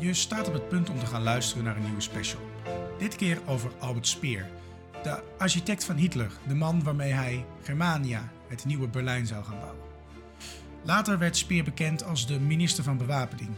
Je 0.00 0.14
staat 0.14 0.48
op 0.48 0.52
het 0.52 0.68
punt 0.68 0.90
om 0.90 0.98
te 0.98 1.06
gaan 1.06 1.22
luisteren 1.22 1.64
naar 1.64 1.76
een 1.76 1.84
nieuwe 1.84 2.00
special. 2.00 2.40
Dit 2.98 3.16
keer 3.16 3.38
over 3.46 3.70
Albert 3.78 4.06
Speer, 4.06 4.46
de 5.02 5.22
architect 5.38 5.84
van 5.84 5.96
Hitler, 5.96 6.30
de 6.48 6.54
man 6.54 6.82
waarmee 6.82 7.12
hij 7.12 7.44
Germania, 7.62 8.32
het 8.48 8.64
nieuwe 8.64 8.88
Berlijn, 8.88 9.26
zou 9.26 9.44
gaan 9.44 9.58
bouwen. 9.58 9.82
Later 10.82 11.18
werd 11.18 11.36
Speer 11.36 11.64
bekend 11.64 12.04
als 12.04 12.26
de 12.26 12.40
minister 12.40 12.84
van 12.84 12.96
Bewapening 12.96 13.50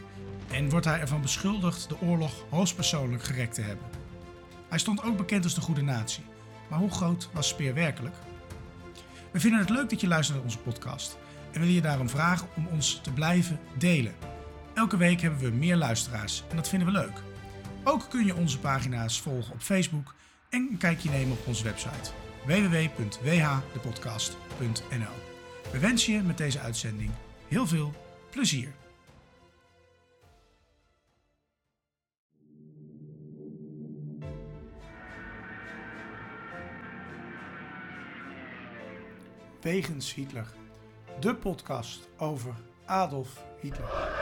en 0.50 0.70
wordt 0.70 0.86
hij 0.86 1.00
ervan 1.00 1.20
beschuldigd 1.20 1.88
de 1.88 2.00
oorlog 2.00 2.32
hoogstpersoonlijk 2.50 3.22
gerekt 3.22 3.54
te 3.54 3.62
hebben. 3.62 3.86
Hij 4.68 4.78
stond 4.78 5.02
ook 5.02 5.16
bekend 5.16 5.44
als 5.44 5.54
de 5.54 5.60
goede 5.60 5.82
natie. 5.82 6.24
Maar 6.68 6.78
hoe 6.78 6.90
groot 6.90 7.28
was 7.32 7.48
Speer 7.48 7.74
werkelijk? 7.74 8.16
We 9.30 9.40
vinden 9.40 9.60
het 9.60 9.70
leuk 9.70 9.90
dat 9.90 10.00
je 10.00 10.08
luistert 10.08 10.36
naar 10.36 10.46
onze 10.46 10.58
podcast 10.58 11.18
en 11.52 11.60
willen 11.60 11.74
je 11.74 11.80
daarom 11.80 12.08
vragen 12.08 12.48
om 12.56 12.66
ons 12.66 13.00
te 13.02 13.12
blijven 13.12 13.60
delen. 13.78 14.29
Elke 14.74 14.96
week 14.96 15.20
hebben 15.20 15.40
we 15.40 15.50
meer 15.50 15.76
luisteraars 15.76 16.44
en 16.50 16.56
dat 16.56 16.68
vinden 16.68 16.88
we 16.88 16.94
leuk. 16.94 17.22
Ook 17.84 18.06
kun 18.08 18.24
je 18.24 18.34
onze 18.34 18.58
pagina's 18.58 19.20
volgen 19.20 19.52
op 19.52 19.60
Facebook 19.60 20.14
en 20.48 20.68
een 20.70 20.78
kijkje 20.78 21.10
nemen 21.10 21.32
op 21.32 21.46
onze 21.46 21.64
website 21.64 22.10
www.whdepodcast.nl. 22.46 25.28
We 25.72 25.78
wensen 25.78 26.12
je 26.12 26.22
met 26.22 26.38
deze 26.38 26.60
uitzending 26.60 27.10
heel 27.48 27.66
veel 27.66 27.92
plezier. 28.30 28.72
Wegens 39.60 40.14
Hitler, 40.14 40.46
de 41.20 41.34
podcast 41.34 42.08
over 42.16 42.54
Adolf 42.86 43.42
Hitler. 43.60 44.19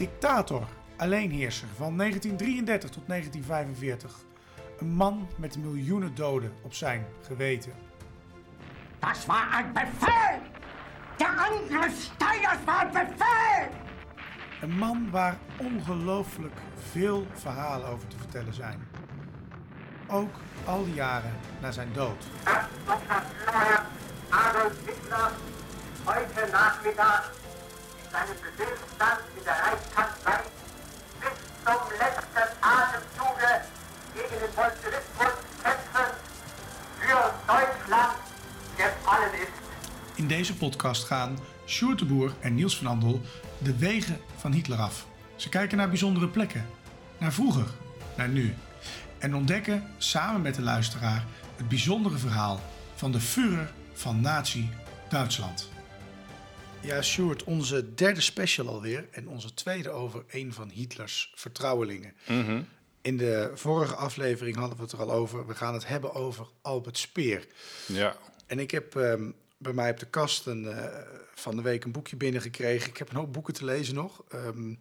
Dictator, 0.00 0.66
alleenheerser 0.96 1.68
van 1.76 1.96
1933 1.96 2.90
tot 2.90 3.02
1945. 3.06 4.16
Een 4.78 4.94
man 4.94 5.28
met 5.36 5.58
miljoenen 5.58 6.14
doden 6.14 6.52
op 6.62 6.74
zijn 6.74 7.06
geweten. 7.26 7.72
Das 8.98 9.26
war 9.26 9.50
ein 9.52 9.72
Befehl! 9.72 10.40
Der 11.16 11.28
Angriff 11.28 12.00
Steiners 12.02 12.64
war 12.64 12.80
ein 12.80 12.92
Befehl! 12.92 13.68
Een 14.60 14.78
man 14.78 15.10
waar 15.10 15.38
ongelooflijk 15.58 16.60
veel 16.90 17.26
verhalen 17.32 17.88
over 17.88 18.08
te 18.08 18.16
vertellen 18.18 18.54
zijn. 18.54 18.88
Ook 20.06 20.34
al 20.64 20.84
die 20.84 20.94
jaren 20.94 21.32
na 21.60 21.70
zijn 21.70 21.92
dood. 21.92 22.26
Adolf 24.28 24.72
Hitler 24.86 25.30
heute 26.04 26.50
Nachmittag 26.52 27.39
in 28.10 28.16
seinem 28.16 28.38
Befehlsstand 28.42 29.20
in 29.36 29.44
der 29.44 29.54
Reichskanzlei 29.64 30.40
bis 31.20 31.36
zum 31.64 31.82
letzten 32.02 32.46
Atemzuge 32.60 33.52
gegen 34.14 34.36
den 34.42 34.52
Bolschewismus 34.56 35.34
kämpfen 35.62 36.08
für 37.00 37.22
Deutschland 37.46 38.16
gefallen 38.76 39.34
ist. 39.34 39.58
In 40.14 40.28
deze 40.28 40.54
podcast 40.56 41.04
gaan 41.04 41.38
Sjoerd 41.66 42.02
en 42.40 42.54
Niels 42.54 42.76
van 42.76 42.86
Andel 42.86 43.20
de 43.58 43.76
wegen 43.76 44.20
van 44.36 44.52
Hitler 44.52 44.78
af. 44.78 45.06
Ze 45.36 45.48
kijken 45.48 45.76
naar 45.76 45.88
bijzondere 45.88 46.28
plekken, 46.28 46.66
naar 47.18 47.32
vroeger, 47.32 47.66
naar 48.16 48.28
nu. 48.28 48.54
En 49.18 49.34
ontdekken 49.34 49.88
samen 49.98 50.42
met 50.42 50.54
de 50.54 50.62
luisteraar 50.62 51.24
het 51.56 51.68
bijzondere 51.68 52.18
verhaal 52.18 52.60
van 52.94 53.12
de 53.12 53.20
Führer 53.20 53.72
van 53.92 54.20
Nazi 54.20 54.70
Duitsland. 55.08 55.68
Ja, 56.82 57.02
Sjoerd, 57.02 57.44
onze 57.44 57.94
derde 57.94 58.20
special 58.20 58.68
alweer 58.68 59.08
en 59.10 59.28
onze 59.28 59.54
tweede 59.54 59.90
over 59.90 60.24
een 60.30 60.52
van 60.52 60.68
Hitlers 60.70 61.32
vertrouwelingen. 61.34 62.14
In 63.02 63.16
de 63.16 63.50
vorige 63.54 63.94
aflevering 63.94 64.56
hadden 64.56 64.76
we 64.76 64.82
het 64.82 64.92
er 64.92 64.98
al 65.00 65.12
over. 65.12 65.46
We 65.46 65.54
gaan 65.54 65.74
het 65.74 65.86
hebben 65.86 66.14
over 66.14 66.46
Albert 66.62 66.98
Speer. 66.98 67.46
Ja, 67.86 68.16
En 68.46 68.58
ik 68.58 68.70
heb 68.70 68.96
ehm, 68.96 69.30
bij 69.58 69.72
mij 69.72 69.90
op 69.90 69.98
de 69.98 70.06
kast 70.06 70.46
een, 70.46 70.68
eh, 70.68 70.98
van 71.34 71.56
de 71.56 71.62
week 71.62 71.84
een 71.84 71.92
boekje 71.92 72.16
binnengekregen. 72.16 72.88
Ik 72.90 72.96
heb 72.96 73.10
een 73.10 73.16
hoop 73.16 73.32
boeken 73.32 73.54
te 73.54 73.64
lezen 73.64 73.94
nog. 73.94 74.24
Ehm, 74.28 74.74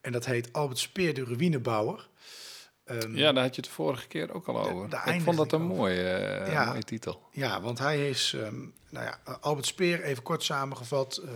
en 0.00 0.12
dat 0.12 0.26
heet 0.26 0.52
Albert 0.52 0.78
Speer, 0.78 1.14
de 1.14 1.24
ruïnebouwer. 1.24 2.08
Ehm, 2.86 3.16
ja, 3.16 3.32
daar 3.32 3.42
had 3.44 3.54
je 3.54 3.60
het 3.60 3.70
de 3.70 3.76
vorige 3.76 4.06
keer 4.06 4.32
ook 4.34 4.46
al 4.46 4.68
over. 4.70 5.08
ik 5.14 5.20
vond 5.20 5.36
dat 5.36 5.52
een 5.52 5.62
mooie, 5.62 6.08
eh, 6.08 6.52
Ja. 6.52 6.64
mooie 6.64 6.82
titel. 6.82 7.22
Ja, 7.32 7.60
want 7.60 7.78
hij 7.78 8.08
is, 8.08 8.34
ehm, 8.42 8.56
nou 8.90 9.04
ja, 9.06 9.18
Albert 9.40 9.66
Speer, 9.66 10.02
even 10.02 10.22
kort 10.22 10.42
samengevat, 10.42 11.16
eh, 11.16 11.30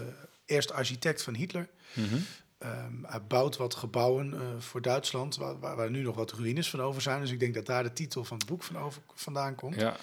eerst 0.47 0.73
architect 0.73 1.23
van 1.23 1.35
Hitler. 1.35 1.69
Mhm. 1.93 2.17
Ehm, 2.59 2.93
hij 3.03 3.23
bouwt 3.23 3.57
wat 3.57 3.75
gebouwen 3.75 4.35
eh, 4.35 4.41
voor 4.59 4.83
Duitsland, 4.83 5.37
waar, 5.37 5.59
waar, 5.59 5.77
waar 5.77 5.91
nu 5.91 6.03
nog 6.03 6.17
wat 6.17 6.33
ruïnes 6.33 6.71
van 6.71 6.81
over 6.83 7.03
zijn. 7.03 7.21
Dus 7.21 7.31
ik 7.31 7.41
denk 7.41 7.55
dat 7.55 7.67
daar 7.67 7.83
de 7.83 7.93
titel 7.93 8.25
van 8.25 8.39
het 8.39 8.47
boek 8.47 8.63
van 8.63 8.79
over, 8.79 9.03
vandaan 9.15 9.55
komt. 9.55 9.75
Ja, 9.75 9.97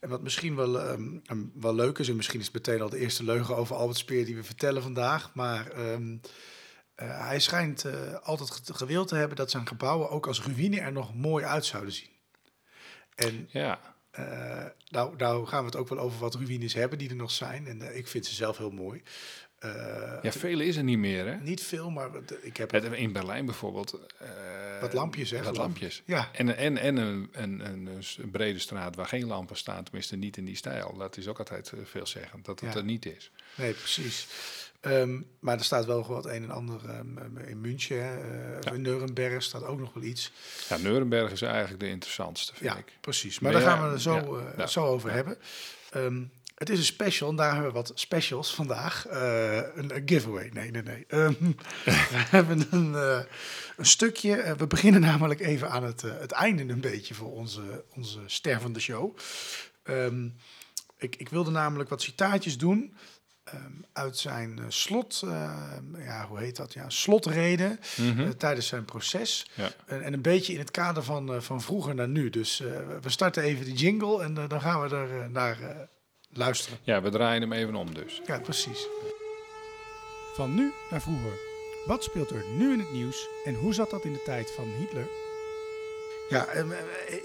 En 0.00 0.08
wat 0.08 0.22
misschien 0.22 0.56
wel, 0.56 0.98
wel 1.60 1.74
leuk 1.74 1.98
is, 1.98 2.08
en 2.08 2.16
misschien 2.16 2.40
is 2.40 2.46
het 2.46 2.54
meteen 2.54 2.80
al 2.80 2.88
de 2.88 2.98
eerste 2.98 3.24
leugen 3.24 3.56
over 3.56 3.76
Albert 3.76 3.98
Speer 3.98 4.24
die 4.24 4.36
we 4.36 4.44
vertellen 4.44 4.82
vandaag. 4.82 5.30
Maar 5.34 5.66
eh, 6.94 7.26
hij 7.26 7.40
schijnt 7.40 7.84
eh, 7.84 8.14
altijd 8.22 8.50
ge- 8.50 8.74
gewild 8.74 9.08
te 9.08 9.16
hebben 9.16 9.36
dat 9.36 9.50
zijn 9.50 9.66
gebouwen 9.66 10.10
ook 10.10 10.26
als 10.26 10.42
ruïne 10.42 10.80
er 10.80 10.92
nog 10.92 11.14
mooi 11.14 11.44
uit 11.44 11.64
zouden 11.64 11.92
zien. 11.92 12.10
En 13.14 13.48
ja. 13.52 13.80
eh, 14.10 14.64
nou, 14.88 15.16
nou 15.16 15.46
gaan 15.46 15.60
we 15.60 15.66
het 15.66 15.76
ook 15.76 15.88
wel 15.88 15.98
over 15.98 16.18
wat 16.18 16.34
ruïnes 16.34 16.74
hebben 16.74 16.98
die 16.98 17.08
er 17.10 17.16
nog 17.16 17.30
zijn. 17.30 17.66
En 17.66 17.96
ik 17.96 18.08
vind 18.08 18.26
ze 18.26 18.34
zelf 18.34 18.58
heel 18.58 18.70
mooi. 18.70 19.02
Ja 20.22 20.32
vele 20.32 20.64
is 20.64 20.76
er 20.76 20.84
niet 20.84 20.98
meer, 20.98 21.26
hè? 21.26 21.34
Niet 21.36 21.62
veel, 21.62 21.90
maar 21.90 22.08
ik 22.42 22.56
heb 22.56 22.70
Het- 22.70 22.84
In 22.92 23.12
Berlijn 23.12 23.44
bijvoorbeeld. 23.46 23.98
wat 24.80 24.92
lampjes, 24.92 25.30
hè? 25.30 25.42
Wat 25.42 25.56
lampjes. 25.56 26.02
Ja, 26.06 26.28
En, 26.32 26.56
en, 26.56 26.76
en 26.76 26.96
een, 26.96 27.28
een, 27.32 27.60
een, 27.66 27.86
een 28.18 28.30
brede 28.30 28.58
straat 28.58 28.96
waar 28.96 29.06
geen 29.06 29.26
lampen 29.26 29.56
staan, 29.56 29.84
tenminste 29.84 30.16
niet 30.16 30.36
in 30.36 30.44
die 30.44 30.56
stijl. 30.56 30.94
Dat 30.96 31.16
is 31.16 31.28
ook 31.28 31.38
altijd 31.38 31.72
veelzeggend, 31.84 32.44
dat 32.44 32.60
het 32.60 32.72
Ja. 32.72 32.78
er 32.78 32.84
niet 32.84 33.06
is. 33.06 33.30
nee, 33.56 33.72
precies. 33.72 34.26
Ehm, 34.84 35.20
maar 35.40 35.58
er 35.58 35.64
staat 35.64 35.84
wel 35.84 36.02
gewoon 36.02 36.22
wat 36.22 36.32
een 36.32 36.42
en 36.42 36.50
ander 36.50 36.80
ehm, 36.88 37.38
in 37.46 37.60
München. 37.60 37.98
Eh, 38.00 38.60
Ja. 38.60 38.72
In 38.72 38.80
Nuremberg 38.82 39.42
staat 39.42 39.64
ook 39.64 39.78
nog 39.78 39.92
wel 39.94 40.02
iets. 40.02 40.32
Ja, 40.68 40.76
Nuremberg 40.76 41.32
is 41.32 41.42
eigenlijk 41.42 41.80
de 41.80 41.88
interessantste, 41.88 42.54
vind 42.54 42.70
Ja, 42.72 42.76
ik. 42.78 42.92
precies. 43.00 43.38
Maar 43.38 43.52
Maar 43.52 43.60
daar 43.60 43.70
ja, 43.70 43.76
gaan 43.76 43.86
we 43.86 43.92
het 43.92 44.02
zo, 44.02 44.36
eh, 44.56 44.66
zo 44.66 44.84
over 44.86 45.10
hebben. 45.12 45.38
Ehm, 45.90 46.22
het 46.54 46.70
is 46.70 46.78
een 46.78 46.84
special 46.84 47.28
en 47.30 47.36
daar 47.36 47.52
hebben 47.52 47.66
we 47.72 47.76
wat 47.76 47.92
specials 47.94 48.54
vandaag. 48.54 49.06
Eh, 49.06 49.54
een, 49.56 49.94
een 49.96 50.02
giveaway. 50.06 50.50
Nee, 50.52 50.70
nee, 50.70 50.82
nee. 50.82 51.04
We 51.08 51.34
hebben 52.36 52.66
een, 52.70 52.94
eh, 52.94 53.20
een 53.76 53.86
stukje. 53.86 54.36
eh, 54.36 54.52
we 54.52 54.66
beginnen 54.66 55.00
namelijk 55.00 55.40
even 55.40 55.70
aan 55.70 55.84
het, 55.84 56.02
eh, 56.04 56.10
het 56.18 56.32
einde 56.32 56.72
een 56.72 56.80
beetje 56.80 57.14
voor 57.14 57.32
onze, 57.32 57.84
onze 57.94 58.18
stervende 58.26 58.80
show. 58.80 59.16
Ik, 60.98 61.16
ik 61.16 61.28
wilde 61.28 61.50
namelijk 61.50 61.88
wat 61.90 62.02
citaatjes 62.02 62.58
doen. 62.58 62.94
Ehm, 63.44 63.58
uit 63.92 64.18
zijn 64.18 64.58
eh, 64.58 64.64
slot, 64.68 65.20
ehm, 65.24 66.00
ja, 66.00 66.26
hoe 66.26 66.38
heet 66.38 66.56
dat? 66.56 66.72
Ja, 66.72 66.88
slotreden 66.90 67.80
Mhm. 67.96 68.20
eh, 68.20 68.28
tijdens 68.28 68.66
zijn 68.66 68.84
proces. 68.84 69.46
Ja. 69.54 69.70
En, 69.86 70.02
en 70.02 70.12
een 70.12 70.22
beetje 70.22 70.52
in 70.52 70.58
het 70.58 70.70
kader 70.70 71.02
van, 71.02 71.34
eh, 71.34 71.40
van 71.40 71.62
vroeger 71.62 71.94
naar 71.94 72.08
nu. 72.08 72.30
Dus 72.30 72.60
eh, 72.60 72.66
we 73.02 73.10
starten 73.10 73.42
even 73.42 73.64
die 73.64 73.74
jingle 73.74 74.22
en 74.22 74.34
dan 74.34 74.60
gaan 74.60 74.80
we 74.88 74.96
er 74.96 75.30
naar 75.30 75.60
eh, 75.60 75.76
luisteren. 76.32 76.78
ja, 76.82 77.02
we 77.02 77.10
draaien 77.10 77.40
hem 77.40 77.52
even 77.52 77.74
om 77.74 77.94
dus. 77.94 78.20
Ja, 78.26 78.38
precies. 78.38 78.86
Van 80.34 80.54
nu 80.54 80.72
naar 80.90 81.02
vroeger. 81.02 81.32
Wat 81.86 82.04
speelt 82.04 82.30
er 82.30 82.44
nu 82.56 82.72
in 82.72 82.78
het 82.78 82.92
nieuws 82.92 83.28
en 83.44 83.54
hoe 83.54 83.74
zat 83.74 83.90
dat 83.90 84.04
in 84.04 84.12
de 84.12 84.22
tijd 84.24 84.50
van 84.56 84.64
Hitler? 84.78 85.06
Ja, 86.34 86.46
eh, 86.46 86.64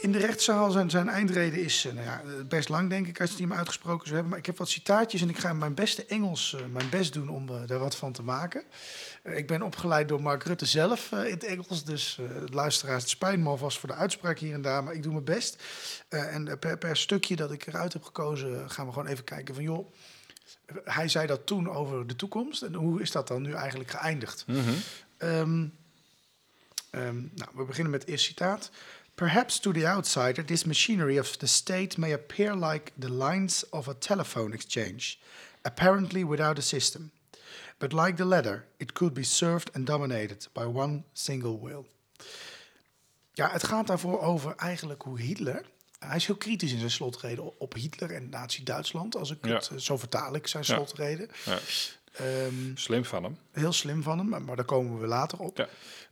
in 0.02 0.12
de 0.12 0.18
rechtszaal 0.18 0.72
zijn, 0.72 0.90
zijn 0.90 1.10
eindreden 1.10 1.64
is 1.64 1.86
eh, 1.86 1.94
nou 1.94 2.06
ja, 2.06 2.22
best 2.48 2.70
lang, 2.70 2.90
denk 2.90 3.08
ik, 3.08 3.22
als 3.22 3.36
die 3.36 3.48
hem 3.48 3.58
uitgesproken 3.58 4.04
zou 4.04 4.14
hebben. 4.14 4.30
Maar 4.30 4.40
ik 4.40 4.46
heb 4.46 4.58
wat 4.58 4.70
citaatjes 4.70 5.22
en 5.22 5.30
ik 5.30 5.38
ga 5.38 5.54
mijn 5.54 5.74
beste 5.74 6.06
Engels 6.06 6.54
eh, 6.54 6.62
mijn 6.72 6.90
best 6.90 7.14
doen 7.14 7.30
om 7.30 7.50
eh, 7.50 7.56
daar 7.66 7.80
wat 7.80 7.96
van 7.96 8.12
te 8.12 8.24
maken. 8.24 8.64
Eh, 9.24 9.38
ik 9.38 9.48
ben 9.48 9.62
opgeleid 9.62 10.08
door 10.08 10.22
Mark 10.22 10.44
Rutte 10.44 10.66
zelf 10.66 11.12
eh, 11.12 11.26
in 11.26 11.34
het 11.34 11.44
Engels, 11.44 11.84
dus 11.84 12.20
eh 12.20 12.26
luisteraars, 12.52 13.02
het 13.02 13.12
spijt 13.12 13.40
me 13.40 13.50
alvast 13.50 13.80
voor 13.80 13.90
de 13.90 13.96
uitspraak 13.96 14.40
hier 14.40 14.54
en 14.54 14.62
daar, 14.62 14.84
maar 14.84 14.94
ik 14.94 15.04
doe 15.04 15.12
mijn 15.12 15.24
best. 15.24 15.64
Eh, 16.10 16.36
en 16.36 16.48
eh, 16.48 16.58
per, 16.60 16.78
per 16.78 16.98
stukje 16.98 17.36
dat 17.36 17.52
ik 17.52 17.68
eruit 17.68 17.94
heb 17.94 18.04
gekozen, 18.04 18.72
gaan 18.72 18.86
we 18.86 18.92
gewoon 18.92 19.08
even 19.08 19.24
kijken 19.24 19.54
van, 19.56 19.64
joh, 19.64 19.92
hij 20.84 21.08
zei 21.08 21.28
dat 21.28 21.46
toen 21.46 21.70
over 21.70 22.08
de 22.08 22.16
toekomst 22.16 22.62
en 22.62 22.74
hoe 22.74 23.02
is 23.02 23.12
dat 23.12 23.28
dan 23.28 23.42
nu 23.42 23.54
eigenlijk 23.54 23.92
geëindigd? 23.92 24.44
Mhm. 24.48 24.60
Ehm, 25.18 25.66
ehm, 26.90 27.16
nou, 27.36 27.50
we 27.54 27.64
beginnen 27.64 27.92
met 27.92 28.02
het 28.02 28.10
eerste 28.10 28.28
citaat. 28.28 28.72
Perhaps 29.20 29.60
to 29.60 29.72
the 29.74 29.86
outsider, 29.86 30.42
this 30.46 30.64
machinery 30.66 31.18
of 31.20 31.38
the 31.38 31.48
state 31.48 31.98
may 31.98 32.14
appear 32.14 32.56
like 32.56 32.92
the 33.00 33.10
lines 33.12 33.70
of 33.70 33.88
a 33.90 33.94
telephone 34.00 34.54
exchange, 34.54 35.18
apparently 35.62 36.24
without 36.26 36.58
a 36.58 36.62
system. 36.62 37.12
But 37.78 37.92
like 37.92 38.16
the 38.16 38.26
latter, 38.26 38.66
it 38.78 38.94
could 38.94 39.14
be 39.14 39.24
served 39.24 39.76
and 39.76 39.86
dominated 39.86 40.48
by 40.54 40.64
one 40.64 41.04
single 41.14 41.60
will. 41.62 41.86
Ja, 43.34 43.50
het 43.52 43.64
gaat 43.64 43.88
daarvoor 43.88 44.22
over 44.22 44.56
eigenlijk 44.56 45.02
hoe 45.02 45.20
Hitler 45.20 45.66
hij 46.00 46.16
is 46.16 46.26
heel 46.26 46.36
kritisch 46.36 46.72
in 46.72 46.78
zijn 46.80 46.92
slotreden 46.92 47.60
op- 47.60 47.74
Hitler 47.74 48.12
en 48.12 48.30
Nazi-Duitsland. 48.30 49.16
Als 49.16 49.32
ik 49.32 49.46
Ja. 49.46 49.54
het, 49.54 49.70
eh, 49.74 49.78
zo 49.78 49.98
vertaal 49.98 50.36
ik 50.36 50.48
zijn 50.48 50.64
slotreden. 50.66 51.30
Ja. 51.46 51.60
Ehm, 52.14 52.76
Slim 52.76 53.06
van 53.06 53.24
hem. 53.24 53.38
heel 53.52 53.74
slim 53.74 54.04
van 54.04 54.18
hem, 54.18 54.28
maar, 54.30 54.42
maar 54.42 54.56
daar 54.56 54.66
komen 54.66 55.00
we 55.00 55.08
later 55.08 55.38
op. 55.40 55.58
Ja. 55.58 55.68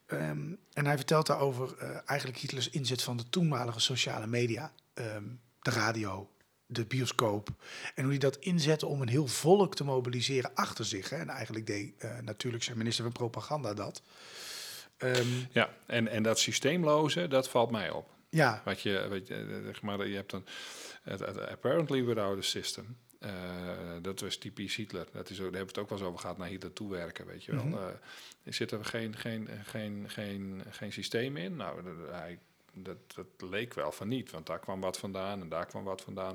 Ehm, 0.07 0.53
en 0.73 0.85
hij 0.85 0.95
vertelt 0.95 1.25
daarover 1.27 1.75
eh, 1.77 1.89
eigenlijk 2.05 2.39
Hitlers 2.39 2.69
inzet 2.69 3.01
van 3.03 3.17
de 3.17 3.29
toenmalige 3.29 3.79
sociale 3.79 4.27
media. 4.27 4.71
ehm, 4.93 5.23
de 5.61 5.69
radio, 5.71 6.29
de 6.65 6.85
bioscoop. 6.85 7.49
En 7.95 8.01
hoe 8.03 8.11
hij 8.11 8.19
dat 8.19 8.37
inzette 8.37 8.85
om 8.85 9.01
een 9.01 9.07
heel 9.07 9.27
volk 9.27 9.75
te 9.75 9.83
mobiliseren 9.83 10.51
achter 10.53 10.85
zich. 10.85 11.09
Hè. 11.09 11.15
En 11.17 11.29
eigenlijk 11.29 11.67
deed 11.67 11.93
eh, 11.97 12.19
natuurlijk 12.19 12.63
zijn 12.63 12.77
minister 12.77 13.03
van 13.03 13.13
Propaganda 13.13 13.73
dat. 13.73 14.01
Ehm, 14.97 15.27
Ja, 15.51 15.69
en, 15.85 16.07
en 16.07 16.23
dat 16.23 16.39
systeemloze, 16.39 17.27
dat 17.27 17.49
valt 17.49 17.71
mij 17.71 17.89
op. 17.89 18.09
ja, 18.29 18.61
Wat 18.65 18.81
je, 18.81 19.05
wat 19.09 19.27
je, 19.27 19.35
eh, 19.35 19.65
zeg 19.65 19.81
maar, 19.81 20.07
je 20.07 20.15
hebt 20.15 20.33
een 20.33 20.45
apparently 21.49 22.03
without 22.05 22.37
a 22.37 22.41
system. 22.41 22.97
Eh, 23.19 23.31
dat 24.01 24.19
was 24.19 24.37
typisch 24.37 24.75
Hitler. 24.75 25.07
Dat 25.13 25.29
is, 25.29 25.35
ook- 25.41 25.51
daar 25.51 25.55
hebben 25.57 25.61
we 25.61 25.67
het 25.67 25.77
ook 25.77 25.89
wel 25.89 25.97
eens 25.97 26.07
over 26.07 26.19
gehad 26.19 26.37
naar 26.37 26.47
Hitler 26.47 26.73
toewerken, 26.73 27.25
weet 27.25 27.43
je 27.43 27.51
wel. 27.55 27.79
Eh, 27.79 27.85
er 28.43 28.53
zit 28.53 28.71
er 28.71 28.85
geen, 28.85 29.15
geen, 29.17 29.49
geen, 29.63 30.05
geen, 30.07 30.63
geen 30.69 30.93
systeem 30.93 31.37
in? 31.37 31.55
Nou, 31.55 31.83
dat, 31.83 31.93
hij, 32.11 32.39
dat, 32.73 32.97
dat 33.15 33.49
leek 33.49 33.73
wel 33.73 33.91
van 33.91 34.07
niet, 34.07 34.31
want 34.31 34.45
daar 34.45 34.59
kwam 34.59 34.79
wat 34.81 34.97
vandaan 34.97 35.41
en 35.41 35.49
daar 35.49 35.65
kwam 35.65 35.83
wat 35.83 36.01
vandaan. 36.01 36.33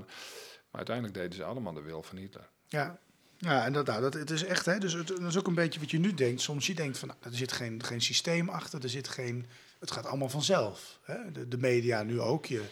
Maar 0.70 0.86
uiteindelijk 0.86 1.16
deden 1.16 1.32
ze 1.36 1.44
allemaal 1.44 1.72
de 1.72 1.80
wil 1.82 2.02
van 2.02 2.16
Hitler. 2.16 2.48
Ja, 2.68 2.98
ja 3.38 3.64
en 3.64 3.72
dat, 3.72 3.86
nou, 3.86 4.00
dat, 4.00 4.14
het 4.14 4.30
is 4.30 4.44
echt, 4.44 4.66
hè, 4.66 4.78
dus 4.78 4.92
het, 4.92 5.06
dat 5.08 5.20
is 5.22 5.38
ook 5.38 5.46
een 5.46 5.54
beetje 5.54 5.80
wat 5.80 5.90
je 5.90 5.98
nu 5.98 6.14
denkt. 6.14 6.40
Soms 6.40 6.66
je 6.66 6.74
denkt 6.74 6.98
van, 6.98 7.08
nou, 7.08 7.20
er 7.22 7.34
zit 7.34 7.52
geen, 7.52 7.82
geen 7.84 8.00
systeem 8.00 8.48
achter, 8.48 8.82
er 8.82 8.88
zit 8.88 9.08
geen, 9.08 9.46
het 9.78 9.90
gaat 9.90 10.06
allemaal 10.06 10.28
vanzelf. 10.28 10.98
Hè? 11.02 11.32
De, 11.32 11.48
de 11.48 11.58
media 11.58 12.02
nu 12.02 12.20
ook. 12.20 12.46
Je, 12.46 12.62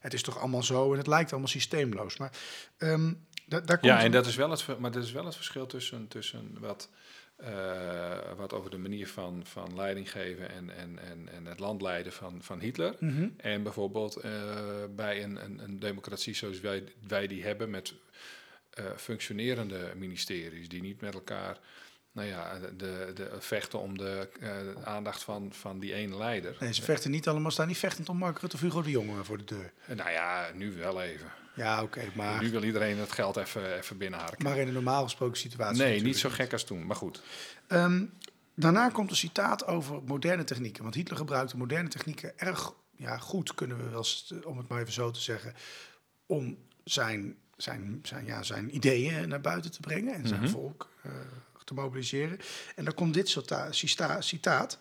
het 0.00 0.14
is 0.14 0.22
toch 0.22 0.38
allemaal 0.38 0.62
zo 0.62 0.92
en 0.92 0.98
het 0.98 1.06
lijkt 1.06 1.30
allemaal 1.30 1.48
systeemloos. 1.48 2.16
Maar 2.16 2.32
ehm, 2.76 3.12
da- 3.50 3.60
daar 3.60 3.78
komt 3.78 3.92
Ja, 3.92 4.02
en 4.02 4.10
dat 4.10 4.26
is 4.26 4.36
wel 4.36 4.50
het, 4.50 4.78
maar 4.78 4.90
dat 4.90 5.04
is 5.04 5.12
wel 5.12 5.24
het 5.24 5.34
verschil 5.36 5.66
tussen, 5.66 6.08
tussen 6.08 6.56
wat, 6.58 6.88
eh, 7.36 8.18
wat 8.36 8.52
over 8.52 8.70
de 8.70 8.78
manier 8.78 9.08
van, 9.08 9.42
van 9.46 9.76
leiding 9.76 10.10
geven 10.10 10.50
en, 10.50 10.76
en, 10.76 10.98
en, 10.98 11.28
en 11.32 11.46
het 11.46 11.58
land 11.58 11.82
leiden 11.82 12.12
van, 12.12 12.42
van 12.42 12.60
Hitler. 12.60 12.94
Mhm. 12.98 13.28
En 13.36 13.62
bijvoorbeeld 13.62 14.16
eh, 14.16 14.32
bij 14.96 15.22
een, 15.22 15.44
een, 15.44 15.58
een 15.58 15.78
democratie 15.78 16.34
zoals 16.34 16.60
wij, 16.60 16.84
wij 17.08 17.26
die 17.26 17.44
hebben 17.44 17.70
met 17.70 17.94
eh, 18.70 18.84
functionerende 18.96 19.92
ministeries 19.96 20.68
die 20.68 20.82
niet 20.82 21.00
met 21.00 21.14
elkaar 21.14 21.58
nou 22.20 22.32
ja, 22.32 22.58
de, 22.76 23.10
de, 23.14 23.30
vechten 23.38 23.80
om 23.80 23.98
de 23.98 24.28
eh, 24.40 24.50
aandacht 24.84 25.22
van, 25.22 25.52
van 25.52 25.78
die 25.78 25.94
ene 25.94 26.16
leider. 26.16 26.56
Nee, 26.60 26.74
ze 26.74 26.82
vechten 26.82 27.10
niet 27.10 27.28
allemaal, 27.28 27.50
staan 27.50 27.66
niet 27.66 27.78
vechtend 27.78 28.08
om 28.08 28.16
Mark 28.16 28.38
Rutte 28.38 28.56
of 28.56 28.62
Hugo 28.62 28.82
de 28.82 28.90
Jonge 28.90 29.24
voor 29.24 29.38
de 29.38 29.44
deur. 29.44 29.72
Eh, 29.86 29.96
Nou 29.96 30.10
ja, 30.10 30.50
nu 30.54 30.72
wel 30.72 31.02
even. 31.02 31.26
Ja, 31.54 31.82
oké, 31.82 32.02
maar, 32.14 32.42
Nu 32.42 32.50
wil 32.50 32.62
iedereen 32.64 32.98
het 32.98 33.12
geld 33.12 33.36
even, 33.36 33.76
even 33.76 33.96
binnenharken. 33.98 34.44
maar 34.44 34.56
in 34.58 34.66
een 34.66 34.72
normaal 34.74 35.02
gesproken 35.02 35.36
situatie. 35.38 35.82
nee, 35.82 36.02
niet 36.02 36.18
zo 36.18 36.28
gek 36.30 36.52
als 36.52 36.64
toen, 36.64 36.86
maar 36.86 36.96
goed. 36.96 37.22
Ehm, 37.66 38.04
daarna 38.54 38.88
komt 38.88 39.10
een 39.10 39.16
citaat 39.16 39.66
over 39.66 40.02
moderne 40.02 40.44
technieken. 40.44 40.82
Want 40.82 40.94
Hitler 40.94 41.18
gebruikte 41.18 41.56
moderne 41.56 41.88
technieken 41.88 42.38
erg 42.38 42.72
ja, 42.96 43.18
goed, 43.18 43.54
kunnen 43.54 43.76
we 43.76 43.88
wel, 43.90 44.04
om 44.44 44.58
het 44.58 44.68
maar 44.68 44.80
even 44.80 44.92
zo 44.92 45.10
te 45.10 45.20
zeggen, 45.20 45.54
om 46.26 46.58
zijn, 46.84 47.36
zijn, 47.56 47.98
zijn, 48.02 48.26
ja, 48.26 48.42
zijn 48.42 48.74
ideeën 48.74 49.28
naar 49.28 49.40
buiten 49.40 49.70
te 49.70 49.80
brengen 49.80 50.14
en 50.14 50.28
zijn 50.28 50.40
Mhm. 50.40 50.50
volk 50.50 50.88
eh, 51.02 51.10
mobiliseren. 51.74 52.38
En 52.76 52.84
dan 52.84 52.94
komt 52.94 53.14
dit 53.14 53.28
cita- 53.70 54.20
citaat. 54.22 54.78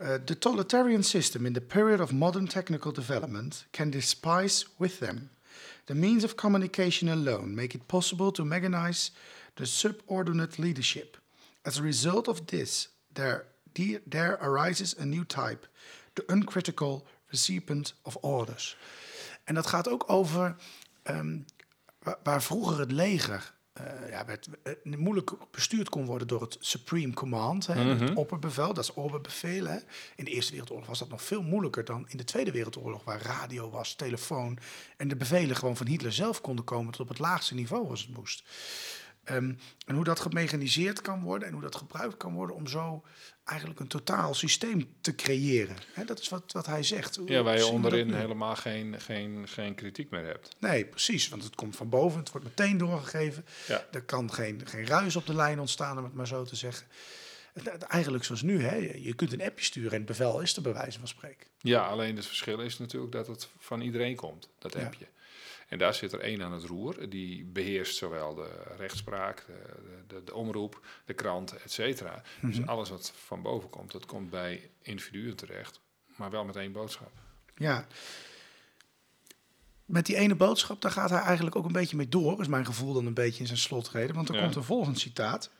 Uh, 0.00 0.14
the 0.14 0.38
totalitarian 0.38 1.02
system 1.02 1.46
in 1.46 1.52
the 1.52 1.60
period 1.60 2.00
of 2.00 2.12
modern 2.12 2.46
technical 2.48 2.92
development 2.92 3.66
can 3.70 3.90
despise 3.90 4.66
with 4.76 4.98
them. 4.98 5.30
The 5.84 5.94
means 5.94 6.24
of 6.24 6.34
communication 6.34 7.08
alone 7.08 7.54
make 7.54 7.76
it 7.76 7.86
possible 7.86 8.30
to 8.30 8.44
mechanize 8.44 9.10
the 9.54 9.64
subordinate 9.64 10.58
leadership. 10.62 11.20
As 11.62 11.78
a 11.78 11.82
result 11.82 12.28
of 12.28 12.40
this, 12.44 12.88
there, 13.12 13.44
the- 13.72 14.00
there 14.08 14.38
arises 14.40 14.96
a 14.98 15.04
new 15.04 15.24
type, 15.26 15.68
the 16.12 16.22
uncritical 16.26 17.06
recipient 17.26 17.94
of 18.02 18.16
orders. 18.16 18.76
En 19.44 19.54
dat 19.54 19.66
gaat 19.66 19.88
ook 19.88 20.04
over 20.10 20.56
ehm, 21.02 21.38
wa- 21.98 22.18
waar 22.22 22.42
vroeger 22.42 22.78
het 22.78 22.92
leger 22.92 23.52
eh, 23.72 24.10
ja, 24.10 24.24
werd, 24.24 24.48
eh, 24.62 24.96
moeilijk 24.96 25.32
bestuurd 25.50 25.88
kon 25.88 26.04
worden 26.04 26.28
door 26.28 26.40
het 26.40 26.56
Supreme 26.60 27.12
Command, 27.12 27.66
hè, 27.66 27.74
het 27.74 28.14
opperbevel, 28.14 28.74
dat 28.74 28.84
is 28.84 28.92
opperbevel. 28.92 29.64
Hè. 29.64 29.78
In 30.16 30.24
de 30.24 30.30
Eerste 30.30 30.52
Wereldoorlog 30.52 30.86
was 30.86 30.98
dat 30.98 31.08
nog 31.08 31.22
veel 31.22 31.42
moeilijker 31.42 31.84
dan 31.84 32.04
in 32.08 32.16
de 32.16 32.24
Tweede 32.24 32.50
Wereldoorlog, 32.50 33.04
waar 33.04 33.22
radio 33.22 33.70
was, 33.70 33.94
telefoon 33.94 34.58
en 34.96 35.08
de 35.08 35.16
bevelen 35.16 35.56
gewoon 35.56 35.76
van 35.76 35.86
Hitler 35.86 36.12
zelf 36.12 36.40
konden 36.40 36.64
komen 36.64 36.92
tot 36.92 37.00
op 37.00 37.08
het 37.08 37.18
laagste 37.18 37.54
niveau 37.54 37.90
als 37.90 38.00
het 38.00 38.16
moest. 38.16 38.42
Ehm, 39.30 39.52
en 39.86 39.94
hoe 39.94 40.04
dat 40.04 40.20
gemechaniseerd 40.20 41.00
kan 41.00 41.22
worden 41.22 41.48
en 41.48 41.54
hoe 41.54 41.62
dat 41.62 41.76
gebruikt 41.76 42.16
kan 42.16 42.34
worden 42.34 42.56
om 42.56 42.66
zo 42.66 43.04
eigenlijk 43.44 43.80
een 43.80 43.88
totaal 43.88 44.34
systeem 44.34 44.94
te 45.00 45.14
creëren. 45.14 45.76
Dat 46.06 46.20
is 46.20 46.28
wat, 46.28 46.52
wat 46.52 46.66
hij 46.66 46.82
zegt. 46.82 47.16
Hoe 47.16 47.30
Ja, 47.30 47.42
waar 47.42 47.56
je 47.56 47.66
onderin 47.66 48.12
helemaal 48.12 48.56
geen, 48.56 49.00
geen, 49.00 49.48
geen 49.48 49.74
kritiek 49.74 50.10
meer 50.10 50.24
hebt. 50.24 50.56
Nee, 50.58 50.84
precies, 50.84 51.28
want 51.28 51.44
het 51.44 51.54
komt 51.54 51.76
van 51.76 51.88
boven, 51.88 52.18
het 52.18 52.30
wordt 52.30 52.46
meteen 52.46 52.78
doorgegeven. 52.78 53.44
Ja. 53.66 53.86
Er 53.92 54.02
kan 54.02 54.32
geen, 54.32 54.66
geen 54.66 54.86
ruis 54.86 55.16
op 55.16 55.26
de 55.26 55.34
lijn 55.34 55.60
ontstaan, 55.60 55.98
om 55.98 56.04
het 56.04 56.14
maar 56.14 56.26
zo 56.26 56.44
te 56.44 56.56
zeggen. 56.56 56.86
Eigenlijk 57.88 58.24
zoals 58.24 58.42
nu, 58.42 58.62
hè? 58.62 58.76
je 58.76 59.14
kunt 59.14 59.32
een 59.32 59.42
appje 59.42 59.64
sturen 59.64 59.90
en 59.90 59.96
het 59.96 60.06
bevel 60.06 60.40
is 60.40 60.52
te 60.52 60.60
bewijzen 60.60 61.00
van 61.00 61.08
spreken. 61.08 61.46
Ja, 61.60 61.86
alleen 61.86 62.16
het 62.16 62.26
verschil 62.26 62.60
is 62.60 62.78
natuurlijk 62.78 63.12
dat 63.12 63.26
het 63.26 63.48
van 63.58 63.80
iedereen 63.80 64.16
komt, 64.16 64.48
dat 64.58 64.74
Ja. 64.74 64.90
En 65.70 65.78
daar 65.78 65.94
zit 65.94 66.12
er 66.12 66.20
één 66.20 66.42
aan 66.42 66.52
het 66.52 66.64
roer, 66.64 67.08
die 67.08 67.44
beheerst 67.44 67.96
zowel 67.96 68.34
de 68.34 68.48
rechtspraak, 68.76 69.44
de, 69.46 69.54
de, 70.06 70.24
de 70.24 70.34
omroep, 70.34 70.86
de 71.04 71.14
krant, 71.14 71.52
et 71.56 71.72
cetera. 71.72 72.22
Mhm. 72.40 72.46
Dus 72.46 72.66
alles 72.66 72.90
wat 72.90 73.12
van 73.16 73.42
boven 73.42 73.70
komt, 73.70 73.92
dat 73.92 74.06
komt 74.06 74.30
bij 74.30 74.70
individuen 74.82 75.36
terecht, 75.36 75.80
maar 76.16 76.30
wel 76.30 76.44
met 76.44 76.56
één 76.56 76.72
boodschap. 76.72 77.12
Ja. 77.56 77.86
Met 79.84 80.06
die 80.06 80.16
ene 80.16 80.34
boodschap, 80.34 80.80
daar 80.80 80.90
gaat 80.92 81.10
hij 81.10 81.20
eigenlijk 81.20 81.56
ook 81.56 81.64
een 81.64 81.72
beetje 81.72 81.96
mee 81.96 82.08
door, 82.08 82.40
is 82.40 82.46
mijn 82.48 82.66
gevoel 82.66 82.92
dan 82.92 83.06
een 83.06 83.14
beetje 83.14 83.40
in 83.40 83.46
zijn 83.46 83.58
slotreden. 83.58 84.14
Want 84.14 84.28
er 84.28 84.34
Ja. 84.34 84.40
komt 84.42 84.56
een 84.56 84.62
volgend 84.64 84.98
citaat. 84.98 85.50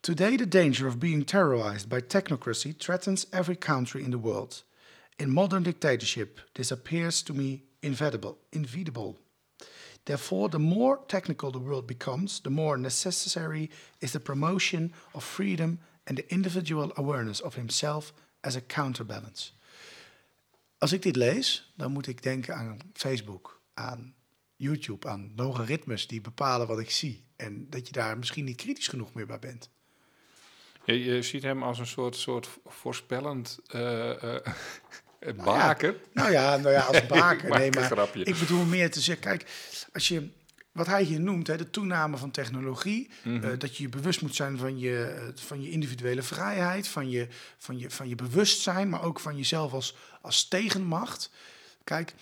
Today 0.00 0.36
the 0.36 0.48
danger 0.48 0.86
of 0.86 0.98
being 0.98 1.26
terrorized 1.26 1.88
by 1.88 2.00
technocracy 2.00 2.74
threatens 2.76 3.26
every 3.30 3.56
country 3.58 4.00
in 4.02 4.10
the 4.10 4.18
world. 4.18 4.64
In 5.16 5.30
modern 5.30 5.62
dictatorship, 5.62 6.48
this 6.52 6.72
appears 6.72 7.22
to 7.22 7.34
me 7.34 7.62
inevitable. 7.80 8.36
inevitable. 8.50 9.16
Therefore, 10.06 10.48
the 10.48 10.58
more 10.58 10.98
technical 11.06 11.50
the 11.50 11.60
world 11.60 11.86
becomes, 11.86 12.40
the 12.40 12.50
more 12.50 12.78
necessary 12.78 13.70
is 13.98 14.10
the 14.10 14.20
promotion 14.20 14.92
of 15.12 15.24
freedom 15.24 15.80
and 16.04 16.16
the 16.16 16.24
individual 16.26 16.92
awareness 16.94 17.42
of 17.42 17.54
himself 17.54 18.12
as 18.40 18.56
a 18.56 18.60
counterbalance. 18.60 19.52
Als 20.78 20.92
ik 20.92 21.02
dit 21.02 21.16
lees, 21.16 21.72
dan 21.76 21.92
moet 21.92 22.06
ik 22.06 22.22
denken 22.22 22.56
aan 22.56 22.78
Facebook, 22.92 23.60
aan 23.74 24.14
YouTube, 24.56 25.08
aan 25.08 25.32
logaritmes 25.36 26.06
die 26.06 26.20
bepalen 26.20 26.66
wat 26.66 26.78
ik 26.78 26.90
zie. 26.90 27.24
En 27.36 27.66
dat 27.70 27.86
je 27.86 27.92
daar 27.92 28.18
misschien 28.18 28.44
niet 28.44 28.56
kritisch 28.56 28.88
genoeg 28.88 29.14
meer 29.14 29.26
bij 29.26 29.38
bent. 29.38 29.70
Je, 30.84 31.22
ziet 31.22 31.42
hem 31.42 31.62
als 31.62 31.78
een 31.78 31.86
soort, 31.86 32.16
soort 32.16 32.48
voorspellend 32.64 33.58
eh 33.66 34.22
eh, 34.36 34.46
Nou 35.20 35.34
baken. 35.44 35.96
Nou 36.12 36.30
ja, 36.32 36.56
nou 36.56 36.72
ja 36.74 36.80
als 36.80 37.06
baken. 37.16 37.50
Nee, 37.50 37.70
maar 37.70 37.84
grapje. 37.84 38.24
ik 38.24 38.38
bedoel 38.38 38.64
meer 38.64 38.90
te 38.90 39.00
zeggen, 39.00 39.24
kijk, 39.24 39.46
als 39.92 40.08
je 40.08 40.28
wat 40.72 40.86
hij 40.86 41.02
hier 41.02 41.20
noemt, 41.20 41.46
hè, 41.46 41.56
de 41.56 41.70
toename 41.70 42.16
van 42.16 42.30
technologie, 42.30 43.10
Mhm. 43.22 43.44
eh, 43.44 43.58
dat 43.58 43.76
je 43.76 43.82
je 43.82 43.88
bewust 43.88 44.22
moet 44.22 44.34
zijn 44.34 44.58
van 44.58 44.78
je, 44.78 45.04
eh, 45.04 45.22
van 45.34 45.62
je 45.62 45.70
individuele 45.70 46.22
vrijheid, 46.22 46.88
van 46.88 47.10
je, 47.10 47.28
van, 47.58 47.78
je, 47.78 47.90
van 47.90 48.08
je 48.08 48.14
bewustzijn, 48.14 48.88
maar 48.88 49.02
ook 49.02 49.20
van 49.20 49.36
jezelf 49.36 49.72
als, 49.72 49.96
als 50.20 50.48
tegenmacht. 50.48 51.30
Kijk, 51.84 52.14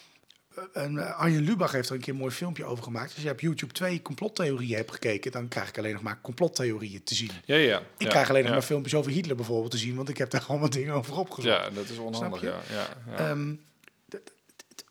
en 0.72 0.98
eh, 0.98 1.18
Arjen 1.18 1.42
Lubach 1.42 1.72
heeft 1.72 1.88
er 1.88 1.94
een 1.94 2.00
keer 2.00 2.12
een 2.12 2.18
mooi 2.18 2.32
filmpje 2.32 2.64
over 2.64 2.84
gemaakt. 2.84 3.14
Als 3.14 3.22
je 3.22 3.30
op 3.30 3.40
YouTube 3.40 3.72
twee 3.72 4.02
complottheorieën 4.02 4.76
hebt 4.76 4.90
gekeken, 4.90 5.32
dan 5.32 5.48
krijg 5.48 5.68
ik 5.68 5.78
alleen 5.78 5.92
nog 5.92 6.02
maar 6.02 6.20
complottheorieën 6.20 7.02
te 7.02 7.14
zien. 7.14 7.30
Ja, 7.44 7.56
ja. 7.56 7.78
Ik 7.78 7.84
ja, 7.98 8.08
krijg 8.08 8.28
alleen 8.28 8.40
nog 8.40 8.50
ja. 8.50 8.56
maar 8.56 8.66
filmpjes 8.66 8.94
over 8.94 9.12
Hitler 9.12 9.36
bijvoorbeeld 9.36 9.70
te 9.70 9.78
zien, 9.78 9.96
want 9.96 10.08
ik 10.08 10.18
heb 10.18 10.30
daar 10.30 10.44
allemaal 10.48 10.70
dingen 10.70 10.94
over 10.94 11.18
opgezocht. 11.18 11.56
Ja, 11.56 11.70
dat 11.70 11.88
is 11.88 11.98
onhandig, 11.98 12.40
ja. 12.40 12.60
ja. 12.70 13.16
Ehm, 13.16 13.54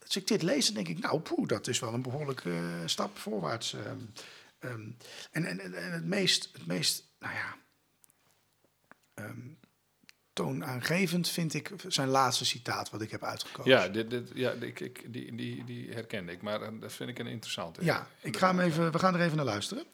als 0.04 0.16
ik 0.16 0.28
dit 0.28 0.42
lees, 0.42 0.66
dan 0.66 0.76
denk 0.76 0.88
ik, 0.88 1.00
nou, 1.00 1.20
poeh, 1.20 1.48
dat 1.48 1.68
is 1.68 1.80
wel 1.80 1.94
een 1.94 2.02
behoorlijke 2.02 2.50
eh, 2.50 2.62
stap 2.86 3.18
voorwaarts. 3.18 3.74
ehm. 3.74 3.98
Ehm, 4.60 4.90
en, 5.32 5.46
en, 5.46 5.60
en 5.60 5.92
het 5.92 6.06
meest, 6.06 6.50
het 6.54 6.66
meest, 6.66 7.04
nou 7.20 7.34
ja, 7.34 7.56
toonaangevend 10.34 11.30
vind 11.30 11.54
ik 11.54 11.72
zijn 11.88 12.08
laatste 12.08 12.46
citaat 12.46 12.90
wat 12.90 13.02
ik 13.02 13.12
heb 13.12 13.24
uitgekozen. 13.24 13.72
Ja, 13.72 13.88
dit, 13.88 14.10
dit, 14.10 14.32
ja 14.34 14.52
ik, 14.52 14.80
ik, 14.80 15.14
die, 15.14 15.36
die, 15.36 15.64
die 15.64 15.92
herkende 15.92 16.32
ik, 16.32 16.42
maar 16.42 16.62
eh, 16.62 16.68
dat 16.80 16.94
vind 16.94 17.10
ik 17.10 17.20
een 17.20 17.28
interessante. 17.28 17.86
Ja, 17.86 18.08
ik 18.22 18.38
ga 18.38 18.48
hem 18.48 18.60
even, 18.60 18.92
we 18.92 19.00
gaan 19.00 19.16
er 19.16 19.22
even 19.22 19.38
naar 19.38 19.46
luisteren. 19.46 19.86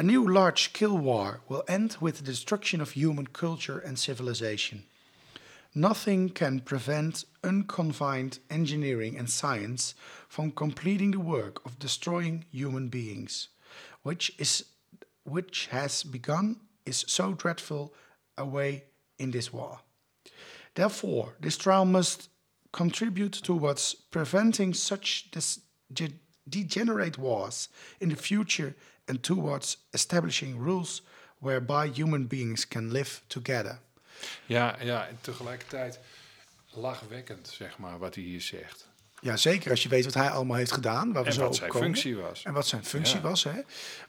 A 0.00 0.02
new 0.02 0.28
large-scale 0.28 1.02
war 1.02 1.40
will 1.46 1.62
end 1.64 1.98
with 2.00 2.16
the 2.16 2.22
destruction 2.22 2.80
of 2.80 2.92
human 2.92 3.30
culture 3.30 3.86
and 3.86 3.98
civilization. 3.98 4.84
Nothing 5.72 6.32
can 6.32 6.62
prevent 6.62 7.26
unconfined 7.42 8.40
engineering 8.46 9.18
and 9.18 9.30
science 9.30 9.94
from 10.28 10.52
completing 10.52 11.12
the 11.12 11.22
work 11.22 11.60
of 11.64 11.78
destroying 11.78 12.44
human 12.50 12.88
beings, 12.88 13.48
which 14.02 14.32
is 14.36 14.64
which 15.22 15.68
has 15.70 16.02
begun 16.02 16.60
is 16.84 17.04
so 17.06 17.34
dreadful 17.34 17.94
a 18.36 18.44
way 18.44 18.89
in 19.20 19.30
this 19.30 19.50
war. 19.50 19.80
Therefore, 20.72 21.34
this 21.40 21.56
trial 21.56 21.84
must 21.84 22.30
contribute 22.70 23.42
towards 23.42 23.94
preventing 24.10 24.74
such 24.74 25.30
de- 25.30 26.20
degenerate 26.44 27.18
wars 27.18 27.68
in 27.98 28.08
the 28.08 28.16
future 28.16 28.74
and 29.06 29.22
towards 29.22 29.76
establishing 29.92 30.58
rules 30.58 31.02
whereby 31.40 31.88
human 31.88 32.26
beings 32.26 32.64
can 32.64 32.90
live 32.90 33.20
together. 33.28 33.78
Ja, 34.46 34.76
ja, 34.82 35.06
en 35.08 35.18
tegelijkertijd 35.20 36.00
lachwekkend, 36.70 37.48
zeg 37.48 37.78
maar, 37.78 37.98
wat 37.98 38.14
hij 38.14 38.24
hier 38.24 38.40
zegt. 38.40 38.88
Ja, 39.20 39.36
zeker 39.36 39.70
als 39.70 39.82
je 39.82 39.88
weet 39.88 40.04
wat 40.04 40.14
hij 40.14 40.30
allemaal 40.30 40.56
heeft 40.56 40.72
gedaan. 40.72 41.12
Waar 41.12 41.22
we 41.22 41.28
En 41.28 41.34
zo 41.34 41.40
wat 41.40 41.48
op 41.48 41.54
zijn 41.56 41.70
komen. 41.70 41.86
functie 41.86 42.16
was. 42.16 42.42
En 42.42 42.52
wat 42.52 42.66
zijn 42.66 42.84
functie 42.84 43.16
Ja. 43.16 43.20
was. 43.22 43.44
Hè? 43.44 43.60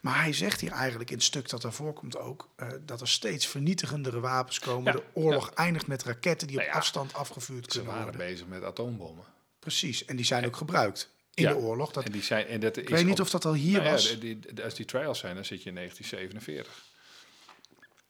Maar 0.02 0.22
hij 0.22 0.34
zegt 0.34 0.62
hier 0.62 0.72
eigenlijk 0.72 1.10
in 1.10 1.16
het 1.16 1.26
stuk 1.26 1.50
dat 1.50 1.64
er 1.64 1.74
voorkomt 1.74 2.18
ook... 2.18 2.50
eh, 2.56 2.68
dat 2.86 3.02
er 3.02 3.08
steeds 3.08 3.48
vernietigendere 3.48 4.20
wapens 4.20 4.60
komen. 4.60 4.94
Ja, 4.94 5.00
De 5.00 5.04
oorlog 5.14 5.52
eindigt 5.54 5.88
met 5.88 6.04
raketten 6.04 6.48
die 6.48 6.56
Nou 6.56 6.68
op 6.68 6.74
ja, 6.74 6.80
afstand 6.80 7.14
afgevuurd 7.14 7.64
Ze 7.64 7.70
kunnen 7.70 7.88
waren 7.88 8.04
worden. 8.04 8.28
bezig 8.28 8.48
met 8.48 8.64
atoombommen. 8.64 9.26
Precies, 9.60 10.06
en 10.06 10.16
die 10.16 10.26
zijn 10.26 10.46
ook 10.46 10.56
gebruikt 10.56 11.10
in 11.34 11.48
de 11.48 11.56
oorlog. 11.56 11.92
Dat, 11.92 12.04
en 12.04 12.12
die 12.12 12.24
zijn, 12.24 12.48
en 12.48 12.60
dat 12.60 12.78
ik 12.78 12.90
weet 12.90 13.06
niet 13.06 13.20
of 13.22 13.30
dat 13.30 13.46
al 13.46 13.54
hier 13.54 13.78
Nou 13.82 13.92
was. 13.92 14.20
die- 14.20 14.40
als 14.64 14.74
die 14.76 14.86
trials 14.86 15.20
zijn, 15.20 15.36
dan 15.36 15.46
zit 15.46 15.64
je 15.64 15.70
in 15.70 15.76
1947. 15.76 16.84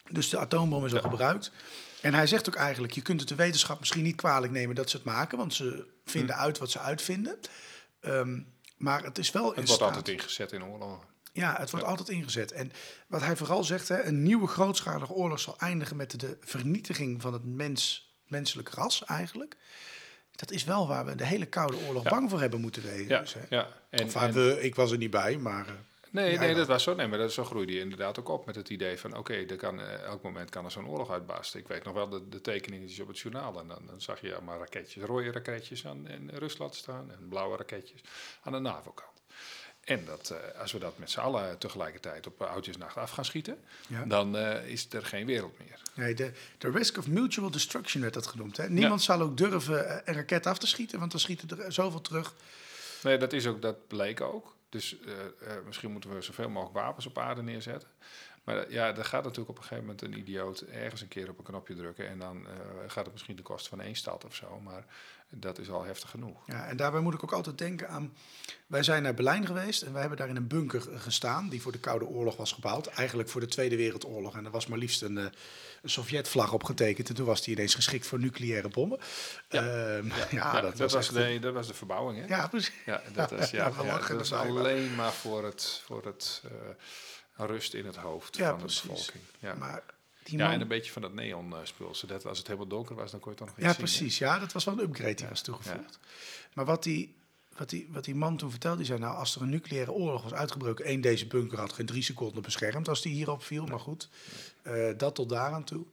Dus 0.10 0.30
de 0.30 0.38
atoombom 0.38 0.86
is 0.86 0.94
al 0.94 1.02
gebruikt. 1.02 1.52
En 2.02 2.14
hij 2.14 2.28
zegt 2.28 2.48
ook 2.50 2.56
eigenlijk, 2.56 2.94
je 2.94 3.02
kunt 3.02 3.20
het 3.20 3.30
de 3.30 3.36
wetenschap 3.36 3.80
misschien 3.80 4.04
niet 4.04 4.16
kwalijk 4.16 4.52
nemen 4.54 4.76
dat 4.76 4.90
ze 4.90 4.96
het 4.96 5.06
maken, 5.06 5.38
want 5.38 5.54
ze 5.54 5.88
vinden 6.06 6.36
uit 6.36 6.58
wat 6.58 6.72
ze 6.72 6.80
uitvinden. 6.80 7.40
Ehm, 8.00 8.40
maar 8.78 9.04
het 9.04 9.18
is 9.18 9.32
wel 9.32 9.42
in 9.44 9.48
Het 9.48 9.56
wordt 9.56 9.72
staat- 9.72 9.96
altijd 9.96 10.08
ingezet 10.08 10.52
in 10.52 10.64
oorlogen. 10.64 11.08
Ja, 11.34 11.56
het 11.60 11.72
wordt 11.72 11.86
altijd 11.86 12.10
ingezet. 12.10 12.52
En 12.52 12.72
wat 13.08 13.22
hij 13.22 13.36
vooral 13.36 13.64
zegt, 13.64 13.88
hè, 13.88 14.04
een 14.04 14.24
nieuwe 14.24 14.48
grootschalige 14.48 15.14
oorlog 15.14 15.40
zal 15.40 15.58
eindigen 15.60 15.96
met 15.96 16.20
de 16.20 16.38
vernietiging 16.42 17.22
van 17.22 17.34
het 17.34 17.44
mens, 17.46 18.14
menselijk 18.28 18.70
ras 18.70 19.06
eigenlijk. 19.06 19.58
Dat 20.36 20.52
is 20.52 20.64
wel 20.64 20.88
waar 20.88 21.06
we 21.06 21.16
de 21.16 21.26
hele 21.26 21.46
Koude 21.46 21.78
Oorlog 21.78 22.04
Ja. 22.04 22.10
bang 22.10 22.30
voor 22.30 22.40
hebben 22.42 22.62
moeten 22.62 22.84
wezen. 22.84 23.08
Ja, 23.08 23.20
dus, 23.20 23.36
ja. 23.50 23.68
En, 23.90 24.06
Of 24.06 24.14
waar 24.14 24.28
en- 24.28 24.34
we, 24.34 24.62
ik 24.62 24.76
was 24.76 24.92
er 24.92 24.98
niet 24.98 25.12
bij, 25.12 25.38
maar... 25.38 25.66
nee, 26.12 26.38
nee, 26.38 26.56
dat 26.56 26.68
was 26.68 26.84
zo. 26.84 26.96
Nee, 26.96 27.08
maar 27.08 27.18
dat, 27.18 27.32
zo 27.32 27.44
groeide 27.44 27.74
je 27.74 27.80
inderdaad 27.80 28.20
ook 28.20 28.30
op 28.30 28.46
met 28.46 28.56
het 28.56 28.70
idee 28.70 28.98
van... 28.98 29.18
oké, 29.18 29.46
kan 29.46 29.82
eh, 29.82 30.02
elk 30.02 30.24
moment 30.24 30.50
kan 30.50 30.66
er 30.66 30.72
zo'n 30.72 30.88
oorlog 30.88 31.12
uitbarsten. 31.12 31.60
Ik 31.60 31.68
weet 31.68 31.84
nog 31.84 31.94
wel 31.94 32.10
de, 32.10 32.30
de 32.30 32.42
tekeningetjes 32.42 33.00
op 33.00 33.08
het 33.08 33.20
journaal. 33.20 33.60
En 33.60 33.68
dan, 33.68 33.86
dan 33.86 34.02
zag 34.02 34.22
je 34.22 34.38
maar 34.44 34.58
raketjes, 34.58 35.04
rode 35.04 35.32
raketjes 35.32 35.88
aan 35.88 36.08
in 36.08 36.30
Rusland 36.34 36.76
staan... 36.76 37.12
en 37.12 37.28
blauwe 37.30 37.58
raketjes 37.58 38.02
aan 38.42 38.52
de 38.52 38.60
NAVO-kant. 38.60 39.10
En 39.84 40.06
dat, 40.06 40.30
eh, 40.30 40.60
als 40.60 40.72
we 40.72 40.80
dat 40.80 40.98
met 40.98 41.10
z'n 41.10 41.20
allen 41.20 41.58
tegelijkertijd 41.58 42.28
op 42.28 42.42
eh, 42.42 42.52
oudjesnacht 42.52 42.98
af 42.98 43.12
gaan 43.12 43.26
schieten... 43.26 43.58
Ja. 43.88 44.06
dan 44.06 44.38
is 44.38 44.88
er 44.94 45.06
geen 45.06 45.26
wereld 45.26 45.60
meer. 45.60 45.80
Nee, 45.94 46.14
de, 46.14 46.32
de 46.58 46.72
risk 46.72 46.98
of 46.98 47.08
mutual 47.08 47.52
destruction 47.52 48.02
werd 48.02 48.14
dat 48.14 48.28
genoemd. 48.28 48.58
Hè? 48.58 48.70
Niemand 48.70 49.02
zal 49.02 49.22
ook 49.22 49.38
durven 49.38 50.02
een 50.10 50.14
raket 50.14 50.46
af 50.46 50.58
te 50.58 50.68
schieten, 50.68 51.00
want 51.00 51.12
dan 51.12 51.20
schieten 51.20 51.60
er 51.60 51.74
zoveel 51.74 52.02
terug. 52.02 52.34
Nee, 53.04 53.18
dat, 53.18 53.34
is 53.34 53.48
ook, 53.48 53.62
dat 53.62 53.88
bleek 53.88 54.22
ook. 54.22 54.56
Dus 54.72 55.00
eh, 55.00 55.56
eh, 55.56 55.66
misschien 55.66 55.92
moeten 55.92 56.16
we 56.16 56.22
zoveel 56.22 56.50
mogelijk 56.50 56.78
wapens 56.78 57.06
op 57.06 57.18
aarde 57.18 57.44
neerzetten. 57.44 57.90
Maar 58.44 58.58
eh, 58.58 58.72
ja, 58.72 58.96
er 58.96 59.06
gaat 59.06 59.24
natuurlijk 59.24 59.50
op 59.50 59.58
een 59.58 59.64
gegeven 59.64 59.84
moment 59.84 60.02
een 60.02 60.18
idioot 60.18 60.62
ergens 60.62 61.02
een 61.02 61.08
keer 61.08 61.30
op 61.30 61.38
een 61.38 61.44
knopje 61.44 61.76
drukken. 61.76 62.08
En 62.08 62.20
dan 62.20 62.48
gaat 62.88 63.04
het 63.04 63.14
misschien 63.14 63.36
de 63.36 63.42
kosten 63.42 63.70
van 63.70 63.86
één 63.86 63.96
stad 63.96 64.26
of 64.26 64.36
zo. 64.36 64.60
Maar 64.60 64.86
dat 65.30 65.60
is 65.60 65.70
al 65.70 65.84
heftig 65.84 66.10
genoeg. 66.10 66.48
Ja, 66.48 66.68
en 66.68 66.78
daarbij 66.78 67.02
moet 67.02 67.14
ik 67.14 67.24
ook 67.24 67.32
altijd 67.32 67.58
denken 67.58 67.90
aan... 67.90 68.14
Wij 68.68 68.84
zijn 68.84 69.04
naar 69.04 69.14
Berlijn 69.14 69.46
geweest 69.46 69.82
en 69.82 69.92
wij 69.92 70.02
hebben 70.02 70.20
daar 70.20 70.30
in 70.30 70.36
een 70.36 70.48
bunker 70.48 70.82
gestaan... 70.82 71.50
die 71.50 71.62
voor 71.62 71.72
de 71.72 71.80
Koude 71.80 72.06
Oorlog 72.06 72.38
was 72.38 72.52
gebouwd. 72.52 72.88
Eigenlijk 72.88 73.30
voor 73.30 73.42
de 73.42 73.48
Tweede 73.48 73.76
Wereldoorlog. 73.76 74.36
En 74.38 74.46
er 74.46 74.52
was 74.52 74.68
maar 74.68 74.78
liefst 74.78 75.02
een, 75.02 75.34
een 75.82 75.90
Sovjetvlag 75.90 76.54
opgetekend. 76.54 77.10
En 77.10 77.16
toen 77.16 77.26
was 77.26 77.42
die 77.42 77.56
ineens 77.56 77.76
geschikt 77.76 78.08
voor 78.08 78.20
nucleaire 78.20 78.70
bommen. 78.70 79.00
Ja, 79.50 79.64
ja, 79.64 80.02
Ja, 80.32 80.62
dat, 80.62 80.78
dat, 80.78 80.92
was 80.92 81.10
de, 81.10 81.38
dat 81.42 81.54
was 81.54 81.68
de 81.68 81.74
verbouwing, 81.74 82.20
hè? 82.20 82.36
Ja, 82.36 82.48
precies. 82.48 82.74
Ja, 82.86 83.02
dat 83.14 83.30
Ja, 83.30 83.38
was, 83.38 83.50
ja, 83.50 83.58
ja, 83.78 83.84
ja, 83.84 84.08
dat 84.08 84.32
alleen 84.32 84.96
maar 84.96 85.14
voor 85.14 85.44
het, 85.46 85.82
voor 85.86 86.06
het 86.06 86.42
eh, 86.46 87.46
rust 87.46 87.74
in 87.74 87.86
het 87.86 87.96
hoofd 87.96 88.38
Ja, 88.38 88.50
van 88.50 88.60
precies. 88.60 88.82
de 88.82 88.88
bevolking. 88.88 89.24
Ja. 89.40 89.54
Maar 89.56 89.84
die 90.24 90.38
ja, 90.38 90.44
man... 90.46 90.54
en 90.54 90.62
een 90.62 90.68
beetje 90.68 90.92
van 90.92 91.02
dat 91.02 91.14
neonspul. 91.14 91.96
Zodat 91.96 92.26
als 92.26 92.38
het 92.38 92.48
helemaal 92.48 92.68
donker 92.70 92.96
was, 92.96 93.12
dan 93.12 93.20
kon 93.20 93.32
je 93.32 93.38
toch 93.38 93.48
nog 93.48 93.58
iets 93.58 93.66
Ja, 93.66 93.74
zien. 93.74 93.82
hè? 93.84 93.88
precies. 93.90 94.18
Ja, 94.18 94.40
dat 94.40 94.52
was 94.52 94.64
wel 94.64 94.74
een 94.74 94.84
upgrade 94.84 95.14
die 95.14 95.28
was 95.28 95.42
toegevoegd. 95.42 96.00
Maar 96.54 96.66
wat 96.66 96.84
die, 96.84 97.16
wat, 97.58 97.70
die, 97.70 97.88
wat 97.92 98.04
die 98.04 98.16
man 98.16 98.38
toen 98.38 98.50
vertelde, 98.50 98.78
die 98.78 98.86
zei... 98.86 99.00
nou, 99.00 99.16
als 99.16 99.36
er 99.36 99.42
een 99.42 99.50
nucleaire 99.50 99.92
oorlog 99.92 100.24
was 100.24 100.34
uitgebroken... 100.34 100.86
één, 100.86 101.02
deze 101.02 101.28
bunker 101.28 101.60
had 101.60 101.74
geen 101.74 101.86
drie 101.86 102.04
seconden 102.04 102.42
beschermd 102.42 102.90
als 102.90 103.02
die 103.02 103.14
hierop 103.14 103.44
viel. 103.44 103.66
Maar 103.66 103.80
goed, 103.80 104.10
eh, 104.62 104.90
dat 104.98 105.16
tot 105.16 105.30
daaraan 105.30 105.64
toe. 105.64 105.86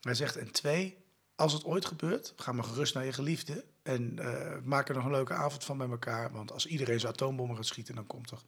Hij 0.00 0.14
zegt, 0.14 0.36
en 0.36 0.50
twee, 0.50 0.96
als 1.34 1.52
het 1.52 1.64
ooit 1.64 1.84
gebeurt... 1.84 2.32
ga 2.36 2.52
maar 2.52 2.64
gerust 2.64 2.94
naar 2.94 3.04
je 3.04 3.12
geliefde... 3.12 3.64
en 3.82 4.18
eh, 4.18 4.56
maak 4.64 4.88
er 4.88 4.94
nog 4.94 5.04
een 5.04 5.10
leuke 5.10 5.32
avond 5.32 5.64
van 5.64 5.76
met 5.76 5.90
elkaar. 5.90 6.32
Want 6.32 6.52
als 6.52 6.66
iedereen 6.66 7.00
zijn 7.00 7.12
atoombommen 7.12 7.56
gaat 7.56 7.66
schieten... 7.66 7.94
dan 7.94 8.06
komt 8.06 8.30
er... 8.30 8.38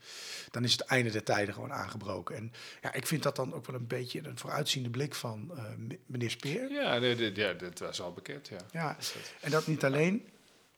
dan 0.51 0.65
is 0.65 0.73
het 0.73 0.81
einde 0.81 1.11
der 1.11 1.25
tijden 1.25 1.55
gewoon 1.55 1.73
aangebroken. 1.73 2.37
En 2.37 2.53
ja, 2.83 2.93
ik 2.93 3.07
vind 3.07 3.23
dat 3.23 3.37
dan 3.37 3.55
ook 3.55 3.67
wel 3.67 3.77
een 3.77 3.87
beetje... 3.87 4.27
een 4.27 4.39
vooruitziende 4.39 4.91
blik 4.91 5.15
van 5.15 5.51
eh, 5.57 5.65
meneer 6.07 6.31
Speer. 6.31 6.73
Ja, 6.73 6.99
nee, 6.99 7.35
ja, 7.35 7.53
dat 7.53 7.79
was 7.79 8.01
al 8.01 8.13
bekend, 8.13 8.49
ja. 8.49 8.61
Ja, 8.73 8.97
en 9.41 9.51
dat 9.51 9.67
niet 9.67 9.85
alleen, 9.85 10.27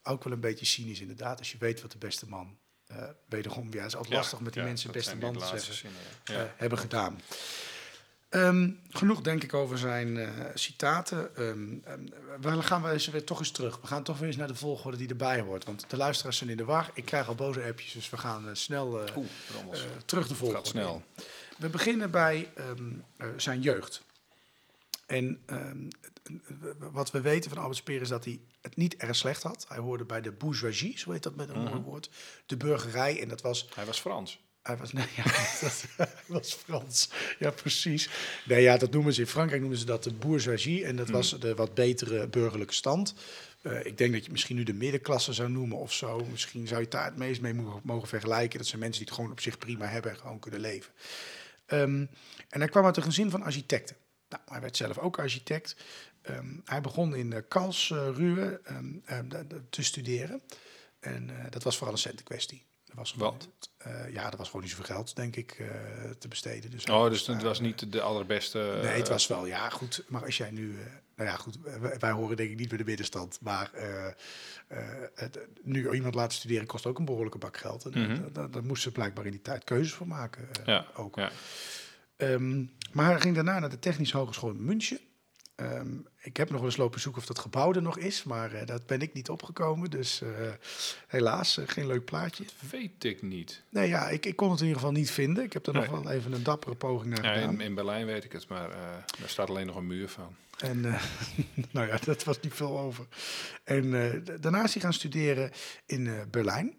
ook 0.04 0.24
wel 0.24 0.32
een 0.32 0.40
beetje 0.40 0.66
cynisch 0.66 1.00
inderdaad. 1.00 1.38
Als 1.38 1.52
je 1.52 1.58
weet 1.58 1.82
wat 1.82 1.92
de 1.92 1.98
beste 1.98 2.28
man, 2.28 2.58
eh 2.86 3.02
wederom, 3.28 3.72
ja, 3.72 3.84
is 3.84 3.96
altijd 3.96 4.12
Ja, 4.12 4.18
lastig 4.20 4.40
met 4.40 4.52
die 4.52 4.62
ja, 4.62 4.68
mensen 4.68 4.92
beste 4.92 5.16
man 5.16 5.38
te 5.38 5.46
zeggen, 5.46 5.74
zinnen, 5.74 6.00
eh, 6.24 6.42
hebben 6.56 6.78
gedaan. 6.78 7.20
Ehm, 8.28 8.70
genoeg 8.90 9.20
denk 9.20 9.42
ik 9.42 9.54
over 9.54 9.78
zijn 9.78 10.16
eh, 10.18 10.28
citaten. 10.54 11.36
Ehm, 11.36 11.74
ehm, 11.84 12.56
we 12.56 12.62
gaan 12.62 12.82
we 12.82 12.90
eens 12.90 13.06
weer 13.06 13.24
toch 13.24 13.38
eens 13.38 13.50
terug. 13.50 13.80
We 13.80 13.86
gaan 13.86 14.02
toch 14.02 14.18
weer 14.18 14.26
eens 14.26 14.36
naar 14.36 14.46
de 14.48 14.54
volgorde 14.54 14.96
die 14.96 15.08
erbij 15.08 15.40
hoort. 15.40 15.64
Want 15.64 15.84
de 15.90 15.96
luisteraars 15.96 16.36
zijn 16.36 16.50
in 16.50 16.56
de 16.56 16.64
war. 16.64 16.90
Ik 16.94 17.04
krijg 17.04 17.28
al 17.28 17.34
boze 17.34 17.62
appjes, 17.62 17.92
dus 17.92 18.10
we 18.10 18.16
gaan 18.16 18.56
snel 18.56 19.00
Oeh, 19.16 19.26
terug 20.04 20.28
de 20.28 20.34
volgorde. 20.34 20.62
gaat 20.62 20.70
snel. 20.70 21.02
We 21.58 21.68
beginnen 21.68 22.10
bij 22.10 22.48
zijn 23.36 23.60
jeugd. 23.60 24.02
En 25.06 25.40
ehm, 25.46 25.88
wat 26.78 27.10
we 27.10 27.20
weten 27.20 27.50
van 27.50 27.58
Albert 27.58 27.78
Speer 27.78 28.00
is 28.00 28.08
dat 28.08 28.24
hij 28.24 28.40
het 28.60 28.76
niet 28.76 28.96
erg 28.96 29.16
slecht 29.16 29.42
had. 29.42 29.64
Hij 29.68 29.78
hoorde 29.78 30.04
bij 30.04 30.20
de 30.20 30.32
bourgeoisie, 30.32 30.98
zo 30.98 31.10
heet 31.10 31.22
dat 31.22 31.36
met 31.36 31.48
een 31.48 31.62
mooi 31.62 31.80
woord. 31.80 32.10
De 32.46 32.56
burgerij. 32.56 33.20
En 33.20 33.28
dat 33.28 33.40
was 33.40 33.68
Hij 33.74 33.84
was 33.84 34.00
Frans. 34.00 34.42
hij 34.62 34.76
was, 34.76 34.92
nee, 34.92 35.06
ja, 35.16 35.24
dat 35.60 36.08
was 36.26 36.52
Frans. 36.52 37.10
Ja, 37.38 37.50
precies. 37.50 38.08
Nee, 38.44 38.62
ja, 38.62 38.76
dat 38.76 38.90
noemen 38.92 39.12
ze 39.12 39.20
in 39.20 39.26
Frankrijk 39.26 39.60
noemen 39.60 39.78
ze 39.78 39.84
dat 39.84 40.04
de 40.04 40.12
bourgeoisie. 40.12 40.84
En 40.84 40.96
dat 40.96 41.08
was 41.08 41.40
de 41.40 41.54
wat 41.54 41.74
betere 41.74 42.28
burgerlijke 42.28 42.74
stand. 42.74 43.14
Eh, 43.62 43.86
ik 43.86 43.98
denk 43.98 44.12
dat 44.12 44.24
je 44.24 44.30
misschien 44.30 44.56
nu 44.56 44.62
de 44.62 44.72
middenklasse 44.72 45.32
zou 45.32 45.50
noemen 45.50 45.78
of 45.78 45.92
zo. 45.92 46.24
Misschien 46.30 46.66
zou 46.66 46.80
je 46.80 46.88
daar 46.88 47.04
het 47.04 47.16
meest 47.16 47.40
mee 47.40 47.54
mogen, 47.54 47.80
mogen 47.84 48.08
vergelijken. 48.08 48.58
Dat 48.58 48.66
zijn 48.66 48.80
mensen 48.80 48.98
die 48.98 49.08
het 49.08 49.16
gewoon 49.16 49.32
op 49.32 49.40
zich 49.40 49.58
prima 49.58 49.86
hebben 49.86 50.10
en 50.10 50.16
gewoon 50.16 50.38
kunnen 50.38 50.60
leven. 50.60 50.92
Ehm, 51.66 52.06
en 52.48 52.60
hij 52.60 52.68
kwam 52.68 52.84
uit 52.84 52.96
een 52.96 53.02
gezin 53.02 53.30
van 53.30 53.42
architecten. 53.42 53.96
Nou, 54.34 54.42
hij 54.50 54.60
werd 54.60 54.76
zelf 54.76 54.98
ook 54.98 55.18
architect. 55.18 55.76
Ehm, 56.22 56.46
hij 56.64 56.80
begon 56.80 57.14
in 57.16 57.30
uh, 57.32 57.38
Karlsruhe 57.48 58.60
de- 59.28 59.62
te 59.70 59.82
studeren. 59.82 60.42
En 61.00 61.30
eh, 61.38 61.50
dat 61.50 61.62
was 61.62 61.76
vooral 61.76 61.92
een 61.94 62.00
centenkwestie. 62.00 62.64
Was 62.94 63.12
gewoon, 63.12 63.28
Want? 63.30 63.48
eh, 63.76 64.12
ja, 64.12 64.30
er 64.30 64.36
was 64.36 64.46
gewoon 64.46 64.62
niet 64.62 64.70
zoveel 64.70 64.94
geld, 64.94 65.16
denk 65.16 65.36
ik, 65.36 65.62
te 66.18 66.28
besteden. 66.28 66.70
Dus 66.70 66.84
Oh, 66.84 67.08
dus 67.08 67.26
het 67.26 67.42
was 67.42 67.60
niet 67.60 67.92
de 67.92 68.00
allerbeste... 68.00 68.78
Nee, 68.82 68.98
het 68.98 69.08
was 69.08 69.26
wel, 69.26 69.46
ja, 69.46 69.68
goed. 69.70 70.04
Maar 70.08 70.24
als 70.24 70.36
jij 70.36 70.50
nu... 70.50 70.76
nou 71.16 71.28
ja, 71.28 71.36
goed, 71.36 71.58
wij, 71.80 71.98
wij 71.98 72.10
horen 72.10 72.36
denk 72.36 72.50
ik 72.50 72.56
niet 72.58 72.68
bij 72.68 72.78
de 72.78 72.84
middenstand. 72.84 73.38
Maar 73.40 73.70
het, 75.14 75.38
nu 75.62 75.90
iemand 75.92 76.14
laten 76.14 76.36
studeren 76.38 76.66
kost 76.66 76.86
ook 76.86 76.98
een 76.98 77.04
behoorlijke 77.04 77.38
bak 77.38 77.56
geld. 77.56 77.84
En 77.84 78.00
Mhm. 78.12 78.32
daar- 78.32 78.48
moesten 78.64 78.76
ze 78.82 78.92
blijkbaar 78.92 79.24
in 79.24 79.30
die 79.30 79.42
tijd 79.42 79.64
keuzes 79.64 79.92
voor 79.94 80.06
maken. 80.08 80.48
Ja, 80.64 80.86
ook. 80.94 81.16
ja. 81.16 81.30
Ehm, 82.16 82.64
maar 82.92 83.10
hij 83.10 83.20
ging 83.20 83.34
daarna 83.34 83.58
naar 83.58 83.70
de 83.70 83.78
Technische 83.78 84.16
Hogeschool 84.16 84.50
in 84.50 84.64
München. 84.64 84.98
Ehm, 85.54 85.96
ik 86.20 86.36
heb 86.36 86.48
nog 86.50 86.58
wel 86.58 86.68
eens 86.68 86.76
lopen 86.76 87.00
zoeken 87.00 87.20
of 87.20 87.26
dat 87.26 87.38
gebouw 87.38 87.72
er 87.72 87.82
nog 87.82 87.98
is, 87.98 88.22
maar 88.22 88.52
eh, 88.52 88.66
dat 88.66 88.86
ben 88.86 89.00
ik 89.00 89.12
niet 89.12 89.28
opgekomen. 89.28 89.90
Dus 89.90 90.20
eh, 90.22 90.28
helaas, 91.06 91.58
eh, 91.58 91.64
geen 91.68 91.86
leuk 91.86 92.04
plaatje. 92.04 92.44
Weet 92.70 93.04
ik 93.04 93.22
niet. 93.22 93.62
Nee, 93.70 93.88
ja, 93.88 94.08
ik, 94.08 94.26
ik 94.26 94.36
kon 94.36 94.50
het 94.50 94.60
in 94.60 94.66
ieder 94.66 94.80
geval 94.80 94.96
niet 94.96 95.10
vinden. 95.10 95.44
Ik 95.44 95.52
heb 95.52 95.66
er 95.66 95.74
nog 95.74 95.86
wel 95.86 96.10
even 96.10 96.32
een 96.32 96.42
dappere 96.42 96.74
poging 96.74 97.14
naar 97.14 97.24
Ja, 97.24 97.32
gedaan. 97.34 97.52
in, 97.52 97.60
in 97.60 97.74
Berlijn 97.74 98.06
weet 98.06 98.24
ik 98.24 98.32
het, 98.32 98.48
maar 98.48 98.68
daar 99.20 99.28
staat 99.28 99.48
alleen 99.48 99.66
nog 99.66 99.76
een 99.76 99.86
muur 99.86 100.08
van. 100.08 100.36
En 100.58 100.80
nou 101.72 101.86
ja, 101.86 101.98
dat 102.04 102.24
was 102.24 102.40
niet 102.40 102.54
veel 102.54 102.78
over. 102.78 103.06
En 103.64 103.90
daarna 104.40 104.64
is 104.64 104.72
hij 104.72 104.82
gaan 104.82 104.92
studeren 104.92 105.50
in 105.86 106.24
Berlijn 106.30 106.74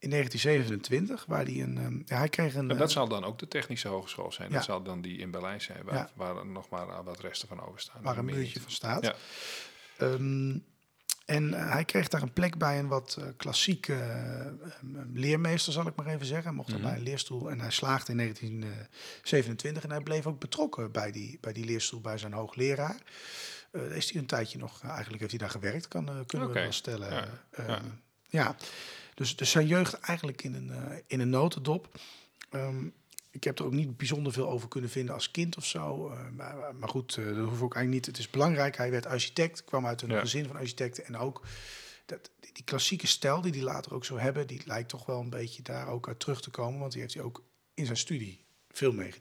in 0.00 0.10
1927, 0.10 1.24
waar 1.26 1.44
hij 1.44 1.60
een... 1.60 1.78
ehm, 1.78 1.98
ja, 2.06 2.16
hij 2.16 2.28
kreeg 2.28 2.54
een... 2.54 2.70
En 2.70 2.76
dat 2.76 2.88
eh, 2.88 2.94
zal 2.94 3.08
dan 3.08 3.24
ook 3.24 3.38
de 3.38 3.48
technische 3.48 3.88
hogeschool 3.88 4.32
zijn. 4.32 4.48
Ja. 4.48 4.54
Dat 4.54 4.64
zal 4.64 4.82
dan 4.82 5.00
die 5.00 5.18
in 5.18 5.30
Berlijn 5.30 5.60
zijn, 5.60 5.84
waar, 5.84 5.94
Ja. 5.94 6.10
waar 6.14 6.36
er 6.36 6.46
nog 6.46 6.68
maar 6.68 7.04
wat 7.04 7.20
resten 7.20 7.48
van 7.48 7.66
overstaan. 7.66 8.02
waar 8.02 8.18
een 8.18 8.24
muurtje 8.24 8.60
van 8.60 8.70
staat. 8.70 9.04
Ja. 9.04 9.14
Ehm, 9.96 10.56
en 11.26 11.54
eh, 11.54 11.72
hij 11.72 11.84
kreeg 11.84 12.08
daar 12.08 12.22
een 12.22 12.32
plek 12.32 12.58
bij 12.58 12.78
een 12.78 12.88
wat 12.88 13.18
klassieke 13.36 13.92
uh, 13.92 15.00
leermeester, 15.12 15.72
zal 15.72 15.86
ik 15.86 15.94
maar 15.94 16.06
even 16.06 16.26
zeggen. 16.26 16.46
Hij 16.46 16.54
mocht 16.54 16.72
mm 16.72 16.82
bij 16.82 16.96
een 16.96 17.02
leerstoel 17.02 17.50
en 17.50 17.60
hij 17.60 17.70
slaagde 17.70 18.12
in 18.12 18.18
1927 18.18 19.82
en 19.82 19.90
hij 19.90 20.00
bleef 20.00 20.26
ook 20.26 20.40
betrokken 20.40 20.92
bij 20.92 21.12
die, 21.12 21.38
bij 21.40 21.52
die 21.52 21.64
leerstoel 21.64 22.00
bij 22.00 22.18
zijn 22.18 22.32
hoogleraar. 22.32 22.96
Uh, 23.72 23.96
is 23.96 24.10
hij 24.10 24.20
een 24.20 24.26
tijdje 24.26 24.58
nog, 24.58 24.82
eigenlijk 24.82 25.18
heeft 25.18 25.30
hij 25.30 25.40
daar 25.40 25.50
gewerkt, 25.50 25.88
kan, 25.88 26.04
kunnen 26.04 26.48
okay. 26.48 26.48
we 26.48 26.52
wel 26.52 26.72
stellen. 26.72 27.10
Ja, 27.56 27.80
ja. 28.28 28.56
Ehm. 29.20 29.28
Dus, 29.28 29.36
dus 29.36 29.50
zijn 29.50 29.66
jeugd 29.66 29.94
eigenlijk 29.94 30.42
in 30.42 30.54
een, 30.54 31.02
in 31.06 31.20
een 31.20 31.30
notendop. 31.30 31.98
Um, 32.50 32.94
ik 33.30 33.44
heb 33.44 33.58
er 33.58 33.64
ook 33.64 33.72
niet 33.72 33.96
bijzonder 33.96 34.32
veel 34.32 34.48
over 34.48 34.68
kunnen 34.68 34.90
vinden 34.90 35.14
als 35.14 35.30
kind 35.30 35.56
of 35.56 35.64
zo. 35.64 36.10
Uh, 36.10 36.28
maar, 36.36 36.74
maar, 36.74 36.88
goed, 36.88 37.16
uh, 37.16 37.24
dat 37.26 37.36
hoef 37.36 37.52
ik 37.52 37.74
eigenlijk 37.74 37.88
niet. 37.88 38.06
Het 38.06 38.18
is 38.18 38.30
belangrijk. 38.30 38.76
Hij 38.76 38.90
werd 38.90 39.06
architect, 39.06 39.64
kwam 39.64 39.86
uit 39.86 40.02
een 40.02 40.18
gezin 40.18 40.46
van 40.46 40.56
architecten. 40.56 41.04
En 41.04 41.16
ook 41.16 41.46
dat, 42.06 42.30
die 42.52 42.64
klassieke 42.64 43.06
stijl 43.06 43.40
die 43.40 43.52
hij 43.52 43.62
later 43.62 43.94
ook 43.94 44.04
zou 44.04 44.20
hebben, 44.20 44.46
die 44.46 44.62
lijkt 44.64 44.88
toch 44.88 45.06
wel 45.06 45.20
een 45.20 45.30
beetje 45.30 45.62
daar 45.62 45.88
ook 45.88 46.08
uit 46.08 46.20
terug 46.20 46.40
te 46.40 46.50
komen. 46.50 46.80
Want 46.80 46.92
die 46.92 47.00
heeft 47.00 47.14
hij 47.14 47.22
ook 47.22 47.42
in 47.74 47.84
zijn 47.84 47.96
studie 47.96 48.44
veel 48.70 48.92
mee 48.92 49.12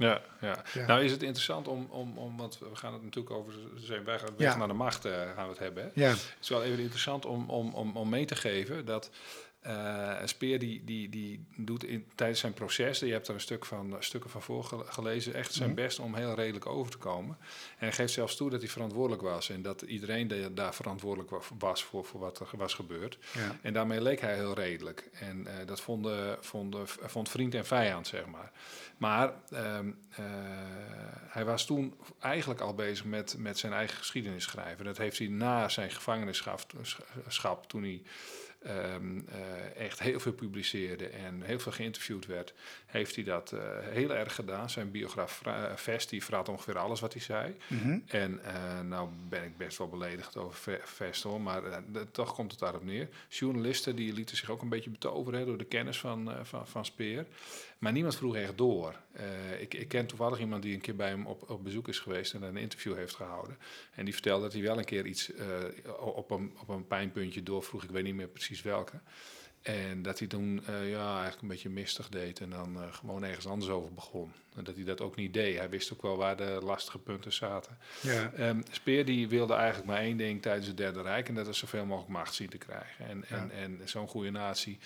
Ja, 0.00 0.20
ja, 0.40 0.62
nou 0.86 1.04
is 1.04 1.10
het 1.10 1.22
interessant 1.22 1.68
om, 1.68 1.86
om, 1.90 2.18
om, 2.18 2.36
want 2.36 2.58
we 2.58 2.76
gaan 2.76 2.92
het 2.92 3.02
natuurlijk 3.02 3.34
over 3.34 3.52
zijn 3.76 4.04
weg, 4.04 4.20
weg 4.20 4.52
ja. 4.52 4.56
naar 4.56 4.68
de 4.68 4.74
macht 4.74 5.06
uh, 5.06 5.12
gaan 5.12 5.44
we 5.44 5.50
het 5.50 5.58
hebben. 5.58 5.82
Hè? 5.82 5.90
Ja. 5.94 6.08
Het 6.08 6.36
is 6.40 6.48
wel 6.48 6.62
even 6.62 6.78
interessant 6.78 7.26
om, 7.26 7.50
om, 7.50 7.74
om, 7.74 7.96
om 7.96 8.08
mee 8.08 8.24
te 8.24 8.36
geven 8.36 8.84
dat 8.84 9.10
uh, 9.66 10.16
Speer 10.24 10.58
die, 10.58 10.84
die, 10.84 11.08
die 11.08 11.44
doet 11.56 11.84
in, 11.84 12.06
tijdens 12.14 12.40
zijn 12.40 12.52
proces, 12.52 12.98
je 12.98 13.12
hebt 13.12 13.28
er 13.28 13.34
een 13.34 13.40
stuk 13.40 13.64
van, 13.66 13.96
stukken 13.98 14.30
van 14.30 14.42
voorgelezen, 14.42 15.34
echt 15.34 15.52
zijn 15.52 15.70
mhm. 15.70 15.80
best 15.82 15.98
om 15.98 16.14
heel 16.14 16.34
redelijk 16.34 16.66
over 16.66 16.90
te 16.90 16.98
komen. 16.98 17.36
En 17.40 17.86
hij 17.86 17.92
geeft 17.92 18.12
zelfs 18.12 18.36
toe 18.36 18.50
dat 18.50 18.60
hij 18.60 18.68
verantwoordelijk 18.68 19.22
was 19.22 19.50
en 19.50 19.62
dat 19.62 19.82
iedereen 19.82 20.54
daar 20.54 20.74
verantwoordelijk 20.74 21.30
was 21.58 21.84
voor, 21.84 22.04
voor 22.04 22.20
wat 22.20 22.40
er 22.40 22.46
was 22.52 22.74
gebeurd. 22.74 23.18
Ja. 23.34 23.56
En 23.62 23.72
daarmee 23.72 24.00
leek 24.00 24.20
hij 24.20 24.34
heel 24.34 24.54
redelijk. 24.54 25.08
En 25.12 25.40
uh, 25.40 25.52
dat 25.66 25.80
vonden, 25.80 26.36
vonden, 26.40 26.88
vond 26.88 27.28
vriend 27.28 27.54
en 27.54 27.66
vijand, 27.66 28.06
zeg 28.06 28.26
maar. 28.26 28.52
Maar 28.96 29.32
uh, 29.52 29.78
hij 31.28 31.44
was 31.44 31.66
toen 31.66 31.94
eigenlijk 32.18 32.60
al 32.60 32.74
bezig 32.74 33.04
met, 33.04 33.34
met 33.38 33.58
zijn 33.58 33.72
eigen 33.72 33.96
geschiedenis 33.96 34.44
schrijven. 34.44 34.84
Dat 34.84 34.98
heeft 34.98 35.18
hij 35.18 35.28
na 35.28 35.68
zijn 35.68 35.90
gevangenisschap, 35.90 36.72
toen 37.66 37.82
hij 37.82 38.02
um, 38.66 39.26
uh, 39.28 39.76
echt 39.76 39.98
heel 39.98 40.20
veel 40.20 40.32
publiceerde 40.32 41.08
en 41.08 41.42
heel 41.42 41.58
veel 41.58 41.72
geïnterviewd 41.72 42.26
werd, 42.26 42.54
heeft 42.86 43.14
hij 43.14 43.24
dat 43.24 43.52
uh, 43.52 43.60
heel 43.80 44.14
erg 44.14 44.34
gedaan. 44.34 44.70
Zijn 44.70 44.90
biograaf 44.90 45.42
Vest, 45.74 46.10
die 46.10 46.24
verraadt 46.24 46.48
ongeveer 46.48 46.78
alles 46.78 47.00
wat 47.00 47.12
hij 47.12 47.22
zei. 47.22 47.56
Mm 47.66 47.78
-hmm. 47.78 48.04
En 48.06 48.40
nou 48.88 49.08
ben 49.28 49.44
ik 49.44 49.56
best 49.56 49.78
wel 49.78 49.88
beledigd 49.88 50.36
over 50.36 50.80
Vest 50.84 51.22
hoor, 51.22 51.40
maar 51.40 51.62
toch 52.12 52.34
komt 52.34 52.50
het 52.50 52.60
daarop 52.60 52.84
neer. 52.84 53.08
Journalisten 53.28 53.96
die 53.96 54.12
lieten 54.12 54.36
zich 54.36 54.50
ook 54.50 54.62
een 54.62 54.68
beetje 54.68 54.90
betoveren 54.90 55.46
door 55.46 55.58
de 55.58 55.64
kennis 55.64 55.98
van, 55.98 56.32
van, 56.42 56.66
van 56.66 56.84
Speer. 56.84 57.26
Maar 57.80 57.92
niemand 57.92 58.16
vroeg 58.16 58.36
echt 58.36 58.58
door. 58.58 58.96
Uh, 59.16 59.60
ik, 59.60 59.74
ik, 59.74 59.88
ken 59.88 60.06
toevallig 60.06 60.38
iemand 60.38 60.62
die 60.62 60.74
een 60.74 60.80
keer 60.80 60.96
bij 60.96 61.08
hem 61.08 61.26
op, 61.26 61.50
op 61.50 61.64
bezoek 61.64 61.88
is 61.88 61.98
geweest 61.98 62.34
en 62.34 62.42
een 62.42 62.56
interview 62.56 62.96
heeft 62.96 63.14
gehouden. 63.14 63.58
En 63.94 64.04
die 64.04 64.12
vertelde 64.12 64.42
dat 64.42 64.52
hij 64.52 64.62
wel 64.62 64.78
een 64.78 64.84
keer 64.84 65.06
iets 65.06 65.30
uh, 65.30 65.46
op, 66.00 66.30
een, 66.30 66.52
op 66.60 66.68
een 66.68 66.86
pijnpuntje 66.86 67.42
doorvroeg. 67.42 67.84
Ik 67.84 67.90
weet 67.90 68.04
niet 68.04 68.14
meer 68.14 68.28
precies 68.28 68.62
welke. 68.62 69.00
En 69.62 70.02
dat 70.02 70.18
hij 70.18 70.28
toen 70.28 70.62
uh, 70.68 70.90
ja, 70.90 71.12
eigenlijk 71.12 71.42
een 71.42 71.48
beetje 71.48 71.68
mistig 71.68 72.08
deed 72.08 72.40
en 72.40 72.50
dan 72.50 72.78
gewoon 72.92 73.24
ergens 73.24 73.46
anders 73.46 73.70
over 73.70 73.94
begon. 73.94 74.32
En 74.54 74.64
dat 74.64 74.74
hij 74.74 74.84
dat 74.84 75.00
ook 75.00 75.16
niet 75.16 75.34
deed. 75.34 75.58
Hij 75.58 75.70
wist 75.70 75.92
ook 75.92 76.02
wel 76.02 76.16
waar 76.16 76.36
de 76.36 76.60
lastige 76.62 76.98
punten 76.98 77.32
zaten. 77.32 77.78
Ja. 78.00 78.32
Um, 78.38 78.62
Speer 78.70 79.04
die 79.04 79.28
wilde 79.28 79.54
eigenlijk 79.54 79.86
maar 79.86 80.00
één 80.00 80.16
ding 80.16 80.42
tijdens 80.42 80.66
het 80.66 80.76
Derde 80.76 81.02
Rijk 81.02 81.28
en 81.28 81.34
dat 81.34 81.48
is 81.48 81.58
zoveel 81.58 81.86
mogelijk 81.86 82.12
macht 82.12 82.34
zien 82.34 82.48
te 82.48 82.58
krijgen. 82.58 83.08
En, 83.08 83.24
ja. 83.28 83.36
en, 83.36 83.50
en 83.50 83.80
zo'n 83.84 84.08
goede 84.08 84.30
natie 84.30 84.78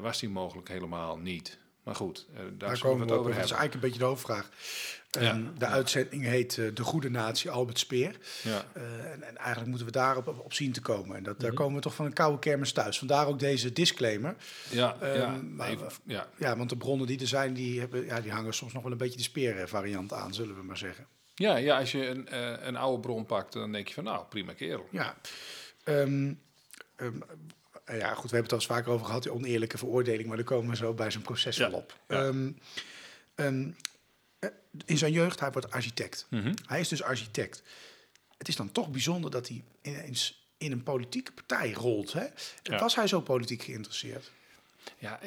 was 0.00 0.20
die 0.20 0.28
mogelijk 0.28 0.68
helemaal 0.68 1.18
niet. 1.18 1.58
Maar 1.82 1.94
goed, 1.94 2.26
uh, 2.30 2.36
daar, 2.36 2.52
daar 2.56 2.78
komen 2.78 3.06
we 3.06 3.12
het 3.12 3.20
over. 3.20 3.34
Dat 3.34 3.44
is 3.44 3.50
eigenlijk 3.50 3.74
een 3.74 3.80
beetje 3.80 3.98
de 3.98 4.04
hoofdvraag. 4.04 4.48
Ja, 5.10 5.34
um, 5.34 5.52
de 5.58 5.64
ja. 5.64 5.70
uitzending 5.70 6.24
heet 6.24 6.56
uh, 6.56 6.74
De 6.74 6.82
Goede 6.82 7.10
Natie, 7.10 7.50
Albert 7.50 7.78
Speer. 7.78 8.16
Ja. 8.42 8.64
Uh, 8.76 9.12
en, 9.12 9.22
en, 9.22 9.36
eigenlijk 9.36 9.68
moeten 9.68 9.86
we 9.86 9.92
daarop 9.92 10.26
op, 10.26 10.38
op 10.38 10.52
zien 10.52 10.72
te 10.72 10.80
komen. 10.80 11.16
En 11.16 11.22
dat, 11.22 11.32
mm 11.32 11.38
-hmm. 11.38 11.48
daar 11.48 11.58
komen 11.58 11.74
we 11.74 11.80
toch 11.80 11.94
van 11.94 12.06
een 12.06 12.12
koude 12.12 12.38
kermis 12.38 12.72
thuis. 12.72 12.98
Vandaar 12.98 13.26
ook 13.26 13.38
deze 13.38 13.72
disclaimer. 13.72 14.36
Ja, 14.70 14.96
um, 15.02 15.14
ja, 15.14 15.40
maar, 15.42 15.68
even, 15.68 15.92
ja. 16.04 16.28
ja, 16.38 16.56
want 16.56 16.68
de 16.68 16.76
bronnen 16.76 17.06
die 17.06 17.20
er 17.20 17.26
zijn, 17.26 17.54
die, 17.54 17.80
hebben, 17.80 18.04
ja, 18.04 18.20
die 18.20 18.32
hangen 18.32 18.54
soms 18.54 18.72
nog 18.72 18.82
wel 18.82 18.92
een 18.92 18.98
beetje 18.98 19.16
de 19.16 19.22
speer-variant 19.22 20.12
aan, 20.12 20.34
zullen 20.34 20.56
we 20.56 20.62
maar 20.62 20.78
zeggen. 20.78 21.06
Ja, 21.34 21.56
ja 21.56 21.78
als 21.78 21.92
je 21.92 22.06
een, 22.06 22.28
uh, 22.32 22.66
een 22.66 22.76
oude 22.76 23.00
bron 23.00 23.26
pakt, 23.26 23.52
dan 23.52 23.72
denk 23.72 23.88
je 23.88 23.94
van 23.94 24.04
nou, 24.04 24.24
prima 24.28 24.52
kerel. 24.52 24.86
Ja. 24.90 25.16
Um, 25.84 26.40
ja, 27.98 28.14
goed, 28.14 28.30
we 28.30 28.36
hebben 28.36 28.42
het 28.42 28.52
al 28.52 28.58
eens 28.58 28.66
vaker 28.66 28.92
over 28.92 29.06
gehad, 29.06 29.22
die 29.22 29.32
oneerlijke 29.32 29.78
veroordeling, 29.78 30.28
maar 30.28 30.36
daar 30.36 30.46
komen 30.46 30.70
we 30.70 30.76
zo 30.76 30.94
bij 30.94 31.10
zijn 31.10 31.22
proces 31.22 31.56
wel 31.56 31.72
op. 31.72 31.98
Ja. 32.08 32.24
Um, 32.24 32.58
um, 33.34 33.76
in 34.84 34.98
zijn 34.98 35.12
jeugd, 35.12 35.40
hij 35.40 35.50
wordt 35.50 35.70
architect. 35.70 36.26
Mm 36.30 36.42
-hmm. 36.42 36.54
Hij 36.66 36.80
is 36.80 36.88
dus 36.88 37.02
architect. 37.02 37.62
Het 38.38 38.48
is 38.48 38.56
dan 38.56 38.72
toch 38.72 38.90
bijzonder 38.90 39.30
dat 39.30 39.48
hij 39.48 39.64
ineens 39.82 40.48
in 40.58 40.72
een 40.72 40.82
politieke 40.82 41.32
partij 41.32 41.72
rolt. 41.72 42.12
Hè? 42.12 42.26
Was 42.78 42.94
hij 42.94 43.06
zo 43.06 43.20
politiek 43.20 43.62
geïnteresseerd? 43.62 44.30
Ja, 44.98 45.20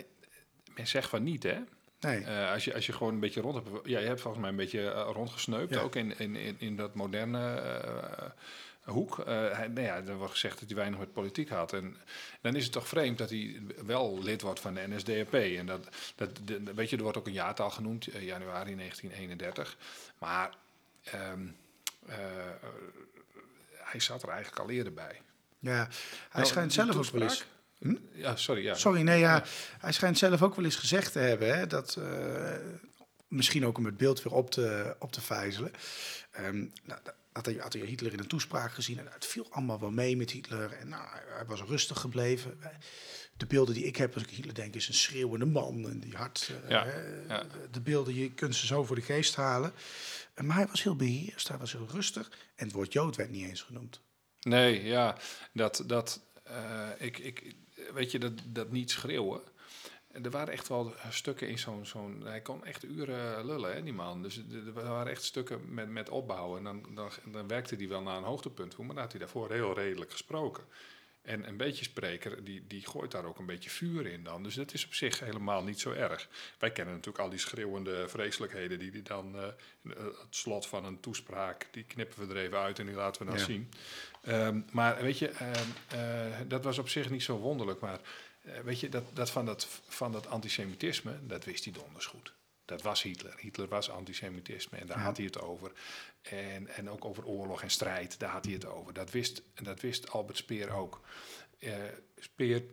men 0.75 0.87
zegt 0.87 1.09
van 1.09 1.23
niet, 1.23 1.43
hè? 1.43 1.57
Nee. 1.99 2.21
Uh, 2.21 2.51
als, 2.51 2.63
je, 2.63 2.73
als 2.73 2.85
je 2.85 2.93
gewoon 2.93 3.13
een 3.13 3.19
beetje 3.19 3.41
rond 3.41 3.55
hebt... 3.55 3.87
Ja, 3.87 3.99
je 3.99 4.07
hebt 4.07 4.21
volgens 4.21 4.41
mij 4.41 4.51
een 4.51 4.57
beetje 4.57 4.79
uh, 4.79 5.09
rondgesneupt, 5.11 5.73
ja. 5.73 5.81
ook 5.81 5.95
in, 5.95 6.19
in, 6.19 6.35
in, 6.35 6.55
in 6.59 6.75
dat 6.75 6.95
moderne... 6.95 7.61
Uh, 7.85 8.29
hoek. 8.91 9.19
Uh, 9.19 9.25
hij, 9.25 9.67
nou 9.67 9.81
ja, 9.87 9.95
er 9.95 10.15
wordt 10.15 10.33
gezegd 10.33 10.59
dat 10.59 10.67
hij 10.67 10.77
weinig 10.77 10.99
met 10.99 11.13
politiek 11.13 11.49
had. 11.49 11.73
En 11.73 11.97
dan 12.41 12.55
is 12.55 12.63
het 12.63 12.73
toch 12.73 12.87
vreemd 12.87 13.17
dat 13.17 13.29
hij 13.29 13.61
wel 13.85 14.23
lid 14.23 14.41
wordt 14.41 14.59
van 14.59 14.73
de 14.73 14.87
NSDAP. 14.87 15.33
En 15.33 15.65
dat, 15.65 15.87
dat 16.15 16.29
de, 16.43 16.73
weet 16.75 16.89
je, 16.89 16.95
er 16.97 17.03
wordt 17.03 17.17
ook 17.17 17.27
een 17.27 17.33
jaartal 17.33 17.69
genoemd, 17.69 18.07
uh, 18.07 18.21
januari 18.21 18.75
1931. 18.75 19.77
Maar 20.17 20.53
um, 21.31 21.55
uh, 22.09 22.15
hij 23.77 23.99
zat 23.99 24.23
er 24.23 24.29
eigenlijk 24.29 24.61
al 24.61 24.69
eerder 24.69 24.93
bij. 24.93 25.21
Ja, 25.59 25.75
hij 25.75 25.87
nou, 26.33 26.45
schijnt 26.45 26.73
zelf 26.73 26.95
ook 26.95 27.05
wel 27.05 27.21
eens... 27.21 27.45
Hm? 27.79 27.95
Ja, 28.11 28.35
sorry. 28.35 28.63
Ja. 28.63 28.73
Sorry, 28.73 29.01
nee, 29.01 29.19
ja, 29.19 29.35
ja, 29.35 29.43
Hij 29.79 29.91
schijnt 29.91 30.17
zelf 30.17 30.41
ook 30.41 30.55
wel 30.55 30.65
eens 30.65 30.75
gezegd 30.75 31.11
te 31.11 31.19
hebben 31.19 31.57
hè, 31.57 31.67
dat 31.67 31.97
misschien 33.27 33.65
ook 33.65 33.77
om 33.77 33.85
het 33.85 33.97
beeld 33.97 34.23
weer 34.23 34.33
op 34.33 34.51
te, 34.51 34.95
op 34.99 35.11
te 35.11 35.21
vijzelen. 35.21 35.71
Um, 36.39 36.73
nou, 36.83 36.99
had 37.33 37.45
hij, 37.45 37.55
had 37.55 37.73
hij 37.73 37.81
Hitler 37.81 38.13
in 38.13 38.19
een 38.19 38.27
toespraak 38.27 38.71
gezien 38.71 38.99
en 38.99 39.07
het 39.11 39.25
viel 39.25 39.47
allemaal 39.49 39.79
wel 39.79 39.91
mee 39.91 40.17
met 40.17 40.31
Hitler. 40.31 40.71
En 40.71 40.89
nou, 40.89 41.07
hij 41.29 41.45
was 41.45 41.61
rustig 41.61 41.99
gebleven. 41.99 42.59
De 43.37 43.45
beelden 43.45 43.73
die 43.73 43.85
ik 43.85 43.95
heb 43.95 44.13
als 44.13 44.23
ik 44.23 44.29
Hitler 44.29 44.53
denk 44.53 44.75
is 44.75 44.87
een 44.87 44.93
schreeuwende 44.93 45.45
man 45.45 45.89
en 45.89 45.99
die 45.99 46.15
hart. 46.15 46.51
Eh, 46.63 46.69
ja. 46.69 47.45
De 47.71 47.81
beelden, 47.81 48.13
je 48.13 48.31
kunt 48.31 48.55
ze 48.55 48.65
zo 48.65 48.83
voor 48.83 48.95
de 48.95 49.01
geest 49.01 49.35
halen. 49.35 49.73
Maar 50.43 50.55
hij 50.55 50.67
was 50.67 50.83
heel 50.83 50.95
beheerst, 50.95 51.47
hij 51.47 51.57
was 51.57 51.71
heel 51.71 51.87
rustig 51.91 52.31
en 52.55 52.65
het 52.65 52.75
woord 52.75 52.93
Jood 52.93 53.15
werd 53.15 53.29
niet 53.29 53.47
eens 53.47 53.61
genoemd. 53.61 54.01
Nee, 54.39 54.83
ja, 54.83 55.17
dat, 55.53 55.83
dat 55.85 56.21
uh, 56.47 56.89
ik, 56.97 57.17
ik, 57.17 57.55
weet 57.93 58.11
je, 58.11 58.19
dat, 58.19 58.33
dat 58.45 58.71
niet 58.71 58.91
schreeuwen 58.91 59.41
er 60.21 60.29
waren 60.29 60.53
echt 60.53 60.67
wel 60.67 60.93
stukken 61.09 61.47
in 61.47 61.59
zo'n... 61.59 61.85
zo'n 61.85 62.21
hij 62.25 62.41
kon 62.41 62.65
echt 62.65 62.83
uren 62.83 63.45
lullen, 63.45 63.73
hè, 63.73 63.83
die 63.83 63.93
man. 63.93 64.21
Dus 64.21 64.41
er 64.65 64.73
waren 64.73 65.11
echt 65.11 65.23
stukken 65.23 65.73
met, 65.73 65.89
met 65.89 66.09
opbouwen. 66.09 66.57
En 66.57 66.63
dan, 66.63 66.95
dan, 66.95 67.09
dan 67.31 67.47
werkte 67.47 67.75
hij 67.75 67.87
wel 67.87 68.01
naar 68.01 68.17
een 68.17 68.23
hoogtepunt 68.23 68.71
toe. 68.71 68.85
Maar 68.85 68.93
dan 68.93 69.03
had 69.03 69.13
hij 69.13 69.21
daarvoor 69.21 69.51
heel 69.51 69.73
redelijk 69.73 70.11
gesproken. 70.11 70.63
En 71.21 71.47
een 71.47 71.57
beetje 71.57 71.83
spreker, 71.83 72.43
die, 72.43 72.63
die 72.67 72.87
gooit 72.87 73.11
daar 73.11 73.25
ook 73.25 73.39
een 73.39 73.45
beetje 73.45 73.69
vuur 73.69 74.05
in 74.05 74.23
dan. 74.23 74.43
Dus 74.43 74.55
dat 74.55 74.73
is 74.73 74.85
op 74.85 74.93
zich 74.93 75.19
helemaal 75.19 75.63
niet 75.63 75.79
zo 75.79 75.91
erg. 75.91 76.29
Wij 76.59 76.71
kennen 76.71 76.93
natuurlijk 76.93 77.23
al 77.23 77.29
die 77.29 77.39
schreeuwende 77.39 78.07
vreselijkheden... 78.07 78.79
die 78.79 78.91
hij 78.91 79.01
dan, 79.01 79.35
uh, 79.35 79.41
het 79.97 80.27
slot 80.29 80.65
van 80.65 80.85
een 80.85 80.99
toespraak... 80.99 81.67
die 81.71 81.83
knippen 81.83 82.27
we 82.27 82.33
er 82.33 82.41
even 82.41 82.57
uit 82.57 82.79
en 82.79 82.85
die 82.85 82.95
laten 82.95 83.21
we 83.21 83.27
dan 83.27 83.39
ja. 83.39 83.45
zien. 83.45 83.71
Um, 84.27 84.65
maar 84.71 85.01
weet 85.01 85.17
je, 85.17 85.31
uh, 85.93 86.37
dat 86.47 86.63
was 86.63 86.77
op 86.77 86.89
zich 86.89 87.09
niet 87.09 87.23
zo 87.23 87.37
wonderlijk. 87.37 87.79
Maar 87.79 87.99
weet 88.63 88.79
je, 88.79 88.89
dat, 88.89 89.03
dat, 89.13 89.29
van 89.29 89.45
dat 89.45 89.67
van 89.87 90.11
dat 90.11 90.27
antisemitisme, 90.27 91.19
dat 91.27 91.45
wist 91.45 91.63
hij 91.63 91.73
donders 91.73 92.05
goed. 92.05 92.33
Dat 92.65 92.81
was 92.81 93.01
Hitler. 93.01 93.33
Hitler 93.37 93.67
was 93.67 93.89
antisemitisme 93.89 94.77
en 94.77 94.87
daar 94.87 94.97
ja. 94.97 95.03
had 95.03 95.17
hij 95.17 95.25
het 95.25 95.41
over. 95.41 95.71
En, 96.21 96.67
en 96.67 96.89
ook 96.89 97.05
over 97.05 97.25
oorlog 97.25 97.61
en 97.61 97.69
strijd, 97.69 98.19
daar 98.19 98.29
had 98.29 98.45
hij 98.45 98.53
het 98.53 98.65
over. 98.65 98.93
Dat 98.93 99.11
wist, 99.11 99.41
dat 99.53 99.81
wist 99.81 100.09
Albert 100.09 100.37
Speer 100.37 100.69
ook. 100.71 101.01
Uh, 101.59 101.73
Speer 102.17 102.63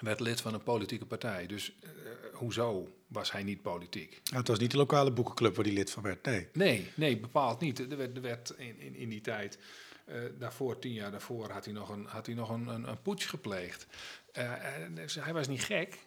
werd 0.00 0.20
lid 0.20 0.40
van 0.40 0.54
een 0.54 0.62
politieke 0.62 1.06
partij. 1.06 1.46
Dus 1.46 1.72
uh, 1.84 1.90
hoezo 2.32 2.96
was 3.06 3.32
hij 3.32 3.42
niet 3.42 3.62
politiek? 3.62 4.20
Nou, 4.24 4.36
het 4.36 4.48
was 4.48 4.58
niet 4.58 4.70
de 4.70 4.76
lokale 4.76 5.12
boekenclub 5.12 5.56
waar 5.56 5.64
hij 5.64 5.74
lid 5.74 5.90
van 5.90 6.02
werd, 6.02 6.24
nee. 6.24 6.48
Nee, 6.52 6.90
nee 6.94 7.18
bepaald 7.18 7.60
niet. 7.60 7.78
Er 7.78 7.96
werd, 7.96 8.16
er 8.16 8.22
werd 8.22 8.50
in, 8.50 8.78
in, 8.78 8.94
in 8.94 9.08
die 9.08 9.20
tijd... 9.20 9.58
Uh, 10.08 10.14
daarvoor, 10.38 10.78
tien 10.78 10.92
jaar 10.92 11.10
daarvoor, 11.10 11.50
had 11.50 11.64
hij 11.64 11.74
nog 11.74 11.88
een, 11.88 12.04
had 12.06 12.26
hij 12.26 12.34
nog 12.34 12.48
een, 12.50 12.66
een, 12.66 12.88
een 12.88 13.02
putsch 13.02 13.28
gepleegd. 13.30 13.86
Uh, 14.38 14.52
dus 14.94 15.14
hij 15.14 15.32
was 15.32 15.48
niet 15.48 15.64
gek. 15.64 15.98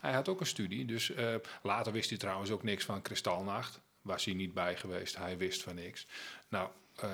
Hij 0.00 0.12
had 0.12 0.28
ook 0.28 0.40
een 0.40 0.46
studie. 0.46 0.84
Dus 0.84 1.10
uh, 1.10 1.34
later 1.62 1.92
wist 1.92 2.08
hij 2.08 2.18
trouwens 2.18 2.50
ook 2.50 2.62
niks 2.62 2.84
van 2.84 3.02
Kristalnacht. 3.02 3.80
Was 4.02 4.24
hij 4.24 4.34
niet 4.34 4.54
bij 4.54 4.76
geweest. 4.76 5.16
Hij 5.16 5.36
wist 5.38 5.62
van 5.62 5.74
niks. 5.74 6.06
Nou, 6.48 6.68
eh, 6.96 7.10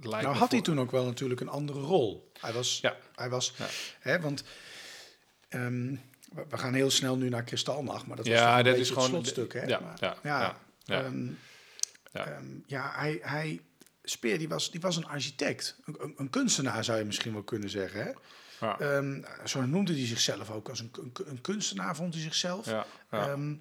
Nou 0.00 0.26
had 0.26 0.50
hij 0.50 0.60
toen 0.60 0.80
ook 0.80 0.90
wel 0.90 1.04
natuurlijk 1.04 1.40
een 1.40 1.48
andere 1.48 1.80
rol. 1.80 2.30
Hij 2.40 2.52
was, 2.52 2.78
Ja. 2.80 2.96
hij 3.14 3.28
was 3.30 3.54
Ja. 3.56 3.66
hè, 4.00 4.20
want 4.20 4.44
ehm, 5.48 5.90
we, 6.32 6.44
we 6.48 6.58
gaan 6.58 6.74
heel 6.74 6.90
snel 6.90 7.16
nu 7.16 7.28
naar 7.28 7.42
Kristalnacht, 7.44 8.06
maar 8.06 8.16
dat 8.16 8.26
was 8.28 8.34
Ja, 8.38 8.58
een 8.58 8.64
dat 8.64 8.74
is 8.76 8.88
het 8.88 8.88
gewoon- 8.98 9.08
slotstuk, 9.08 9.52
hè? 9.52 9.62
ja, 9.64 9.80
Maar- 9.80 9.96
ja, 10.00 10.16
ja, 10.22 10.40
ja, 10.40 10.56
ja. 10.84 11.02
ehm, 11.04 11.26
Ja. 12.12 12.26
ehm, 12.26 12.44
ja, 12.66 12.90
hij, 12.94 13.18
hij, 13.22 13.60
Speer, 14.04 14.38
die 14.38 14.48
was, 14.48 14.70
die 14.70 14.80
was 14.80 14.96
een 14.96 15.06
architect, 15.06 15.78
een, 15.84 16.14
een, 16.16 16.30
kunstenaar 16.30 16.84
zou 16.84 16.98
je 16.98 17.04
misschien 17.04 17.32
wel 17.32 17.42
kunnen 17.42 17.70
zeggen, 17.70 18.02
hè? 18.02 18.10
Ja. 18.60 18.78
Ehm, 18.78 19.22
zo 19.44 19.62
noemde 19.66 19.92
hij 19.92 20.06
zichzelf 20.06 20.50
ook 20.50 20.68
als 20.68 20.80
een, 20.80 20.90
een, 20.92 21.12
een 21.24 21.40
kunstenaar, 21.40 21.96
vond 21.96 22.14
hij 22.14 22.22
zichzelf. 22.22 22.66
Ja, 22.66 22.86
ja. 23.10 23.28
Ehm, 23.28 23.54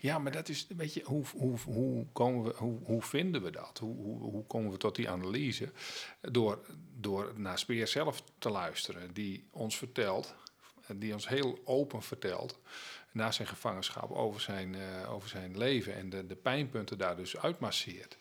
ja, 0.00 0.18
maar 0.18 0.32
dat 0.32 0.48
is, 0.48 0.66
weet 0.76 0.94
je, 0.94 1.02
hoe, 1.04 1.24
hoe, 1.36 1.58
hoe, 1.64 2.06
komen 2.12 2.44
we, 2.44 2.54
hoe, 2.56 2.78
hoe 2.84 3.02
vinden 3.02 3.42
we 3.42 3.50
dat? 3.50 3.78
Hoe, 3.78 3.96
hoe, 3.96 4.30
hoe 4.30 4.46
komen 4.46 4.70
we 4.70 4.76
tot 4.76 4.96
die 4.96 5.10
analyse? 5.10 5.72
Door, 6.20 6.64
door 6.94 7.32
naar 7.36 7.58
Speer 7.58 7.86
zelf 7.86 8.22
te 8.38 8.50
luisteren, 8.50 9.14
die 9.14 9.48
ons 9.50 9.76
vertelt, 9.76 10.34
die 10.94 11.12
ons 11.12 11.28
heel 11.28 11.58
open 11.64 12.02
vertelt, 12.02 12.58
na 13.12 13.32
zijn 13.32 13.48
gevangenschap 13.48 14.10
over 14.10 14.40
zijn, 14.40 14.74
eh, 14.74 15.12
over 15.12 15.28
zijn 15.28 15.58
leven 15.58 15.94
en 15.94 16.10
de, 16.10 16.26
de 16.26 16.36
pijnpunten 16.36 16.98
daar 16.98 17.16
dus 17.16 17.36
uitmasseert. 17.38 18.16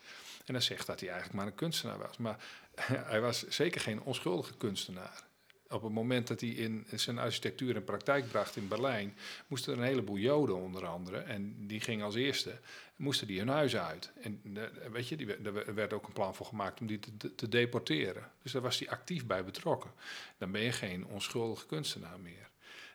En 0.45 0.53
dan 0.53 0.61
zegt 0.61 0.87
dat 0.87 0.99
hij 0.99 1.09
eigenlijk 1.09 1.37
maar 1.39 1.47
een 1.47 1.55
kunstenaar 1.55 1.97
was. 1.97 2.17
Maar 2.17 2.43
hij 3.11 3.21
was 3.21 3.47
zeker 3.47 3.81
geen 3.81 4.01
onschuldige 4.01 4.53
kunstenaar. 4.57 5.23
Op 5.69 5.81
het 5.83 5.91
moment 5.91 6.27
dat 6.27 6.39
hij 6.41 6.49
in 6.49 6.85
zijn 6.93 7.17
architectuur 7.17 7.75
in 7.75 7.83
praktijk 7.83 8.27
bracht 8.27 8.55
in 8.55 8.67
Berlijn, 8.67 9.17
moesten 9.47 9.73
er 9.73 9.79
een 9.79 9.85
heleboel 9.85 10.17
Joden 10.17 10.55
onder 10.55 10.85
andere, 10.87 11.17
en 11.17 11.67
die 11.67 11.79
gingen 11.81 12.05
als 12.05 12.15
eerste, 12.15 12.59
moesten 12.95 13.27
die 13.27 13.39
hun 13.39 13.47
huis 13.47 13.75
uit. 13.75 14.11
En 14.21 14.41
eh, 14.53 14.91
weet 14.91 15.07
je, 15.07 15.15
die, 15.17 15.35
er 15.35 15.73
werd 15.73 15.93
ook 15.93 16.07
een 16.07 16.13
plan 16.13 16.35
voor 16.35 16.45
gemaakt 16.45 16.79
om 16.79 16.87
die 16.87 16.99
te, 16.99 17.17
te- 17.17 17.35
te 17.35 17.49
deporteren. 17.49 18.31
Dus 18.41 18.51
daar 18.51 18.61
was 18.61 18.79
hij 18.79 18.89
actief 18.89 19.25
bij 19.25 19.43
betrokken. 19.43 19.91
Dan 20.37 20.51
ben 20.51 20.61
je 20.61 20.71
geen 20.71 21.05
onschuldige 21.05 21.65
kunstenaar 21.65 22.19
meer. 22.19 22.49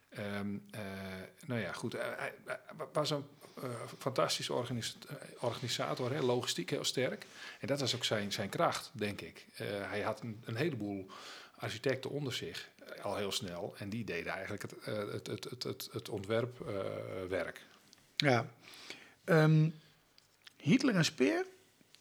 Ehm, 0.08 0.56
eh, 0.70 0.80
nou 1.46 1.60
ja, 1.60 1.72
goed. 1.72 1.92
Hij, 1.92 2.34
hij- 2.44 2.60
was 2.92 3.10
een 3.10 3.24
eh, 3.39 3.39
fantastische 3.98 4.52
organis- 4.52 4.96
eh, 5.08 5.14
organisator, 5.40 6.12
hè, 6.12 6.20
logistiek 6.20 6.70
heel 6.70 6.84
sterk. 6.84 7.26
En 7.60 7.66
dat 7.66 7.80
was 7.80 7.94
ook 7.94 8.04
zijn, 8.04 8.32
zijn 8.32 8.48
kracht, 8.48 8.90
denk 8.92 9.20
ik. 9.20 9.46
Eh, 9.54 9.66
hij 9.66 10.00
had 10.00 10.20
een, 10.20 10.42
een 10.44 10.56
heleboel 10.56 11.10
architecten 11.56 12.10
onder 12.10 12.34
zich, 12.34 12.68
eh, 12.78 13.04
al 13.04 13.16
heel 13.16 13.32
snel. 13.32 13.74
En 13.78 13.88
die 13.88 14.04
deden 14.04 14.32
eigenlijk 14.32 14.62
het, 14.62 14.78
eh, 14.78 15.12
het, 15.12 15.26
het, 15.26 15.44
het, 15.44 15.62
het, 15.62 15.88
het 15.92 16.08
ontwerpwerk. 16.08 17.60
Ja. 18.16 18.46
Ehm, 19.24 19.68
Hitler 20.56 20.94
en 20.94 21.04
Speer, 21.04 21.46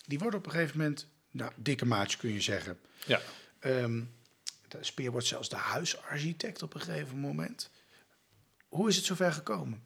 die 0.05 0.19
worden 0.19 0.39
op 0.39 0.45
een 0.45 0.51
gegeven 0.51 0.77
moment, 0.77 1.07
nou, 1.31 1.51
dikke 1.55 1.85
maatjes 1.85 2.17
kun 2.17 2.33
je 2.33 2.41
zeggen. 2.41 2.79
ja. 3.05 3.21
Ehm, 3.59 4.01
de 4.67 4.77
Speer 4.81 5.11
wordt 5.11 5.27
zelfs 5.27 5.49
de 5.49 5.55
huisarchitect 5.55 6.63
op 6.63 6.73
een 6.73 6.81
gegeven 6.81 7.17
moment. 7.17 7.69
Hoe 8.67 8.89
is 8.89 8.95
het 8.95 9.05
zover 9.05 9.31
gekomen? 9.31 9.83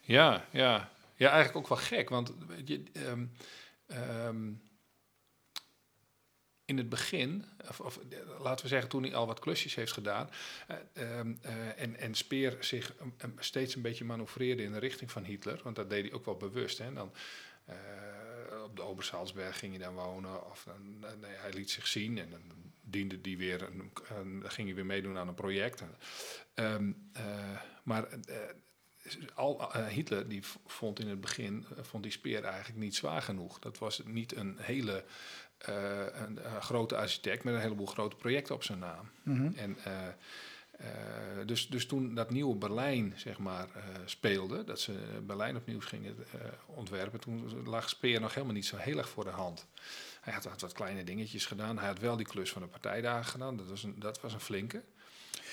Ja, 0.00 0.44
ja. 0.50 0.90
Ja, 1.14 1.30
eigenlijk 1.30 1.56
ook 1.56 1.68
wel 1.68 1.86
gek. 1.86 2.08
Want 2.08 2.32
je, 2.64 2.82
ehm, 2.92 3.24
ehm, 3.86 4.52
in 6.68 6.76
het 6.76 6.88
begin, 6.88 7.44
of, 7.68 7.80
of 7.80 7.98
laten 8.38 8.64
we 8.64 8.70
zeggen 8.70 8.88
toen 8.88 9.02
hij 9.02 9.14
al 9.14 9.26
wat 9.26 9.38
klusjes 9.38 9.74
heeft 9.74 9.92
gedaan, 9.92 10.30
eh, 10.66 10.76
ehm, 10.92 11.34
eh, 11.40 11.80
en, 11.80 11.96
en 11.96 12.14
Speer 12.14 12.56
zich 12.60 12.94
steeds 13.38 13.74
een 13.74 13.82
beetje 13.82 14.04
manoeuvreerde 14.04 14.62
in 14.62 14.72
de 14.72 14.78
richting 14.78 15.10
van 15.10 15.24
Hitler, 15.24 15.60
want 15.62 15.76
dat 15.76 15.90
deed 15.90 16.04
hij 16.04 16.12
ook 16.12 16.24
wel 16.24 16.36
bewust. 16.36 16.78
Hè. 16.78 16.84
En 16.84 16.94
dan, 16.94 17.12
eh, 17.64 17.76
op 18.64 18.76
de 18.76 18.82
Obersalzberg 18.82 19.58
ging 19.58 19.76
hij 19.76 19.84
dan 19.84 19.94
wonen, 19.94 20.50
of 20.50 20.66
nee, 21.20 21.36
hij 21.36 21.52
liet 21.52 21.70
zich 21.70 21.86
zien 21.86 22.18
en 22.18 22.30
dan 22.30 22.40
diende 22.82 23.20
die 23.20 23.38
weer, 23.38 23.58
dan 23.58 23.90
ging 24.42 24.66
hij 24.66 24.76
weer 24.76 24.86
meedoen 24.86 25.16
aan 25.16 25.28
een 25.28 25.34
project. 25.34 25.82
En, 26.54 27.10
maar 27.82 28.08
al, 29.34 29.72
eh, 29.72 29.86
Hitler 29.86 30.28
die 30.28 30.42
vond 30.66 31.00
in 31.00 31.08
het 31.08 31.20
begin 31.20 31.66
eh, 31.76 31.82
vond 31.82 32.02
die 32.02 32.12
speer 32.12 32.44
eigenlijk 32.44 32.80
niet 32.80 32.94
zwaar 32.94 33.22
genoeg. 33.22 33.58
Dat 33.58 33.78
was 33.78 34.02
niet 34.04 34.36
een 34.36 34.56
hele 34.58 35.04
eh, 35.58 36.06
een, 36.12 36.38
grote 36.60 36.96
architect 36.96 37.44
met 37.44 37.54
een 37.54 37.60
heleboel 37.60 37.86
grote 37.86 38.16
projecten 38.16 38.54
op 38.54 38.64
zijn 38.64 38.78
naam. 38.78 39.10
En, 39.56 39.76
eh, 39.84 40.06
eh, 40.06 41.46
dus, 41.46 41.68
dus 41.68 41.86
toen 41.86 42.14
dat 42.14 42.30
nieuwe 42.30 42.56
Berlijn 42.56 43.12
zeg 43.16 43.38
maar, 43.38 43.68
speelde, 44.04 44.64
dat 44.64 44.80
ze 44.80 44.92
Berlijn 45.26 45.56
opnieuw 45.56 45.80
gingen 45.80 46.16
ontwerpen, 46.66 47.20
toen 47.20 47.62
lag 47.64 47.88
Speer 47.88 48.20
nog 48.20 48.34
helemaal 48.34 48.54
niet 48.54 48.66
zo 48.66 48.76
heel 48.76 48.98
erg 48.98 49.08
voor 49.08 49.24
de 49.24 49.30
hand. 49.30 49.66
Hij 50.20 50.32
had, 50.32 50.44
had 50.44 50.60
wat 50.60 50.72
kleine 50.72 51.04
dingetjes 51.04 51.46
gedaan. 51.46 51.78
Hij 51.78 51.88
had 51.88 51.98
wel 51.98 52.16
die 52.16 52.26
klus 52.26 52.50
van 52.50 52.62
de 52.62 52.68
partijdagen 52.68 53.30
gedaan. 53.30 53.56
Dat 53.56 53.68
was 53.68 53.82
een, 53.82 53.94
dat 53.98 54.20
was 54.20 54.32
een 54.32 54.40
flinke. 54.40 54.82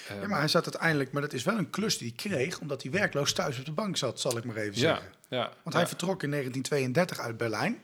Eh, 0.09 0.21
Ja, 0.21 0.27
maar 0.27 0.39
hij 0.39 0.47
zat 0.47 0.63
uiteindelijk, 0.63 1.11
maar 1.11 1.21
dat 1.21 1.33
is 1.33 1.43
wel 1.43 1.57
een 1.57 1.69
klus 1.69 1.97
die 1.97 2.13
hij 2.15 2.29
kreeg, 2.29 2.59
omdat 2.59 2.81
hij 2.81 2.91
werkloos 2.91 3.33
thuis 3.33 3.59
op 3.59 3.65
de 3.65 3.71
bank 3.71 3.97
zat, 3.97 4.19
zal 4.19 4.37
ik 4.37 4.43
maar 4.43 4.55
even 4.55 4.73
ja, 4.73 4.79
zeggen. 4.79 5.11
ja, 5.29 5.53
Want 5.63 5.75
hij 5.75 5.87
vertrok 5.87 6.23
in 6.23 6.29
1932 6.29 7.19
uit 7.19 7.37
Berlijn. 7.37 7.81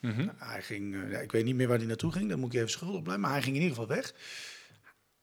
Mhm. 0.00 0.28
Hij 0.36 0.62
ging, 0.62 0.94
eh, 0.94 1.10
ja, 1.10 1.18
ik 1.18 1.32
weet 1.32 1.44
niet 1.44 1.54
meer 1.54 1.68
waar 1.68 1.78
hij 1.78 1.86
naartoe 1.86 2.12
ging, 2.12 2.28
daar 2.28 2.38
moet 2.38 2.52
ik 2.52 2.58
even 2.58 2.70
schuldig 2.70 3.02
blijven, 3.02 3.20
maar 3.22 3.32
hij 3.32 3.42
ging 3.42 3.56
in 3.56 3.62
ieder 3.62 3.76
geval 3.76 3.94
weg. 3.96 4.12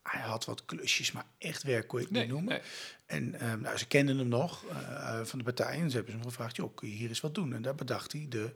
Hij 0.03 0.21
had 0.21 0.45
wat 0.45 0.65
klusjes, 0.65 1.12
maar 1.12 1.25
echt 1.38 1.63
werk 1.63 1.88
kon 1.88 1.99
je 1.99 2.05
het 2.05 2.13
Nee, 2.13 2.23
niet 2.23 2.31
noemen. 2.31 2.53
nee. 2.53 2.62
En 3.05 3.39
ehm, 3.39 3.62
nou, 3.62 3.77
ze 3.77 3.88
kenden 3.88 4.17
hem 4.17 4.27
nog 4.27 4.65
eh, 4.65 5.21
van 5.23 5.38
de 5.39 5.45
partij 5.45 5.79
en 5.79 5.89
ze 5.89 5.95
hebben 5.95 6.13
hem 6.13 6.23
gevraagd, 6.23 6.55
joh, 6.55 6.75
kun 6.75 6.89
je 6.89 6.95
hier 6.95 7.10
eens 7.10 7.21
wat 7.21 7.36
doen? 7.36 7.53
En 7.53 7.62
daar 7.62 7.75
bedacht 7.75 8.12
hij 8.12 8.25
de 8.29 8.55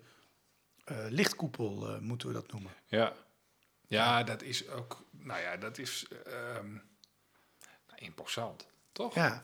eh, 0.83 0.97
lichtkoepel, 1.09 1.97
moeten 2.01 2.27
we 2.27 2.33
dat 2.33 2.51
noemen. 2.51 2.71
Ja. 2.87 3.13
ja, 3.87 4.23
dat 4.23 4.41
is 4.41 4.67
ook, 4.69 5.05
nou 5.11 5.41
ja, 5.41 5.57
dat 5.57 5.77
is 5.77 6.05
ehm, 6.25 6.67
imposant, 7.99 8.65
toch? 8.91 9.15
Ja, 9.15 9.43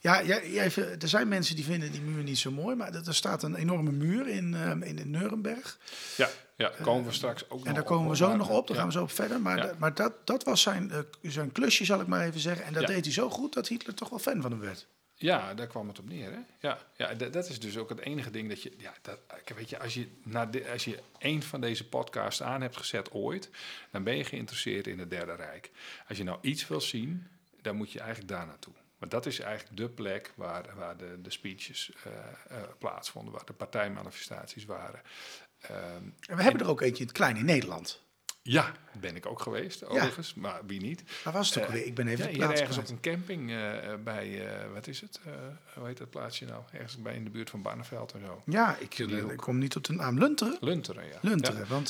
ja, 0.00 0.18
ja, 0.20 0.36
ja, 0.40 0.62
even- 0.62 1.00
er 1.00 1.08
zijn 1.08 1.28
mensen 1.28 1.56
die 1.56 1.64
vinden 1.64 1.92
die 1.92 2.00
muur 2.00 2.22
niet 2.22 2.38
zo 2.38 2.50
mooi, 2.50 2.76
maar 2.76 2.94
er 2.94 3.06
er 3.06 3.14
staat 3.14 3.42
een 3.42 3.54
enorme 3.54 3.90
muur 3.92 4.28
in, 4.28 4.54
ehm, 4.54 4.82
in, 4.82 4.98
in 4.98 5.10
Nuremberg. 5.10 5.78
ja, 6.16 6.28
ja, 6.56 6.72
komen 6.82 7.04
we 7.04 7.12
straks 7.12 7.44
ook 7.44 7.58
nog 7.58 7.66
En 7.66 7.72
daar 7.74 7.82
op, 7.82 7.88
komen 7.88 8.10
we 8.10 8.16
zo 8.16 8.36
nog 8.36 8.48
op, 8.50 8.66
daar 8.66 8.76
ja. 8.76 8.82
gaan 8.82 8.92
we 8.92 8.96
zo 8.98 9.02
op 9.02 9.10
verder. 9.10 9.40
Maar, 9.40 9.56
Ja. 9.56 9.74
maar 9.78 9.94
dat, 9.94 10.12
dat 10.26 10.44
was 10.44 10.62
zijn, 10.62 10.90
eh, 10.90 10.98
zijn 11.22 11.52
klusje, 11.52 11.84
zal 11.84 12.00
ik 12.00 12.06
maar 12.06 12.26
even 12.26 12.40
zeggen. 12.40 12.64
En 12.66 12.72
dat 12.72 12.82
Ja. 12.82 12.88
deed 12.88 13.04
hij 13.04 13.14
zo 13.14 13.30
goed 13.30 13.52
dat 13.54 13.68
Hitler 13.68 13.94
toch 13.94 14.08
wel 14.08 14.18
fan 14.18 14.42
van 14.42 14.50
hem 14.50 14.60
werd. 14.60 14.86
Ja, 15.14 15.54
daar 15.54 15.66
kwam 15.66 15.88
het 15.88 15.98
op 15.98 16.08
neer. 16.08 16.30
Hè? 16.32 16.38
Ja, 16.60 16.78
ja 16.96 17.14
dat, 17.14 17.48
is 17.48 17.60
dus 17.60 17.76
ook 17.76 17.88
het 17.88 17.98
enige 18.00 18.30
ding 18.30 18.48
dat 18.48 18.62
je. 18.62 18.72
Ja, 18.78 18.94
dat, 19.02 19.18
weet 19.56 19.70
je, 19.70 19.78
als 19.78 19.94
je, 19.94 20.08
naar 20.22 20.50
de, 20.50 20.70
als 20.72 20.84
je 20.84 20.98
één 21.18 21.42
van 21.42 21.60
deze 21.60 21.88
podcasts 21.88 22.42
aan 22.42 22.60
hebt 22.60 22.76
gezet 22.76 23.10
ooit, 23.12 23.50
dan 23.90 24.02
ben 24.02 24.16
je 24.16 24.24
geïnteresseerd 24.24 24.86
in 24.86 24.98
het 24.98 25.10
Derde 25.10 25.34
Rijk. 25.34 25.70
Als 26.08 26.18
je 26.18 26.24
nou 26.24 26.38
iets 26.40 26.68
wil 26.68 26.80
zien, 26.80 27.26
dan 27.68 27.76
moet 27.76 27.92
je 27.92 27.98
eigenlijk 27.98 28.28
daar 28.28 28.46
naartoe. 28.46 28.74
Maar 28.98 29.08
dat 29.08 29.26
is 29.26 29.38
eigenlijk 29.40 29.76
de 29.76 29.88
plek 29.88 30.32
waar, 30.36 30.74
waar 30.74 30.96
de, 30.96 31.20
de 31.22 31.30
speeches 31.30 31.92
eh, 32.04 32.12
eh, 32.48 32.68
plaatsvonden, 32.78 33.32
waar 33.32 33.44
de 33.44 33.52
partijmanifestaties 33.52 34.64
waren. 34.64 35.02
Ehm, 35.60 36.04
En 36.20 36.36
we 36.36 36.42
hebben 36.42 36.62
er 36.62 36.68
ook 36.68 36.80
eentje 36.80 37.00
in 37.00 37.08
het 37.08 37.16
klein 37.16 37.36
in 37.36 37.44
Nederland. 37.44 38.06
Ja, 38.50 38.72
ben 39.00 39.16
ik 39.16 39.26
ook 39.26 39.40
geweest, 39.40 39.86
overigens, 39.86 40.34
maar 40.34 40.60
wie 40.66 40.80
niet? 40.80 41.02
Was 41.32 41.48
het 41.54 41.58
ook 41.58 41.68
Eh, 41.68 41.74
weer? 41.74 41.86
Ik 41.86 41.94
ben 41.94 42.06
even 42.08 42.18
Ja, 42.18 42.24
de 42.24 42.30
hier 42.36 42.44
plaats 42.46 42.60
ergens 42.60 42.78
op 42.78 42.88
een 42.88 43.00
camping 43.00 43.50
eh, 43.50 43.56
bij, 44.04 44.46
eh, 44.46 44.52
wat 44.74 44.86
is 44.86 45.00
het? 45.00 45.20
Hoe 45.74 45.86
heet 45.86 45.98
dat 45.98 46.10
plaatsje 46.10 46.44
nou? 46.44 46.62
Ergens 46.72 46.96
bij 46.96 47.14
in 47.14 47.24
de 47.24 47.30
buurt 47.30 47.50
van 47.50 47.62
Barneveld 47.62 48.12
en 48.12 48.20
zo. 48.26 48.42
Ja, 48.44 48.76
ik, 48.78 48.98
ik 48.98 49.36
kom 49.36 49.58
niet 49.58 49.76
op 49.76 49.84
de 49.84 49.92
naam. 49.92 50.18
Lunteren? 50.18 50.56
Lunteren, 50.60 51.04
ja. 51.04 51.18
Lunteren, 51.20 51.60
Ja. 51.60 51.66
want... 51.66 51.88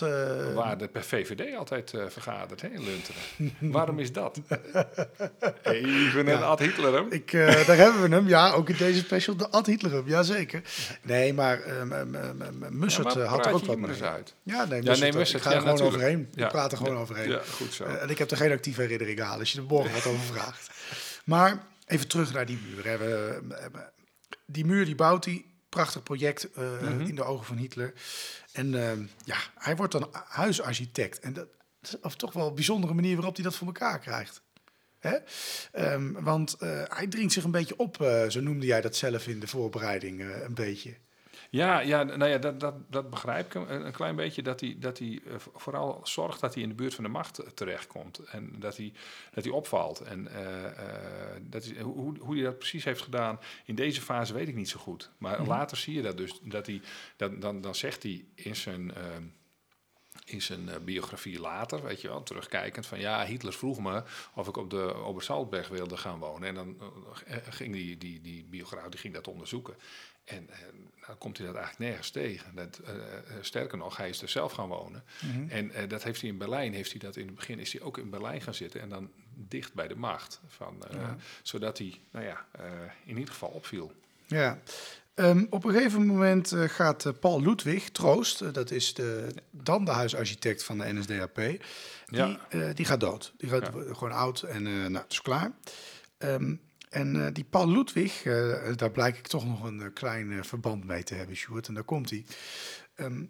Waar 0.54 0.78
de 0.78 0.88
per 0.88 1.02
VVD 1.04 1.56
altijd 1.56 1.90
vergadert, 2.08 2.60
hè, 2.60 2.68
Lunteren. 2.68 3.20
Waarom 3.72 3.98
is 3.98 4.12
dat? 4.12 4.40
Even 5.62 6.28
een 6.28 6.42
Ad 6.42 6.58
Hitler, 6.58 6.92
hè? 6.94 7.12
ik, 7.14 7.30
daar 7.66 7.76
hebben 7.76 8.02
we 8.02 8.08
hem. 8.14 8.28
Ja, 8.28 8.52
ook 8.52 8.68
in 8.68 8.76
deze 8.76 8.98
special 9.00 9.36
de 9.36 9.48
Ad 9.50 9.66
Hitlerum. 9.66 10.08
Jazeker. 10.08 10.62
Nee, 11.02 11.32
maar 11.34 11.60
Mussert 12.70 13.12
Ja, 13.12 13.14
maar 13.18 13.24
eh, 13.24 13.30
had 13.30 13.46
er 13.46 13.52
ook 13.52 13.64
wat 13.64 13.78
mee. 13.78 14.02
uit. 14.02 14.34
Ja, 14.42 14.64
nee, 14.64 14.82
Ja, 14.82 14.88
Mussert, 14.88 15.00
nee, 15.00 15.08
ik 15.10 15.14
Mussert, 15.14 15.42
ga 15.42 15.50
ja, 15.50 15.56
er 15.56 15.62
gewoon 15.62 15.80
overheen. 15.80 16.28
Ik 16.48 16.54
Ja. 16.54 16.58
praat 16.61 16.72
er 16.72 16.78
gewoon 16.78 16.96
overheen. 16.96 17.28
Ja, 17.30 17.42
goed 17.52 17.72
zo. 17.72 17.84
Eh, 17.84 18.02
en 18.02 18.08
ik 18.11 18.18
heb 18.18 18.30
er 18.30 18.37
geen 18.37 18.52
actieve 18.52 18.80
herinnering 18.80 19.20
aan 19.20 19.38
als 19.38 19.52
je 19.52 19.58
er 19.58 19.64
morgen 19.64 19.92
wat 19.92 20.06
over 20.06 20.24
vraagt. 20.34 20.70
Maar 21.24 21.66
even 21.87 22.08
terug 22.08 22.32
naar 22.32 22.46
die 22.46 22.58
muur. 22.66 22.84
hè. 22.87 22.98
We, 22.98 23.40
die 24.46 24.64
muur 24.64 24.84
die 24.84 24.94
bouwt 24.94 25.24
hij. 25.24 25.44
Prachtig 25.68 26.02
project 26.02 26.52
eh, 26.52 26.80
Mhm. 26.80 27.00
in 27.00 27.14
de 27.14 27.24
ogen 27.24 27.46
van 27.46 27.56
Hitler. 27.56 27.92
En 28.52 28.82
ehm, 28.88 29.02
ja, 29.24 29.37
hij 29.58 29.76
wordt 29.76 29.92
dan 29.92 30.08
huisarchitect. 30.28 31.20
En 31.20 31.32
dat 31.32 31.48
is 31.82 32.00
of 32.00 32.14
toch 32.16 32.32
wel 32.32 32.48
een 32.48 32.54
bijzondere 32.54 32.94
manier 32.94 33.14
waarop 33.16 33.34
hij 33.34 33.44
dat 33.44 33.54
voor 33.54 33.66
elkaar 33.66 33.98
krijgt. 33.98 34.42
Hè? 34.98 35.16
Ehm, 35.72 36.12
want 36.12 36.54
eh, 36.58 36.82
hij 36.88 37.06
dringt 37.06 37.32
zich 37.32 37.44
een 37.44 37.50
beetje 37.50 37.76
op, 37.78 37.96
zo 38.28 38.40
noemde 38.40 38.66
jij 38.66 38.80
dat 38.80 38.96
zelf 38.96 39.26
in 39.26 39.40
de 39.40 39.46
voorbereiding 39.46 40.20
een 40.44 40.54
beetje. 40.54 40.94
Ja, 41.50 41.80
ja, 41.80 42.02
nou 42.02 42.30
ja, 42.30 42.38
dat, 42.38 42.61
dat, 42.61 42.74
dat 42.90 43.11
begrijp 43.11 43.46
ik 43.46 43.54
een, 43.54 43.87
een 43.87 43.92
klein 43.92 44.16
beetje. 44.16 44.42
Dat 44.42 44.61
hij, 44.61 44.76
dat 44.78 44.98
hij 44.98 45.20
eh, 45.26 45.34
vooral 45.54 46.00
zorgt 46.02 46.40
dat 46.40 46.54
hij 46.54 46.62
in 46.62 46.68
de 46.68 46.74
buurt 46.74 46.94
van 46.94 47.04
de 47.04 47.11
macht 47.11 47.38
eh, 47.38 47.48
terechtkomt. 47.50 48.18
En 48.18 48.52
dat 48.58 48.76
hij, 48.76 48.92
dat 49.34 49.44
hij 49.44 49.52
opvalt. 49.52 50.00
En 50.00 50.28
eh, 50.28 51.37
dat 51.42 51.64
is, 51.64 51.78
hoe, 51.78 52.18
hoe 52.18 52.34
hij 52.34 52.44
dat 52.44 52.58
precies 52.58 52.84
heeft 52.84 53.02
gedaan 53.02 53.40
in 53.64 53.74
deze 53.74 54.00
fase 54.00 54.34
weet 54.34 54.48
ik 54.48 54.54
niet 54.54 54.68
zo 54.68 54.78
goed. 54.78 55.11
Maar 55.18 55.46
later 55.46 55.76
zie 55.76 55.94
je 55.94 56.02
dat 56.02 56.16
dus. 56.16 56.40
Dat 56.42 56.66
hij, 56.66 56.80
dat, 57.16 57.40
dan, 57.40 57.61
dan 57.61 57.74
zegt 57.74 58.02
hij 58.02 58.24
in 58.34 58.56
zijn, 58.56 58.92
in 60.28 60.42
zijn 60.42 60.68
eh, 60.68 60.76
biografie 60.78 61.40
later, 61.40 61.82
weet 61.82 62.00
je 62.00 62.08
wel, 62.08 62.22
terugkijkend 62.22 62.86
van 62.86 63.00
ja, 63.00 63.26
Hitler 63.26 63.52
vroeg 63.52 63.78
me 63.78 64.02
of 64.34 64.48
ik 64.48 64.56
op 64.56 64.70
de 64.70 64.94
Obersaltberg 64.94 65.68
wilde 65.68 65.96
gaan 65.96 66.18
wonen. 66.18 66.48
En 66.48 66.54
dan 66.54 66.76
eh, 67.26 67.36
ging 67.50 67.72
die, 67.72 67.98
die, 67.98 68.20
die 68.20 68.44
biograaf 68.44 68.88
die 68.88 69.00
ging 69.00 69.14
dat 69.14 69.28
onderzoeken. 69.28 69.74
En 70.24 70.50
eh, 70.50 70.58
dan 71.06 71.18
komt 71.18 71.38
hij 71.38 71.46
dat 71.46 71.56
eigenlijk 71.56 71.90
nergens 71.90 72.10
tegen. 72.10 72.54
Dat, 72.54 72.78
eh, 72.78 72.94
eh, 72.94 73.22
sterker 73.40 73.78
nog, 73.78 73.96
hij 73.96 74.08
is 74.08 74.22
er 74.22 74.28
zelf 74.28 74.52
gaan 74.52 74.68
wonen. 74.68 75.04
Mhm. 75.20 75.48
En 75.48 75.70
eh, 75.70 75.88
dat 75.88 76.02
heeft 76.02 76.20
hij 76.20 76.30
in 76.30 76.38
Berlijn, 76.38 76.72
heeft 76.74 76.90
hij 76.90 77.00
dat 77.00 77.16
in 77.16 77.26
het 77.26 77.34
begin, 77.34 77.58
is 77.58 77.72
hij 77.72 77.82
ook 77.82 77.98
in 77.98 78.10
Berlijn 78.10 78.40
gaan 78.40 78.54
zitten 78.54 78.80
en 78.80 78.88
dan 78.88 79.10
dicht 79.34 79.74
bij 79.74 79.88
de 79.88 79.96
macht. 79.96 80.40
Van, 80.48 80.84
eh, 80.88 81.00
Ja. 81.00 81.16
Zodat 81.42 81.78
hij, 81.78 82.00
nou 82.10 82.24
ja, 82.24 82.46
eh, 82.50 82.64
in 83.04 83.16
ieder 83.18 83.32
geval 83.32 83.48
opviel. 83.48 83.92
Ja. 84.26 84.58
Ehm, 85.18 85.44
op 85.50 85.64
een 85.64 85.72
gegeven 85.72 86.07
moment 86.07 86.52
eh, 86.52 86.62
gaat 86.68 87.04
eh, 87.07 87.12
Paul 87.20 87.42
Ludwig, 87.42 87.90
Troost, 87.90 88.40
eh, 88.40 88.52
dat 88.52 88.70
is 88.70 88.94
de, 88.94 89.35
dan 89.50 89.85
de 89.85 89.90
huisarchitect 89.90 90.64
van 90.64 90.78
de 90.78 90.92
NSDAP, 90.92 91.35
die, 91.37 91.59
Ja. 92.07 92.38
die 92.74 92.85
gaat 92.85 93.00
dood. 93.00 93.33
Die 93.37 93.48
gaat 93.50 93.62
Ja. 93.74 93.94
gewoon 93.94 94.12
oud 94.12 94.42
en 94.42 94.62
nou, 94.62 94.94
het 94.94 95.12
is 95.12 95.22
klaar. 95.22 95.52
Ehm, 96.18 96.54
en 96.90 97.33
die 97.33 97.44
Paul 97.44 97.70
Ludwig, 97.70 98.22
daar 98.76 98.90
blijk 98.90 99.18
ik 99.18 99.26
toch 99.26 99.46
nog 99.46 99.62
een 99.62 99.92
klein 99.92 100.44
verband 100.44 100.85
mee 100.85 101.02
te 101.02 101.14
hebben, 101.14 101.37
Sjoerd, 101.37 101.68
en 101.68 101.74
daar 101.74 101.83
komt 101.83 102.11
hij. 102.11 102.24
Ehm, 102.94 103.24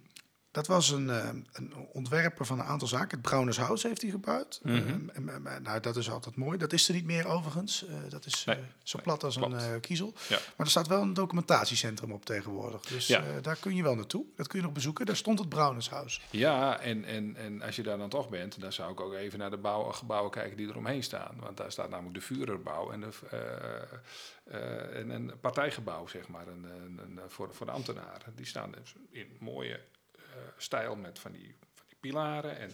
dat 0.51 0.67
was 0.67 0.91
een, 0.91 1.11
eh, 1.11 1.29
een 1.53 1.75
ontwerper 1.93 2.47
van 2.47 2.59
een 2.59 2.65
aantal 2.67 2.89
zaken. 2.89 3.11
Het 3.19 3.23
Braunershuis 3.23 3.83
heeft 3.83 4.03
hij 4.03 4.11
gebouwd. 4.11 4.61
Mhm. 4.63 4.77
Ehm, 4.77 5.09
en, 5.09 5.47
en- 5.47 5.63
nou, 5.63 5.81
dat 5.81 5.97
is 5.97 6.11
altijd 6.11 6.37
mooi. 6.37 6.59
Dat 6.59 6.73
is 6.73 6.89
er 6.89 6.95
niet 6.95 7.05
meer 7.05 7.27
overigens. 7.27 7.87
Eh, 7.87 7.95
dat 8.09 8.27
is 8.27 8.45
Nee, 8.45 8.57
eh, 8.57 8.63
zo 8.83 8.97
nee, 8.97 9.05
plat 9.07 9.25
als 9.25 9.37
klopt. 9.37 9.53
een 9.53 9.59
eh, 9.75 9.81
kiezel. 9.81 10.13
Ja. 10.29 10.37
Maar 10.57 10.67
er 10.67 10.71
staat 10.71 10.87
wel 10.87 11.03
een 11.03 11.15
documentatiecentrum 11.15 12.13
op 12.13 12.25
tegenwoordig. 12.25 12.81
Dus 12.81 13.07
Ja. 13.07 13.41
daar 13.43 13.57
kun 13.57 13.75
je 13.75 13.83
wel 13.83 13.95
naartoe. 13.95 14.25
Dat 14.37 14.47
kun 14.47 14.59
je 14.59 14.65
nog 14.65 14.75
bezoeken. 14.75 15.07
Daar 15.07 15.17
stond 15.17 15.39
het 15.39 15.49
Braunershuis. 15.49 16.21
Ja, 16.31 16.81
en, 16.81 17.05
en, 17.05 17.37
en 17.37 17.63
als 17.63 17.77
je 17.77 17.83
daar 17.83 17.99
dan 17.99 18.09
toch 18.09 18.29
bent, 18.29 18.61
dan 18.61 18.73
zou 18.73 18.93
ik 18.93 19.01
ook 19.01 19.15
even 19.15 19.39
naar 19.39 19.51
de 19.51 19.57
bouw, 19.59 19.83
gebouwen 19.93 20.31
kijken 20.31 20.57
die 20.57 20.69
eromheen 20.69 21.03
staan. 21.03 21.37
Want 21.41 21.57
daar 21.57 21.73
staat 21.73 21.91
namelijk 21.91 22.15
de 22.15 22.21
Führerbouw 22.23 22.91
en, 22.93 23.01
de, 23.01 23.09
en 24.93 25.11
een 25.11 25.33
partijgebouw, 25.41 26.07
zeg 26.07 26.29
maar, 26.29 26.47
een, 26.47 26.65
een, 26.99 27.21
voor, 27.29 27.55
voor 27.55 27.67
de 27.67 27.73
ambtenaren. 27.73 28.33
Die 28.37 28.47
staan 28.47 28.71
dus 28.73 28.95
in 29.11 29.37
mooie 29.41 29.81
stijl 30.57 30.97
met 30.97 31.19
van 31.19 31.33
die, 31.33 31.55
van 31.75 31.85
die 31.89 31.97
pilaren 32.01 32.59
en 32.59 32.73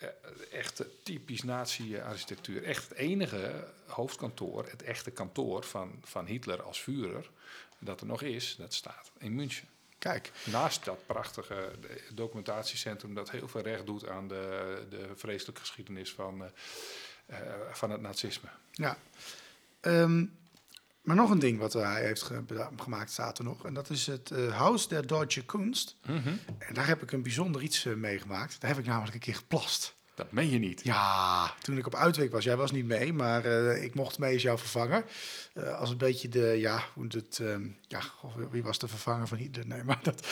eh, 0.00 0.08
echte 0.52 0.86
typisch 1.02 1.42
nazi-architectuur. 1.42 2.64
Echt 2.64 2.88
het 2.88 2.98
enige 2.98 3.68
hoofdkantoor, 3.86 4.66
het 4.70 4.82
echte 4.82 5.10
kantoor 5.10 5.62
van, 5.62 6.00
van 6.02 6.26
Hitler 6.26 6.62
als 6.62 6.78
Führer, 6.78 7.30
dat 7.78 8.00
er 8.00 8.06
nog 8.06 8.22
is, 8.22 8.56
dat 8.58 8.74
staat 8.74 9.10
in 9.18 9.34
München. 9.34 9.68
Kijk, 9.98 10.32
Naast 10.44 10.84
dat 10.84 11.06
prachtige 11.06 11.70
documentatiecentrum 12.12 13.14
dat 13.14 13.30
heel 13.30 13.48
veel 13.48 13.60
recht 13.60 13.86
doet 13.86 14.08
aan 14.08 14.28
de, 14.28 14.86
de 14.90 15.10
vreselijke 15.14 15.60
geschiedenis 15.60 16.12
van, 16.12 16.44
eh, 17.26 17.40
eh, 17.40 17.54
van 17.72 17.90
het 17.90 18.00
nazisme. 18.00 18.48
ja. 18.72 18.98
Ehm, 19.80 20.24
maar 21.02 21.16
nog 21.16 21.30
een 21.30 21.38
ding 21.38 21.58
wat 21.58 21.72
hij 21.72 22.04
heeft 22.04 22.22
ge- 22.22 22.68
gemaakt 22.76 23.10
staat 23.10 23.38
er 23.38 23.44
nog. 23.44 23.64
En 23.66 23.74
dat 23.74 23.90
is 23.90 24.06
het 24.06 24.30
Haus 24.50 24.88
der 24.88 25.06
Deutsche 25.06 25.44
Kunst. 25.44 25.96
En 26.58 26.74
daar 26.74 26.86
heb 26.86 27.02
ik 27.02 27.12
een 27.12 27.22
bijzonder 27.22 27.62
iets 27.62 27.84
eh, 27.86 27.94
meegemaakt. 27.94 28.60
Daar 28.60 28.70
heb 28.70 28.78
ik 28.78 28.86
namelijk 28.86 29.14
een 29.14 29.20
keer 29.20 29.34
geplast. 29.34 29.96
Dat 30.20 30.32
meen 30.32 30.50
je 30.50 30.58
niet. 30.58 30.84
Ja, 30.84 31.54
toen 31.60 31.78
ik 31.78 31.86
op 31.86 31.94
uitweek 31.94 32.32
was, 32.32 32.44
jij 32.44 32.56
was 32.56 32.72
niet 32.72 32.84
mee, 32.84 33.12
maar 33.12 33.44
eh, 33.44 33.82
ik 33.82 33.94
mocht 33.94 34.18
mee 34.18 34.32
als 34.32 34.42
jouw 34.42 34.58
vervanger. 34.58 35.04
Eh, 35.52 35.78
als 35.78 35.90
een 35.90 35.96
beetje 35.96 36.28
de, 36.28 36.56
ja, 36.58 36.82
hoe 36.94 37.06
het, 37.08 37.38
ehm, 37.42 37.66
ja, 37.88 38.00
wie 38.50 38.62
was 38.62 38.78
de 38.78 38.88
vervanger 38.88 39.28
van 39.28 39.38
Hitler? 39.38 39.66
Nee, 39.66 39.84
maar 39.84 39.98
dat, 40.02 40.26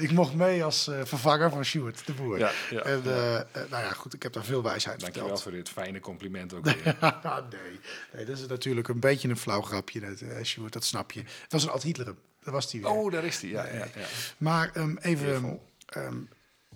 ik 0.00 0.10
mocht 0.10 0.34
mee 0.34 0.64
als 0.64 0.88
eh, 0.88 1.00
vervanger 1.04 1.50
van 1.50 1.64
Stuart 1.64 2.06
de 2.06 2.12
Boer. 2.12 2.38
Ja, 2.38 2.52
ja, 2.70 2.80
en, 2.80 3.02
nou 3.02 3.82
ja, 3.82 3.90
goed, 3.90 4.14
ik 4.14 4.22
heb 4.22 4.32
daar 4.32 4.44
veel 4.44 4.62
wijsheid 4.62 5.00
Dankjewel 5.00 5.28
verteld. 5.28 5.42
voor 5.42 5.62
dit 5.62 5.68
fijne 5.68 6.00
compliment 6.00 6.54
ook 6.54 6.64
weer. 6.70 6.96
nee, 7.50 7.80
nee, 8.12 8.24
dat 8.24 8.38
is 8.38 8.46
natuurlijk 8.46 8.88
een 8.88 9.00
beetje 9.00 9.28
een 9.28 9.36
flauw 9.36 9.62
grapje, 9.62 10.00
dat, 10.00 10.22
Stuart, 10.42 10.72
dat 10.72 10.84
snap 10.84 11.12
je. 11.12 11.20
Het 11.20 11.52
was 11.52 11.62
een 11.62 11.70
Ad 11.70 11.82
Hitler, 11.82 12.06
dat 12.06 12.16
was 12.44 12.70
die 12.70 12.82
weer. 12.82 12.90
Oh, 12.90 13.12
daar 13.12 13.24
is 13.24 13.40
hij. 13.40 13.50
Ja, 13.50 13.66
ja, 13.66 13.74
ja. 13.74 14.06
Maar 14.36 14.70
ehm, 14.74 14.96
even, 14.96 15.28
Eervol. 15.28 15.62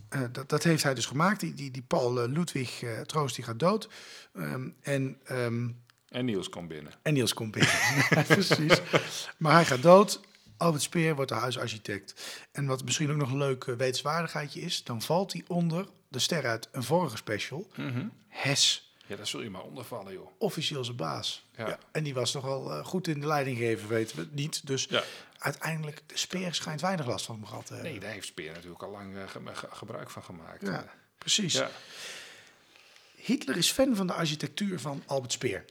Eh, 0.09 0.23
dat, 0.33 0.49
dat 0.49 0.63
heeft 0.63 0.83
hij 0.83 0.95
dus 0.95 1.07
gemaakt. 1.07 1.41
Die, 1.41 1.55
die, 1.55 1.71
die 1.71 1.83
Paul 1.83 2.23
eh, 2.23 2.29
Ludwig 2.29 2.83
eh, 2.83 3.01
Troost 3.01 3.35
die 3.35 3.45
gaat 3.45 3.59
dood. 3.59 3.89
Ehm, 4.35 4.69
en, 4.83 5.21
ehm, 5.25 5.69
En 6.09 6.25
Niels 6.25 6.49
komt 6.49 6.69
binnen. 6.69 6.93
en 7.03 7.13
Niels 7.15 7.35
komt 7.35 7.51
binnen. 7.53 7.73
Ja, 8.11 8.23
Precies. 8.23 8.81
Maar 9.37 9.53
hij 9.53 9.65
gaat 9.65 9.83
dood. 9.83 10.21
Albert 10.57 10.83
Speer 10.83 11.15
wordt 11.15 11.31
de 11.31 11.37
huisarchitect. 11.37 12.41
En 12.53 12.67
wat 12.67 12.85
misschien 12.85 13.11
ook 13.11 13.17
nog 13.17 13.31
een 13.31 13.39
leuk 13.39 13.65
wetenswaardigheidje 13.65 14.61
is... 14.61 14.85
dan 14.85 15.03
valt 15.03 15.33
hij 15.33 15.45
onder 15.47 15.89
de 16.09 16.19
ster 16.19 16.47
uit 16.47 16.69
een 16.73 16.83
vorige 16.83 17.17
special. 17.17 17.71
Hes, 18.29 18.88
Ja, 19.09 19.17
daar 19.17 19.27
zul 19.27 19.43
je 19.43 19.51
maar 19.51 19.63
ondervallen, 19.63 20.13
joh. 20.13 20.31
officieel 20.39 20.85
zijn 20.85 20.97
baas. 20.97 21.47
Ja. 21.57 21.79
en 21.93 22.03
die 22.05 22.15
was 22.15 22.31
toch 22.31 22.45
wel 22.45 22.73
eh, 22.73 22.85
goed 22.85 23.09
in 23.09 23.21
de 23.21 23.27
leiding 23.27 23.59
geven, 23.59 23.89
weten 23.89 24.17
we 24.17 24.29
niet. 24.31 24.67
Dus 24.67 24.87
Ja. 24.91 25.03
uiteindelijk, 25.39 26.03
de 26.07 26.17
Speer 26.19 26.55
schijnt 26.55 26.81
weinig 26.81 27.07
last 27.07 27.25
van 27.25 27.35
hem 27.35 27.47
gehad 27.47 27.67
te 27.67 27.73
hebben. 27.75 27.91
Nee, 27.91 28.01
daar 28.01 28.11
heeft 28.13 28.27
Speer 28.27 28.53
natuurlijk 28.53 28.83
al 28.83 28.91
lang 28.91 29.17
eh, 29.17 29.29
ge- 29.29 29.41
ge- 29.53 29.69
gebruik 29.71 30.11
van 30.11 30.23
gemaakt. 30.25 30.63
Ja, 30.63 30.87
precies. 31.19 31.53
Ja. 31.55 31.71
Hitler 33.17 33.57
is 33.57 33.71
fan 33.71 33.97
van 33.97 34.07
de 34.07 34.13
architectuur 34.13 34.81
van 34.81 35.03
Albert 35.07 35.33
Speer. 35.33 35.65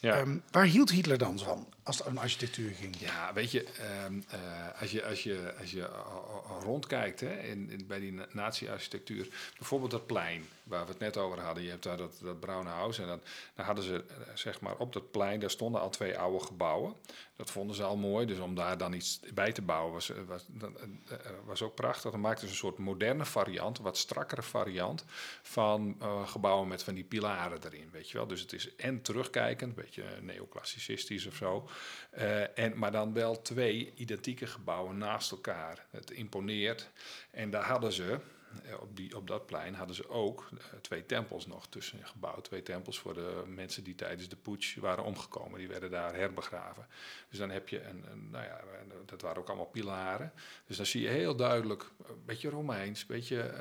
Ja. 0.00 0.16
Ehm, 0.18 0.36
waar 0.50 0.64
hield 0.64 0.90
Hitler 0.90 1.18
dan 1.18 1.38
van 1.38 1.68
als 1.82 1.98
het 1.98 2.06
om 2.06 2.18
architectuur 2.18 2.70
ging? 2.74 2.96
Ja, 2.98 3.32
weet 3.32 3.50
je, 3.50 3.64
ehm, 3.64 4.20
eh, 4.28 4.80
als 4.80 4.90
je, 4.90 5.04
als 5.06 5.22
je, 5.22 5.54
als 5.60 5.70
je 5.70 5.88
al- 5.88 6.44
al 6.48 6.60
rondkijkt 6.60 7.20
hè, 7.20 7.38
in, 7.42 7.70
in, 7.70 7.86
bij 7.86 7.98
die 8.00 8.12
na- 8.12 8.26
nazi-architectuur, 8.32 9.28
bijvoorbeeld 9.58 9.90
dat 9.90 10.06
plein 10.06 10.48
waar 10.62 10.84
we 10.84 10.90
het 10.90 11.00
net 11.00 11.16
over 11.16 11.40
hadden, 11.40 11.62
je 11.64 11.70
hebt 11.70 11.82
daar 11.82 11.96
dat, 11.96 12.18
dat 12.22 12.40
Huis 12.66 12.98
en 12.98 13.06
dan, 13.06 13.20
hadden 13.54 13.84
ze 13.84 14.04
eh, 14.08 14.16
zeg 14.34 14.60
maar 14.60 14.76
op 14.76 14.92
dat 14.92 15.10
plein, 15.10 15.40
daar 15.40 15.50
stonden 15.50 15.80
al 15.80 15.90
twee 15.90 16.18
oude 16.18 16.44
gebouwen. 16.44 16.94
Dat 17.36 17.50
vonden 17.50 17.76
ze 17.76 17.82
al 17.82 17.96
mooi, 17.96 18.26
dus 18.26 18.38
om 18.38 18.54
daar 18.54 18.78
dan 18.78 18.92
iets 18.92 19.20
bij 19.34 19.52
te 19.52 19.62
bouwen 19.62 19.92
was, 19.92 20.10
eh, 20.10 20.16
was, 20.26 20.44
eh, 20.60 20.68
eh, 21.10 21.18
was 21.44 21.62
ook 21.62 21.74
prachtig. 21.74 22.10
Dan 22.10 22.20
maakten 22.20 22.46
ze 22.46 22.52
een 22.52 22.58
soort 22.58 22.78
moderne 22.78 23.24
variant, 23.24 23.78
wat 23.78 23.96
strakkere 23.96 24.42
variant 24.42 25.04
van 25.42 25.96
eh, 26.00 26.28
gebouwen 26.28 26.68
met 26.68 26.82
van 26.82 26.94
die 26.94 27.04
pilaren 27.04 27.58
erin, 27.64 27.88
weet 27.92 28.10
je 28.10 28.16
wel. 28.18 28.26
Dus 28.26 28.40
het 28.40 28.52
is 28.52 28.76
en 28.76 29.02
terugkijkend, 29.02 29.76
een 29.76 29.82
beetje 29.84 30.04
neoclassicistisch 30.20 31.26
of 31.26 31.34
zo. 31.34 31.68
Eh, 32.12 32.58
en, 32.58 32.78
maar 32.78 32.92
dan 32.92 33.12
wel 33.12 33.42
twee 33.42 33.92
identieke 33.94 34.46
gebouwen 34.46 34.98
naast 34.98 35.30
elkaar. 35.30 35.86
Het 35.90 36.10
imponeert. 36.10 36.90
En 37.30 37.50
daar 37.50 37.64
hadden 37.64 37.92
ze, 37.92 38.18
eh, 38.64 38.80
op, 38.80 38.96
die, 38.96 39.16
op 39.16 39.26
dat 39.26 39.46
plein, 39.46 39.74
hadden 39.74 39.96
ze 39.96 40.08
ook 40.08 40.48
eh, 40.52 40.78
twee 40.80 41.06
tempels 41.06 41.46
nog 41.46 41.68
tussen 41.68 42.06
gebouwd. 42.06 42.44
Twee 42.44 42.62
tempels 42.62 42.98
voor 42.98 43.14
de 43.14 43.42
mensen 43.46 43.84
die 43.84 43.94
tijdens 43.94 44.28
de 44.28 44.36
putsch 44.36 44.76
waren 44.76 45.04
omgekomen. 45.04 45.58
Die 45.58 45.68
werden 45.68 45.90
daar 45.90 46.14
herbegraven. 46.14 46.86
Dus 47.28 47.38
dan 47.38 47.50
heb 47.50 47.68
je, 47.68 47.82
een, 47.82 48.04
een, 48.10 48.30
nou 48.30 48.44
ja, 48.44 48.60
dat 49.06 49.20
waren 49.20 49.38
ook 49.38 49.48
allemaal 49.48 49.66
pilaren. 49.66 50.32
Dus 50.66 50.76
dan 50.76 50.86
zie 50.86 51.02
je 51.02 51.08
heel 51.08 51.36
duidelijk, 51.36 51.90
een 52.06 52.24
beetje 52.24 52.50
Romeins, 52.50 53.00
een 53.00 53.06
beetje 53.06 53.54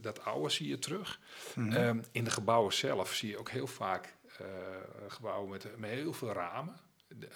dat 0.00 0.24
oude 0.24 0.50
zie 0.50 0.68
je 0.68 0.78
terug. 0.78 1.20
Ehm, 1.54 2.02
in 2.12 2.24
de 2.24 2.30
gebouwen 2.30 2.72
zelf 2.72 3.14
zie 3.14 3.30
je 3.30 3.38
ook 3.38 3.50
heel 3.50 3.66
vaak 3.66 4.14
gebouwen 5.08 5.50
met, 5.50 5.78
met 5.78 5.90
heel 5.90 6.12
veel 6.12 6.32
ramen. 6.32 6.89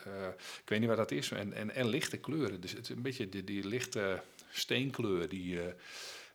Eh, 0.04 0.28
ik 0.62 0.68
weet 0.68 0.80
niet 0.80 0.88
wat 0.88 0.96
dat 0.96 1.10
is. 1.10 1.30
En, 1.30 1.74
en, 1.74 1.88
lichte 1.88 2.16
kleuren. 2.16 2.60
Dus 2.60 2.72
het 2.72 2.80
is 2.80 2.96
een 2.96 3.02
beetje 3.02 3.28
die, 3.28 3.44
die 3.44 3.66
lichte 3.66 4.22
steenkleur. 4.50 5.28
Die, 5.28 5.60
eh, 5.60 5.72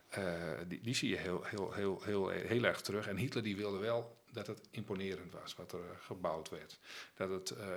eh, 0.09 0.59
die, 0.67 0.81
die 0.81 0.95
zie 0.95 1.09
je 1.09 1.17
heel, 1.17 1.43
heel, 1.43 1.73
heel, 1.73 2.01
heel, 2.03 2.29
heel 2.29 2.63
erg 2.63 2.81
terug. 2.81 3.07
En 3.07 3.17
Hitler 3.17 3.43
die 3.43 3.55
wilde 3.55 3.77
wel 3.77 4.17
dat 4.31 4.47
het 4.47 4.67
imponerend 4.71 5.33
was 5.33 5.55
wat 5.55 5.71
er 5.71 5.99
gebouwd 5.99 6.49
werd. 6.49 6.77
Dat 7.15 7.29
het 7.29 7.49
eh, 7.49 7.67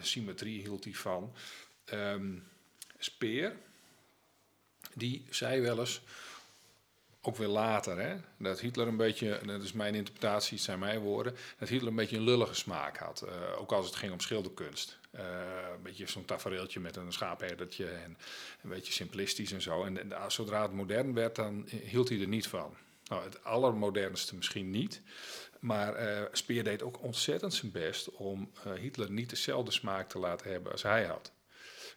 symmetrie 0.00 0.60
hield 0.60 0.84
hij 0.84 0.94
van. 0.94 1.34
Ehm, 1.84 2.38
Speer, 2.98 3.56
die 4.94 5.26
zei 5.30 5.60
wel 5.60 5.78
eens 5.78 6.00
ook 7.28 7.36
weer 7.36 7.48
later, 7.48 7.98
hè, 7.98 8.16
dat 8.38 8.60
Hitler 8.60 8.86
een 8.86 8.96
beetje, 8.96 9.40
dat 9.46 9.62
is 9.62 9.72
mijn 9.72 9.94
interpretatie, 9.94 10.56
het 10.56 10.64
zijn 10.64 10.78
mijn 10.78 11.00
woorden, 11.00 11.36
dat 11.58 11.68
Hitler 11.68 11.88
een 11.90 11.96
beetje 11.96 12.16
een 12.16 12.22
lullige 12.22 12.54
smaak 12.54 12.96
had. 12.96 13.22
eh, 13.22 13.60
ook 13.60 13.72
als 13.72 13.86
het 13.86 13.96
ging 13.96 14.12
om 14.12 14.20
schilderkunst. 14.20 14.98
Eh, 15.10 15.24
een 15.74 15.82
beetje 15.82 16.06
zo'n 16.06 16.24
tafereeltje 16.24 16.80
met 16.80 16.96
een 16.96 17.12
schaapherdertje 17.12 17.88
en 17.88 18.16
een 18.62 18.70
beetje 18.70 18.92
simplistisch 18.92 19.52
en 19.52 19.62
zo. 19.62 19.84
En, 19.84 20.12
en 20.12 20.30
zodra 20.32 20.62
het 20.62 20.72
modern 20.72 21.14
werd, 21.14 21.34
dan 21.36 21.66
hield 21.68 22.08
hij 22.08 22.20
er 22.20 22.28
niet 22.28 22.46
van. 22.46 22.76
Nou, 23.04 23.24
het 23.24 23.44
allermodernste 23.44 24.36
misschien 24.36 24.70
niet. 24.70 25.02
Maar 25.60 25.94
eh 25.94 26.22
Speer 26.32 26.64
deed 26.64 26.82
ook 26.82 27.02
ontzettend 27.02 27.54
zijn 27.54 27.72
best 27.72 28.10
om 28.10 28.50
Hitler 28.80 29.10
niet 29.10 29.30
dezelfde 29.30 29.70
smaak 29.70 30.08
te 30.08 30.18
laten 30.18 30.50
hebben 30.50 30.72
als 30.72 30.82
hij 30.82 31.04
had. 31.04 31.32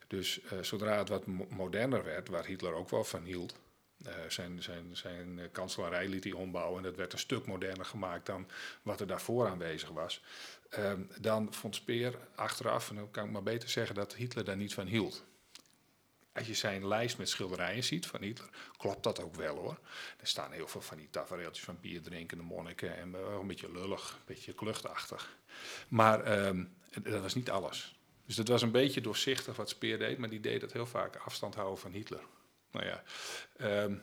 Dus 0.07 0.39
zodra 0.61 0.97
het 0.97 1.09
wat 1.09 1.25
mo- 1.25 1.47
moderner 1.49 2.03
werd, 2.03 2.29
waar 2.29 2.45
Hitler 2.45 2.73
ook 2.73 2.89
wel 2.89 3.03
van 3.03 3.23
hield, 3.23 3.55
eh, 4.05 4.13
zijn, 4.27 4.63
zijn, 4.63 4.97
zijn 4.97 5.39
eh, 5.39 5.45
kanselarij 5.51 6.07
liet 6.07 6.23
hij 6.23 6.33
ombouwen 6.33 6.77
en 6.77 6.83
dat 6.83 6.95
werd 6.95 7.13
een 7.13 7.19
stuk 7.19 7.45
moderner 7.45 7.85
gemaakt 7.85 8.25
dan 8.25 8.47
wat 8.81 8.99
er 8.99 9.07
daarvoor 9.07 9.47
aanwezig 9.47 9.89
was. 9.89 10.21
Ehm, 10.69 11.01
dan 11.19 11.53
vond 11.53 11.75
Speer 11.75 12.17
achteraf, 12.35 12.89
en 12.89 12.95
dan 12.95 13.11
kan 13.11 13.25
ik 13.25 13.31
maar 13.31 13.43
beter 13.43 13.69
zeggen 13.69 13.95
dat 13.95 14.15
Hitler 14.15 14.43
daar 14.43 14.57
niet 14.57 14.73
van 14.73 14.87
hield. 14.87 15.23
als 16.33 16.47
je 16.47 16.53
zijn 16.53 16.87
lijst 16.87 17.17
met 17.17 17.29
schilderijen 17.29 17.83
ziet 17.83 18.05
van 18.05 18.21
Hitler, 18.21 18.49
klopt 18.77 19.03
dat 19.03 19.21
ook 19.21 19.35
wel 19.35 19.55
hoor. 19.55 19.79
Er 20.19 20.27
staan 20.27 20.51
heel 20.51 20.67
veel 20.67 20.81
van 20.81 20.97
die 20.97 21.09
tafereeltjes 21.09 21.65
van 21.65 21.77
bier 21.81 22.01
drinkende 22.01 22.43
monniken 22.43 22.97
en 22.97 23.11
wel 23.11 23.39
een 23.39 23.47
beetje 23.47 23.71
lullig, 23.71 24.11
een 24.11 24.25
beetje 24.25 24.53
kluchtachtig. 24.53 25.37
Maar 25.87 26.23
ehm, 26.23 26.65
dat 27.03 27.21
was 27.21 27.35
niet 27.35 27.49
alles. 27.49 27.99
Dus 28.25 28.35
dat 28.35 28.47
was 28.47 28.61
een 28.61 28.71
beetje 28.71 29.01
doorzichtig 29.01 29.55
wat 29.55 29.69
Speer 29.69 29.97
deed, 29.97 30.17
maar 30.17 30.29
die 30.29 30.39
deed 30.39 30.61
het 30.61 30.73
heel 30.73 30.85
vaak 30.85 31.15
afstand 31.15 31.55
houden 31.55 31.79
van 31.79 31.91
Hitler. 31.91 32.21
Nou 32.71 32.85
ja, 32.85 33.03
ehm, 33.57 33.93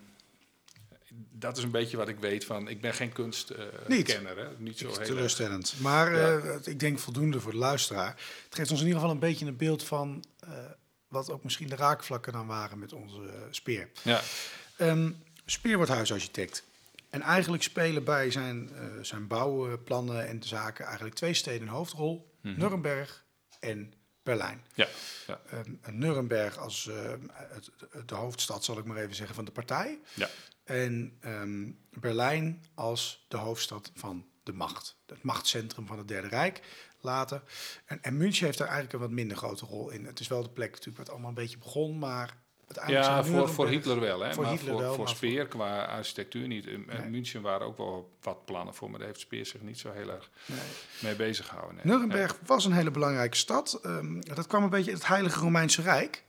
dat 1.31 1.57
is 1.57 1.62
een 1.62 1.70
beetje 1.70 1.96
wat 1.96 2.09
ik 2.09 2.18
weet 2.18 2.44
van. 2.44 2.68
Ik 2.68 2.81
ben 2.81 2.94
geen 2.94 3.12
kunstkenner, 3.12 3.83
Niet. 3.88 4.12
hè? 4.12 4.48
niet 4.59 4.78
zo 4.78 4.87
heel. 4.87 4.96
teleurstellend. 5.04 5.74
Maar 5.81 6.16
Ja. 6.16 6.38
eh, 6.38 6.57
ik 6.64 6.81
denk 6.81 6.98
voldoende 6.98 7.40
voor 7.40 7.52
de 7.52 7.59
luisteraar. 7.59 8.09
Het 8.44 8.54
geeft 8.54 8.70
ons 8.70 8.81
in 8.81 8.87
ieder 8.87 9.00
geval 9.00 9.14
een 9.14 9.20
beetje 9.20 9.46
een 9.46 9.57
beeld 9.57 9.85
van 9.85 10.24
eh, 10.40 10.50
wat 11.09 11.31
ook 11.31 11.44
misschien 11.44 11.68
de 11.68 11.76
raakvlakken 11.76 12.33
dan 12.33 12.46
waren 12.46 12.78
met 12.78 12.92
onze 12.92 13.22
eh, 13.22 13.40
speer. 13.50 13.88
Ja, 14.02 14.20
Ehm, 14.76 15.11
Speer 15.46 15.76
wordt 15.76 15.90
huisarchitect. 15.90 16.64
En 17.11 17.20
eigenlijk 17.22 17.62
spelen 17.62 18.04
bij 18.04 18.31
zijn, 18.31 18.70
eh, 18.74 18.85
zijn 19.02 19.26
bouwplannen 19.26 20.26
en 20.26 20.42
zaken 20.42 20.85
eigenlijk 20.85 21.14
twee 21.16 21.35
steden 21.35 21.62
een 21.62 21.72
hoofdrol. 21.74 22.33
Nuremberg 22.40 23.24
en 23.61 23.92
Berlijn. 24.28 24.64
ja, 24.74 24.88
ja, 25.26 25.40
Ehm, 25.50 25.98
Nuremberg 25.98 26.56
als 26.58 26.86
eh, 26.88 27.12
het, 27.32 27.70
de 28.08 28.14
hoofdstad, 28.14 28.64
zal 28.64 28.78
ik 28.78 28.84
maar 28.84 28.96
even 28.96 29.14
zeggen, 29.14 29.34
van 29.34 29.44
de 29.44 29.50
partij. 29.50 29.98
ja. 30.14 30.28
En 30.64 31.16
ehm, 31.20 31.70
Berlijn 32.00 32.64
als 32.74 33.24
de 33.28 33.36
hoofdstad 33.36 33.90
van 33.94 34.26
de 34.42 34.52
macht. 34.52 34.96
Het 35.06 35.22
machtscentrum 35.22 35.86
van 35.86 35.98
het 35.98 36.08
Derde 36.08 36.28
Rijk 36.28 36.60
later. 37.00 37.42
En, 37.84 38.02
en 38.02 38.16
München 38.16 38.44
heeft 38.44 38.58
daar 38.58 38.66
eigenlijk 38.68 38.96
een 38.96 39.08
wat 39.08 39.16
minder 39.16 39.36
grote 39.36 39.66
rol 39.66 39.90
in. 39.90 40.04
Het 40.04 40.20
is 40.20 40.28
wel 40.28 40.42
de 40.42 40.48
plek 40.50 40.70
natuurlijk 40.70 40.96
waar 40.96 41.04
het 41.04 41.14
allemaal 41.14 41.28
een 41.30 41.42
beetje 41.42 41.58
begon, 41.58 41.98
maar 41.98 42.36
ja 42.87 43.24
voor, 43.24 43.48
voor 43.48 43.68
Hitler 43.68 44.00
wel, 44.00 44.20
hè? 44.20 44.33
voor 44.35 44.42
maar 44.42 44.52
Hitler 44.52 44.72
voor, 44.72 44.81
wel, 44.83 44.94
voor 44.94 45.04
maar 45.04 45.14
Speer 45.14 45.46
qua 45.46 45.85
architectuur 45.85 46.46
niet. 46.46 46.66
In, 46.66 46.72
in 46.74 47.00
Nee. 47.00 47.09
München 47.11 47.42
waren 47.42 47.66
ook 47.66 47.76
wel 47.76 48.11
wat 48.22 48.44
plannen 48.44 48.74
voor, 48.74 48.90
maar 48.90 48.98
daar 48.98 49.09
heeft 49.09 49.20
Speer 49.20 49.46
zich 49.46 49.61
niet 49.61 49.78
zo 49.78 49.92
heel 49.92 50.11
erg 50.11 50.31
Nee. 50.46 50.59
mee 51.00 51.16
bezig 51.16 51.46
gehouden. 51.46 51.76
nee. 51.76 51.94
Nuremberg 51.94 52.38
was 52.46 52.64
een 52.64 52.72
hele 52.72 52.90
belangrijke 52.90 53.37
stad. 53.37 53.78
Ehm, 53.83 54.20
dat 54.20 54.46
kwam 54.46 54.62
een 54.62 54.70
beetje 54.70 54.90
uit 54.90 54.98
het 55.00 55.09
Heilige 55.09 55.40
Romeinse 55.40 55.83
Rijk. 55.83 56.24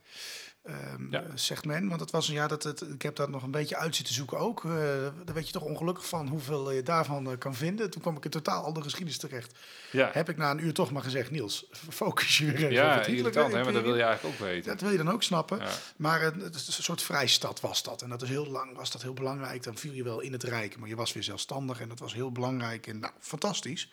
Ja. 1.09 1.23
Zegt 1.35 1.65
men, 1.65 1.87
want 1.87 1.99
het 1.99 2.11
was 2.11 2.27
een 2.27 2.33
ja, 2.33 2.47
dat 2.47 2.63
het, 2.63 2.81
ik 2.81 3.01
heb 3.01 3.15
daar 3.15 3.29
nog 3.29 3.43
een 3.43 3.51
beetje 3.51 3.75
uit 3.75 3.95
zitten 3.95 4.13
zoeken 4.13 4.37
ook. 4.37 4.65
Eh, 4.65 4.71
daar 4.71 5.33
werd 5.33 5.47
je 5.47 5.53
toch 5.53 5.63
ongelukkig 5.63 6.07
van 6.07 6.27
hoeveel 6.27 6.71
je 6.71 6.83
daarvan 6.83 7.31
eh, 7.31 7.37
kan 7.37 7.55
vinden. 7.55 7.89
Toen 7.89 8.01
kwam 8.01 8.17
ik 8.17 8.25
in 8.25 8.31
totaal 8.31 8.63
al 8.63 8.73
de 8.73 8.81
geschiedenis 8.81 9.17
terecht. 9.17 9.57
Ja, 9.91 10.09
Heb 10.13 10.29
ik 10.29 10.37
na 10.37 10.51
een 10.51 10.63
uur 10.63 10.73
toch 10.73 10.91
maar 10.91 11.03
gezegd, 11.03 11.31
Niels, 11.31 11.69
focus 11.89 12.37
je 12.37 12.45
weer 12.45 12.55
even 12.55 12.67
op 12.67 12.71
ja 12.71 12.97
het 12.97 13.07
irritant, 13.07 13.53
hè? 13.53 13.63
Maar 13.63 13.73
dat 13.73 13.83
wil 13.83 13.95
je 13.95 14.03
eigenlijk 14.03 14.35
ook 14.35 14.47
weten. 14.47 14.71
Dat 14.71 14.81
wil 14.81 14.91
je 14.91 14.97
dan 14.97 15.09
ook 15.09 15.23
snappen. 15.23 15.59
Ja. 15.59 15.71
Maar 15.97 16.21
het, 16.21 16.41
het 16.41 16.55
is 16.55 16.77
een 16.77 16.83
soort 16.83 17.01
vrijstad 17.01 17.59
was 17.59 17.83
dat. 17.83 18.01
En 18.01 18.09
dat 18.09 18.21
is 18.21 18.29
heel 18.29 18.47
lang, 18.47 18.75
was 18.75 18.91
dat 18.91 19.01
heel 19.01 19.13
belangrijk. 19.13 19.63
Dan 19.63 19.77
viel 19.77 19.93
je 19.93 20.03
wel 20.03 20.19
in 20.19 20.31
het 20.31 20.43
Rijk, 20.43 20.77
maar 20.77 20.89
je 20.89 20.95
was 20.95 21.13
weer 21.13 21.23
zelfstandig. 21.23 21.79
En 21.81 21.89
dat 21.89 21.99
was 21.99 22.13
heel 22.13 22.31
belangrijk 22.31 22.87
en 22.87 22.99
nou, 22.99 23.13
fantastisch. 23.19 23.91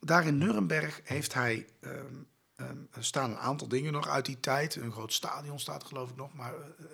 Daar 0.00 0.26
in 0.26 0.38
Nuremberg 0.38 1.00
heeft 1.04 1.34
hij, 1.34 1.66
ehm, 1.80 2.14
ehm, 2.60 2.76
er 2.92 3.04
staan 3.04 3.30
een 3.30 3.38
aantal 3.38 3.68
dingen 3.68 3.92
nog 3.92 4.08
uit 4.08 4.24
die 4.24 4.40
tijd. 4.40 4.76
Een 4.76 4.92
groot 4.92 5.12
stadion 5.12 5.60
staat 5.60 5.84
geloof 5.84 6.10
ik 6.10 6.16
nog. 6.16 6.34
Maar 6.34 6.54
eh, 6.54 6.84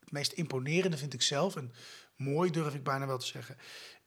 het 0.00 0.12
meest 0.12 0.32
imponerende 0.32 0.96
vind 0.96 1.14
ik 1.14 1.22
zelf, 1.22 1.56
en 1.56 1.72
mooi 2.16 2.50
durf 2.50 2.74
ik 2.74 2.84
bijna 2.84 3.06
wel 3.06 3.18
te 3.18 3.26
zeggen, 3.26 3.56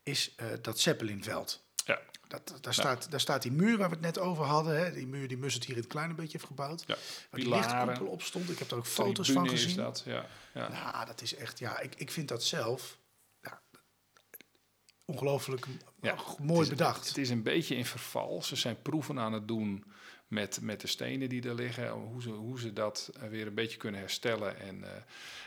is 0.03 0.35
eh, 0.35 0.47
dat 0.61 0.79
Zeppelinveld. 0.79 1.63
Ja. 1.85 1.99
Dat, 2.27 2.57
daar, 2.61 2.73
staat, 2.73 3.11
daar 3.11 3.19
staat 3.19 3.41
die 3.41 3.51
muur 3.51 3.77
waar 3.77 3.89
we 3.89 3.95
het 3.95 4.03
net 4.03 4.19
over 4.19 4.45
hadden. 4.45 4.77
Hè? 4.77 4.93
Die 4.93 5.07
muur 5.07 5.27
die 5.27 5.37
Mussert 5.37 5.65
hier 5.65 5.75
in 5.75 5.81
het 5.81 5.91
klein 5.91 6.09
een 6.09 6.15
beetje 6.15 6.31
heeft 6.31 6.45
gebouwd. 6.45 6.83
Ja. 6.87 6.95
Waar 7.29 7.39
die 7.39 7.49
lichtkoepel 7.49 8.05
op 8.05 8.21
stond. 8.21 8.49
Ik 8.49 8.59
heb 8.59 8.69
daar 8.69 8.79
ook 8.79 8.85
foto's 8.85 9.25
Tribune 9.25 9.45
van 9.45 9.55
is 9.55 9.63
gezien. 9.63 9.77
dat, 9.77 10.03
ja. 10.05 10.25
ja. 10.53 10.69
Nou, 10.69 11.05
dat 11.05 11.21
is 11.21 11.35
echt, 11.35 11.59
ja, 11.59 11.79
ik, 11.79 11.95
ik 11.95 12.11
vind 12.11 12.27
dat 12.27 12.43
zelf 12.43 12.99
ongelooflijk 15.11 15.67
Ja, 16.01 16.15
mooi 16.37 16.59
het 16.59 16.61
is, 16.61 16.69
bedacht. 16.69 17.07
Het 17.07 17.17
is 17.17 17.29
een 17.29 17.43
beetje 17.43 17.75
in 17.75 17.85
verval. 17.85 18.43
Ze 18.43 18.55
zijn 18.55 18.81
proeven 18.81 19.19
aan 19.19 19.33
het 19.33 19.47
doen 19.47 19.83
met, 20.31 20.61
met 20.61 20.81
de 20.81 20.87
stenen 20.87 21.29
die 21.29 21.47
er 21.47 21.55
liggen. 21.55 21.89
Hoe 21.89 22.21
ze, 22.21 22.29
hoe 22.29 22.59
ze 22.59 22.73
dat 22.73 23.11
eh, 23.19 23.29
weer 23.29 23.47
een 23.47 23.53
beetje 23.53 23.77
kunnen 23.77 23.99
herstellen. 23.99 24.59
En 24.59 24.83
eh, 24.83 25.01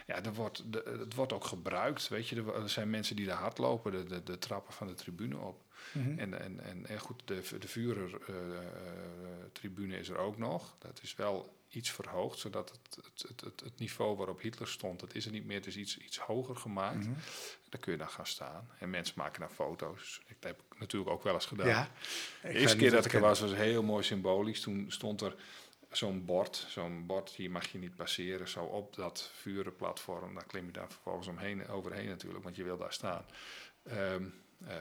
ja, 0.06 0.22
er 0.22 0.34
wordt, 0.34 0.72
de, 0.72 0.96
het 0.98 1.14
wordt 1.14 1.32
ook 1.32 1.44
gebruikt. 1.44 2.08
Weet 2.08 2.28
je, 2.28 2.36
er, 2.36 2.54
er 2.54 2.68
zijn 2.68 2.90
mensen 2.90 3.16
die 3.16 3.26
daar 3.26 3.38
hardlopen, 3.38 3.92
de, 3.92 4.04
de, 4.04 4.22
de 4.22 4.38
trappen 4.38 4.74
van 4.74 4.86
de 4.86 4.94
tribune 4.94 5.36
op. 5.36 5.62
Mhm. 5.92 6.18
En, 6.18 6.40
en, 6.40 6.60
en, 6.60 6.86
en 6.86 6.98
goed, 6.98 7.22
de, 7.24 7.42
de 7.58 7.68
Führer-tribune 7.68 9.98
is 9.98 10.08
er 10.08 10.18
ook 10.18 10.38
nog. 10.38 10.76
Dat 10.78 11.00
is 11.02 11.16
wel 11.16 11.54
iets 11.74 11.90
verhoogd, 11.90 12.38
zodat 12.38 12.70
het, 12.70 13.04
het, 13.04 13.40
het, 13.44 13.60
het, 13.60 13.78
niveau 13.78 14.16
waarop 14.16 14.40
Hitler 14.40 14.68
stond, 14.68 15.00
dat 15.00 15.14
is 15.14 15.26
er 15.26 15.32
niet 15.32 15.44
meer. 15.44 15.56
Het 15.56 15.66
is 15.66 15.76
iets, 15.76 15.98
iets 15.98 16.18
hoger 16.18 16.56
gemaakt. 16.56 17.06
Mhm. 17.06 17.12
Daar 17.68 17.80
kun 17.80 17.92
je 17.92 17.98
dan 17.98 18.08
gaan 18.08 18.26
staan. 18.26 18.68
En 18.78 18.90
mensen 18.90 19.14
maken 19.18 19.40
dan 19.40 19.50
foto's. 19.50 20.20
Ik 20.26 20.36
heb 20.40 20.62
ik 20.70 20.78
natuurlijk 20.78 21.10
ook 21.10 21.22
wel 21.22 21.34
eens 21.34 21.46
gedaan. 21.46 21.66
Ja. 21.66 21.88
De 22.42 22.48
eerste 22.48 22.76
keer 22.76 22.90
dat 22.90 23.04
ik 23.04 23.12
er 23.12 23.20
was, 23.20 23.40
was 23.40 23.54
heel 23.54 23.82
mooi 23.82 24.02
symbolisch. 24.02 24.60
Toen 24.60 24.86
stond 24.88 25.20
er 25.20 25.34
zo'n 25.96 26.24
bord, 26.24 26.66
zo'n 26.68 27.06
bord, 27.06 27.30
hier 27.30 27.50
mag 27.50 27.66
je 27.66 27.78
niet 27.78 27.96
passeren, 27.96 28.48
zo 28.48 28.64
op 28.64 28.94
dat 28.94 29.30
vurenplatform. 29.34 30.34
Daar 30.34 30.46
klim 30.46 30.66
je 30.66 30.72
daar 30.72 30.90
vervolgens 30.90 31.26
omheen, 31.26 31.68
overheen 31.68 32.08
natuurlijk, 32.08 32.44
want 32.44 32.56
je 32.56 32.64
wil 32.64 32.76
daar 32.76 32.92
staan. 32.92 33.24
Ehm, 33.82 34.24
eh, 34.66 34.76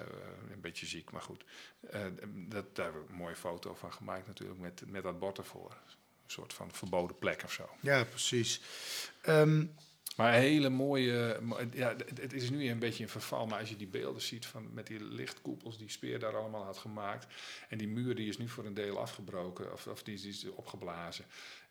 een 0.51 0.61
beetje 0.61 0.85
ziek, 0.85 1.11
maar 1.11 1.21
goed. 1.21 1.45
Eh, 1.89 2.05
dat, 2.25 2.75
daar 2.75 2.85
heb 2.85 3.01
ik 3.03 3.09
een 3.09 3.15
mooie 3.15 3.35
foto 3.35 3.73
van 3.73 3.93
gemaakt 3.93 4.27
natuurlijk, 4.27 4.59
met, 4.59 4.83
met 4.87 5.03
dat 5.03 5.19
bord 5.19 5.37
ervoor. 5.37 5.77
Een 6.33 6.39
soort 6.39 6.53
van 6.53 6.71
verboden 6.71 7.17
plek 7.17 7.41
of 7.45 7.51
zo. 7.51 7.69
Ja, 7.79 8.03
precies. 8.03 8.61
Ehm, 9.21 9.65
Maar 10.15 10.33
een 10.33 10.39
hele 10.39 10.69
mooie. 10.69 11.37
mo- 11.41 11.59
Ja, 11.71 11.95
het- 12.15 12.33
is 12.33 12.49
nu 12.49 12.69
een 12.69 12.79
beetje 12.79 13.03
in 13.03 13.09
verval. 13.09 13.45
Maar 13.45 13.59
als 13.59 13.69
je 13.69 13.75
die 13.75 13.87
beelden 13.87 14.21
ziet 14.21 14.45
van 14.45 14.73
met 14.73 14.87
die 14.87 15.03
lichtkoepels 15.03 15.77
die 15.77 15.89
Speer 15.89 16.19
daar 16.19 16.37
allemaal 16.37 16.63
had 16.63 16.77
gemaakt. 16.77 17.27
En 17.69 17.77
die 17.77 17.87
muur 17.87 18.15
die 18.15 18.27
is 18.27 18.37
nu 18.37 18.49
voor 18.49 18.65
een 18.65 18.73
deel 18.73 18.99
afgebroken. 18.99 19.73
Of, 19.73 19.87
of 19.87 20.03
die 20.03 20.27
is 20.27 20.45
opgeblazen. 20.49 21.25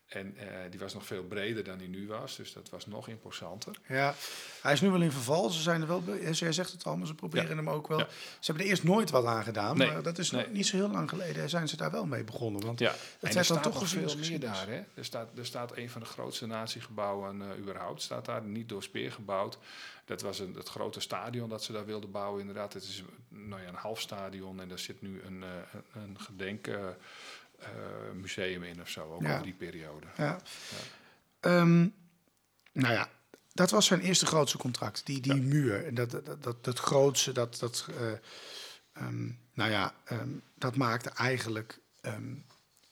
En 0.07 0.37
eh, 0.37 0.47
die 0.69 0.79
was 0.79 0.93
nog 0.93 1.05
veel 1.05 1.23
breder 1.23 1.63
dan 1.63 1.77
die 1.77 1.87
nu 1.87 2.07
was. 2.07 2.35
Dus 2.35 2.53
dat 2.53 2.69
was 2.69 2.85
nog 2.85 3.07
imposanter. 3.07 3.75
ja, 3.87 4.15
hij 4.61 4.73
is 4.73 4.81
nu 4.81 4.89
wel 4.89 5.01
in 5.01 5.11
verval. 5.11 5.49
Ze 5.49 5.61
zijn 5.61 5.81
er 5.81 5.87
wel, 5.87 6.01
be- 6.01 6.29
jij 6.33 6.51
zegt 6.51 6.71
het 6.71 6.83
al, 6.83 6.97
maar 6.97 7.07
ze 7.07 7.15
proberen 7.15 7.49
Ja. 7.49 7.55
hem 7.55 7.69
ook 7.69 7.87
wel. 7.87 7.99
Ja. 7.99 8.07
Ze 8.09 8.45
hebben 8.45 8.63
er 8.63 8.69
eerst 8.69 8.83
nooit 8.83 9.09
wat 9.09 9.25
aan 9.25 9.43
gedaan, 9.43 9.77
Nee. 9.77 9.91
maar 9.91 10.03
dat 10.03 10.17
is 10.17 10.31
Nee. 10.31 10.47
niet 10.47 10.67
zo 10.67 10.75
heel 10.75 10.89
lang 10.89 11.09
geleden. 11.09 11.49
Zijn 11.49 11.67
ze 11.67 11.77
daar 11.77 11.91
wel 11.91 12.05
mee 12.05 12.23
begonnen? 12.23 12.65
Want 12.65 12.79
Ja, 12.79 12.95
het 13.19 13.35
er 13.35 13.47
dan 13.47 13.61
toch 13.61 13.73
nog 13.73 13.87
veel 13.87 14.15
meer 14.17 14.39
daar. 14.39 14.67
Hè? 14.67 14.81
Er, 14.93 15.05
staat, 15.05 15.37
er 15.37 15.45
staat 15.45 15.77
een 15.77 15.89
van 15.89 16.01
de 16.01 16.07
grootste 16.07 16.45
natiegebouwen 16.45 17.41
eh, 17.41 17.57
überhaupt. 17.59 18.01
Staat 18.01 18.25
daar, 18.25 18.43
niet 18.43 18.69
door 18.69 18.83
Speer 18.83 19.11
gebouwd. 19.11 19.57
Dat 20.05 20.21
was 20.21 20.39
een, 20.39 20.53
het 20.53 20.69
grote 20.69 20.99
stadion 20.99 21.49
dat 21.49 21.63
ze 21.63 21.71
daar 21.71 21.85
wilden 21.85 22.11
bouwen. 22.11 22.39
Inderdaad, 22.39 22.73
het 22.73 22.83
is 22.83 23.03
nou 23.29 23.61
ja, 23.61 23.67
een 23.67 23.75
half 23.75 23.99
stadion. 24.01 24.61
En 24.61 24.67
daar 24.67 24.79
zit 24.79 25.01
nu 25.01 25.21
een, 25.21 25.43
eh, 25.43 25.49
een, 25.93 26.01
een 26.03 26.17
gedenkmuseum 27.63 28.63
in 28.63 28.81
of 28.81 28.89
zo. 28.89 29.13
Ook 29.13 29.21
Ja. 29.21 29.31
over 29.31 29.43
die 29.43 29.53
periode. 29.53 30.07
Ja. 30.17 30.39
Ehm, 31.39 31.87
nou 32.71 32.93
ja, 32.93 33.09
dat 33.53 33.71
was 33.71 33.85
zijn 33.85 33.99
eerste 33.99 34.25
grootste 34.25 34.57
contract, 34.57 35.05
die, 35.05 35.21
die 35.21 35.41
muur. 35.41 35.85
En 35.85 35.95
dat, 35.95 36.11
dat, 36.11 36.43
dat, 36.43 36.63
dat 36.63 36.79
grootste, 36.79 37.31
dat, 37.31 37.59
dat, 37.59 37.87
eh, 37.99 38.11
ehm, 38.93 39.29
nou 39.53 39.71
ja, 39.71 39.93
ehm, 40.05 40.29
dat 40.55 40.75
maakte 40.75 41.09
eigenlijk 41.09 41.79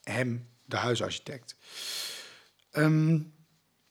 hem 0.03 0.47
de 0.65 0.75
huisarchitect. 0.77 1.55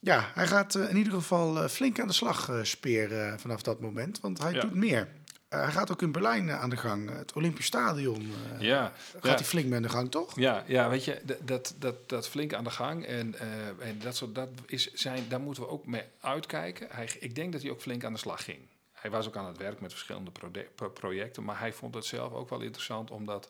Ja, 0.03 0.31
hij 0.35 0.47
gaat 0.47 0.75
eh, 0.75 0.88
in 0.90 0.97
ieder 0.97 1.12
geval 1.12 1.62
eh, 1.62 1.69
flink 1.69 2.01
aan 2.01 2.07
de 2.07 2.12
slag 2.12 2.49
eh, 2.49 2.62
Speer 2.62 3.21
eh, 3.21 3.38
vanaf 3.38 3.62
dat 3.62 3.81
moment, 3.81 4.21
want 4.21 4.38
hij 4.38 4.53
Ja. 4.53 4.61
doet 4.61 4.75
meer. 4.75 5.09
Eh, 5.50 5.62
hij 5.62 5.70
gaat 5.70 5.90
ook 5.90 6.02
in 6.02 6.12
Berlijn 6.12 6.48
eh, 6.48 6.60
aan 6.60 6.70
de 6.70 6.76
gang. 6.76 7.10
Het 7.10 7.32
Olympisch 7.32 7.66
Stadion 7.66 8.32
eh, 8.54 8.60
Ja, 8.60 8.92
gaat 9.12 9.24
ja. 9.24 9.34
hij 9.34 9.44
flink 9.44 9.66
mee 9.66 9.76
aan 9.76 9.82
de 9.82 9.88
gang, 9.88 10.10
toch? 10.10 10.38
Ja, 10.38 10.64
ja, 10.66 10.88
weet 10.88 11.04
je, 11.04 11.22
dat, 11.42 11.74
dat, 11.78 12.08
dat 12.08 12.28
flink 12.28 12.54
aan 12.54 12.64
de 12.64 12.70
gang. 12.70 13.06
En, 13.06 13.38
eh, 13.38 13.88
en 13.88 13.98
dat, 13.98 14.16
soort, 14.16 14.34
dat 14.34 14.48
is 14.66 14.92
zijn, 14.92 15.28
daar 15.28 15.40
moeten 15.40 15.62
we 15.62 15.68
ook 15.68 15.86
mee 15.86 16.02
uitkijken. 16.20 16.86
Hij, 16.90 17.10
ik 17.20 17.34
denk 17.34 17.52
dat 17.52 17.62
hij 17.62 17.70
ook 17.70 17.80
flink 17.80 18.04
aan 18.04 18.12
de 18.12 18.18
slag 18.18 18.44
ging. 18.44 18.58
Hij 18.92 19.10
was 19.10 19.26
ook 19.26 19.36
aan 19.36 19.46
het 19.46 19.58
werk 19.58 19.80
met 19.80 19.92
verschillende 19.92 20.30
projecten. 20.92 21.44
Maar 21.44 21.58
hij 21.58 21.72
vond 21.72 21.94
het 21.94 22.04
zelf 22.04 22.32
ook 22.32 22.51
wel 22.51 22.61
interessant 22.61 23.11
om 23.11 23.26
dat 23.26 23.48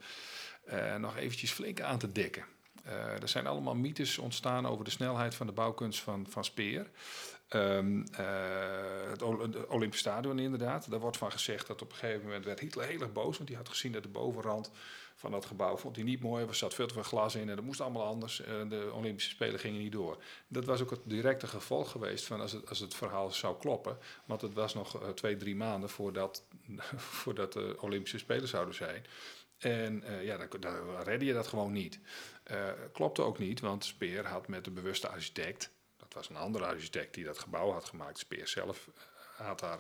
eh, 0.65 0.97
nog 0.97 1.17
eventjes 1.17 1.51
flink 1.51 1.81
aan 1.81 1.99
te 1.99 2.13
dikken. 2.13 2.45
Eh, 2.85 3.23
er 3.23 3.29
zijn 3.29 3.47
allemaal 3.47 3.75
mythes 3.75 4.19
ontstaan 4.19 4.67
over 4.67 4.85
de 4.85 4.91
snelheid 4.91 5.35
van 5.35 5.47
de 5.47 5.53
bouwkunst 5.53 6.01
van, 6.01 6.27
van 6.29 6.45
Speer. 6.45 6.91
Ehm, 7.51 8.03
eh, 8.13 9.11
het 9.11 9.23
Ol- 9.23 9.39
het 9.41 9.67
Olympisch 9.67 10.01
Stadion 10.01 10.39
inderdaad. 10.39 10.91
Daar 10.91 11.01
wordt 11.01 11.17
van 11.17 11.33
gezegd 11.33 11.67
dat 11.67 11.83
op 11.83 11.91
een 11.91 11.97
gegeven 11.97 12.25
moment 12.25 12.45
werd 12.45 12.61
Hitler 12.61 12.87
heel 12.87 13.01
erg 13.01 13.13
boos. 13.13 13.37
Want 13.37 13.49
hij 13.49 13.59
had 13.59 13.69
gezien 13.69 13.93
dat 13.93 14.03
de 14.03 14.09
bovenrand 14.09 14.71
van 15.17 15.31
dat 15.31 15.45
gebouw 15.45 15.77
vond 15.77 15.97
hij 15.97 16.05
niet 16.05 16.21
mooi. 16.21 16.47
Er 16.47 16.55
zat 16.55 16.75
veel 16.75 16.87
te 16.87 16.95
veel 16.95 17.03
glas 17.03 17.35
in 17.35 17.49
en 17.49 17.57
dat 17.57 17.65
moest 17.65 17.81
allemaal 17.81 18.07
anders. 18.07 18.41
Eh, 18.41 18.69
de 18.69 18.91
Olympische 18.95 19.31
Spelen 19.31 19.61
gingen 19.61 19.81
niet 19.81 19.93
door. 19.93 20.23
Dat 20.49 20.65
was 20.65 20.83
ook 20.83 20.91
het 20.91 21.01
directe 21.05 21.47
gevolg 21.47 21.91
geweest 21.91 22.25
van 22.25 22.41
als 22.41 22.53
het, 22.53 22.69
als 22.69 22.79
het 22.79 22.95
verhaal 22.95 23.31
zou 23.31 23.59
kloppen. 23.59 23.99
Want 24.25 24.41
het 24.41 24.53
was 24.53 24.75
nog 24.75 25.03
eh, 25.03 25.09
twee, 25.09 25.37
drie 25.37 25.57
maanden 25.57 25.91
voordat, 25.91 26.45
voordat 27.21 27.53
de 27.53 27.77
Olympische 27.81 28.19
Spelen 28.19 28.49
zouden 28.49 28.75
zijn. 28.75 29.05
En 29.59 30.05
ja, 30.23 30.37
dan, 30.37 30.61
dan 30.61 31.03
redde 31.03 31.25
je 31.25 31.33
dat 31.33 31.47
gewoon 31.47 31.73
niet. 31.73 32.01
Klopte 32.93 33.23
ook 33.23 33.39
niet, 33.39 33.61
want 33.61 33.85
Speer 33.85 34.27
had 34.27 34.49
met 34.49 34.65
de 34.65 34.71
bewuste 34.71 35.09
architect, 35.09 35.71
het 36.11 36.19
was 36.19 36.29
een 36.29 36.45
andere 36.45 36.67
architect 36.67 37.15
die 37.15 37.25
dat 37.25 37.39
gebouw 37.39 37.73
had 37.73 37.85
gemaakt. 37.85 38.19
Speer 38.19 38.49
zelf 38.49 38.89
eh, 39.39 39.47
had 39.47 39.61
daar 39.61 39.79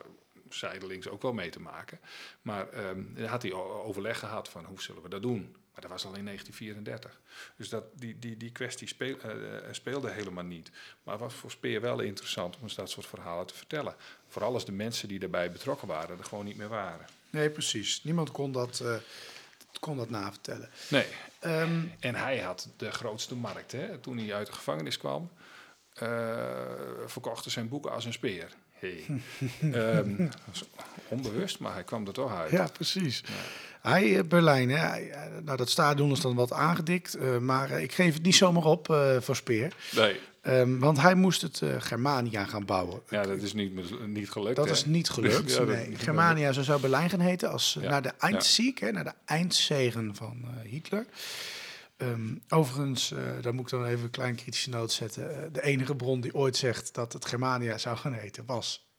zijdelings 0.48 1.08
ook 1.08 1.22
wel 1.22 1.32
mee 1.32 1.50
te 1.50 1.60
maken. 1.60 2.00
Maar 2.42 2.66
daar 3.14 3.28
had 3.28 3.42
hij 3.42 3.52
overleg 3.52 4.18
gehad 4.18 4.48
van 4.48 4.64
hoe 4.64 4.82
zullen 4.82 5.02
we 5.02 5.08
dat 5.08 5.22
doen. 5.22 5.56
Maar 5.72 5.80
dat 5.80 5.90
was 5.90 6.04
al 6.04 6.16
in 6.16 6.24
1934. 6.24 7.20
Dus 7.56 7.68
dat, 7.68 7.84
die, 7.94 8.18
die, 8.18 8.36
die 8.36 8.52
kwestie 8.52 8.88
speel, 8.88 9.18
eh, 9.18 9.56
eh, 9.56 9.62
speelde 9.70 10.10
helemaal 10.10 10.44
niet. 10.44 10.70
Maar 11.02 11.14
het 11.14 11.22
was 11.22 11.34
voor 11.34 11.50
Speer 11.50 11.80
wel 11.80 12.00
interessant 12.00 12.56
om 12.56 12.62
eens 12.62 12.74
dat 12.74 12.90
soort 12.90 13.06
verhalen 13.06 13.46
te 13.46 13.54
vertellen. 13.54 13.94
Vooral 14.28 14.54
als 14.54 14.64
de 14.64 14.72
mensen 14.72 15.08
die 15.08 15.18
daarbij 15.18 15.52
betrokken 15.52 15.88
waren 15.88 16.18
er 16.18 16.24
gewoon 16.24 16.44
niet 16.44 16.56
meer 16.56 16.68
waren. 16.68 17.06
Nee, 17.30 17.50
precies. 17.50 18.04
Niemand 18.04 18.30
kon 18.30 18.52
dat, 18.52 18.84
kon 19.80 19.96
dat 19.96 20.10
navertellen. 20.10 20.70
Nee, 20.88 21.06
Ehm, 21.40 21.86
En 22.00 22.14
hij 22.14 22.38
had 22.38 22.68
de 22.76 22.90
grootste 22.90 23.34
markt. 23.34 23.72
Hè? 23.72 23.98
Toen 23.98 24.18
hij 24.18 24.34
uit 24.34 24.46
de 24.46 24.52
gevangenis 24.52 24.98
kwam, 24.98 25.30
verkochten 27.07 27.51
zijn 27.51 27.68
boeken 27.68 27.93
als 27.93 28.05
een 28.05 28.12
speer. 28.12 28.49
Hey. 28.78 29.05
Ehm, 29.72 30.28
onbewust, 31.09 31.59
maar 31.59 31.72
hij 31.72 31.84
kwam 31.84 32.07
er 32.07 32.12
toch 32.12 32.34
uit. 32.34 32.51
ja, 32.51 32.66
precies. 32.72 33.24
Hij, 33.82 34.16
eh, 34.18 34.24
Berlijn, 34.24 34.70
hè, 34.70 34.76
hij, 34.76 35.11
eh, 35.11 35.20
nou, 35.45 35.57
dat 35.57 35.70
stadion 35.70 36.11
is 36.12 36.20
dan 36.20 36.34
wat 36.34 36.53
aangedikt. 36.53 37.14
eh, 37.14 37.38
maar 37.38 37.70
eh, 37.70 37.82
ik 37.82 37.93
geef 37.93 38.14
het 38.14 38.22
niet 38.22 38.34
zomaar 38.34 38.64
op 38.64 38.91
eh, 38.91 39.16
voor 39.20 39.36
Speer. 39.36 39.74
Nee, 39.97 40.20
Ehm, 40.41 40.78
want 40.78 41.01
hij 41.01 41.14
moest 41.14 41.43
het 41.43 41.61
eh, 41.62 41.68
Germania 41.78 42.45
gaan 42.45 42.64
bouwen. 42.64 43.03
ja, 43.09 43.22
dat 43.22 43.43
is 43.43 43.53
niet, 43.53 44.07
niet 44.07 44.30
gelukt. 44.30 44.57
Dat 44.57 44.64
hè? 44.66 44.72
is 44.72 44.84
niet 44.84 45.11
gelukt. 45.11 45.53
Ja, 45.57 45.62
nee. 45.62 45.97
Germania 45.97 46.53
zo 46.53 46.62
zou 46.62 46.80
Berlijn 46.80 47.11
gaan 47.11 47.20
heten 47.20 47.51
als 47.51 47.76
eh, 47.76 47.82
Ja, 47.82 47.91
naar 47.91 48.03
de 48.03 48.12
Eindsieg, 48.18 48.80
hè, 48.80 48.91
naar 48.93 49.05
de 49.05 49.12
eindzegen 49.24 50.14
van 50.16 50.41
eh, 50.45 50.70
Hitler. 50.70 51.07
Ehm, 52.01 52.36
overigens, 52.48 53.12
eh, 53.12 53.22
daar 53.40 53.55
moet 53.55 53.64
ik 53.64 53.70
dan 53.70 53.84
even 53.84 54.05
een 54.05 54.11
klein 54.11 54.34
kritische 54.34 54.70
noot 54.70 54.92
zetten. 54.92 55.42
Eh, 55.42 55.53
de 55.53 55.62
enige 55.62 55.96
bron 55.96 56.20
die 56.20 56.34
ooit 56.34 56.57
zegt 56.57 56.94
dat 56.94 57.12
het 57.12 57.24
Germania 57.24 57.78
zou 57.78 57.96
gaan 57.96 58.12
heten 58.12 58.46
was 58.46 58.89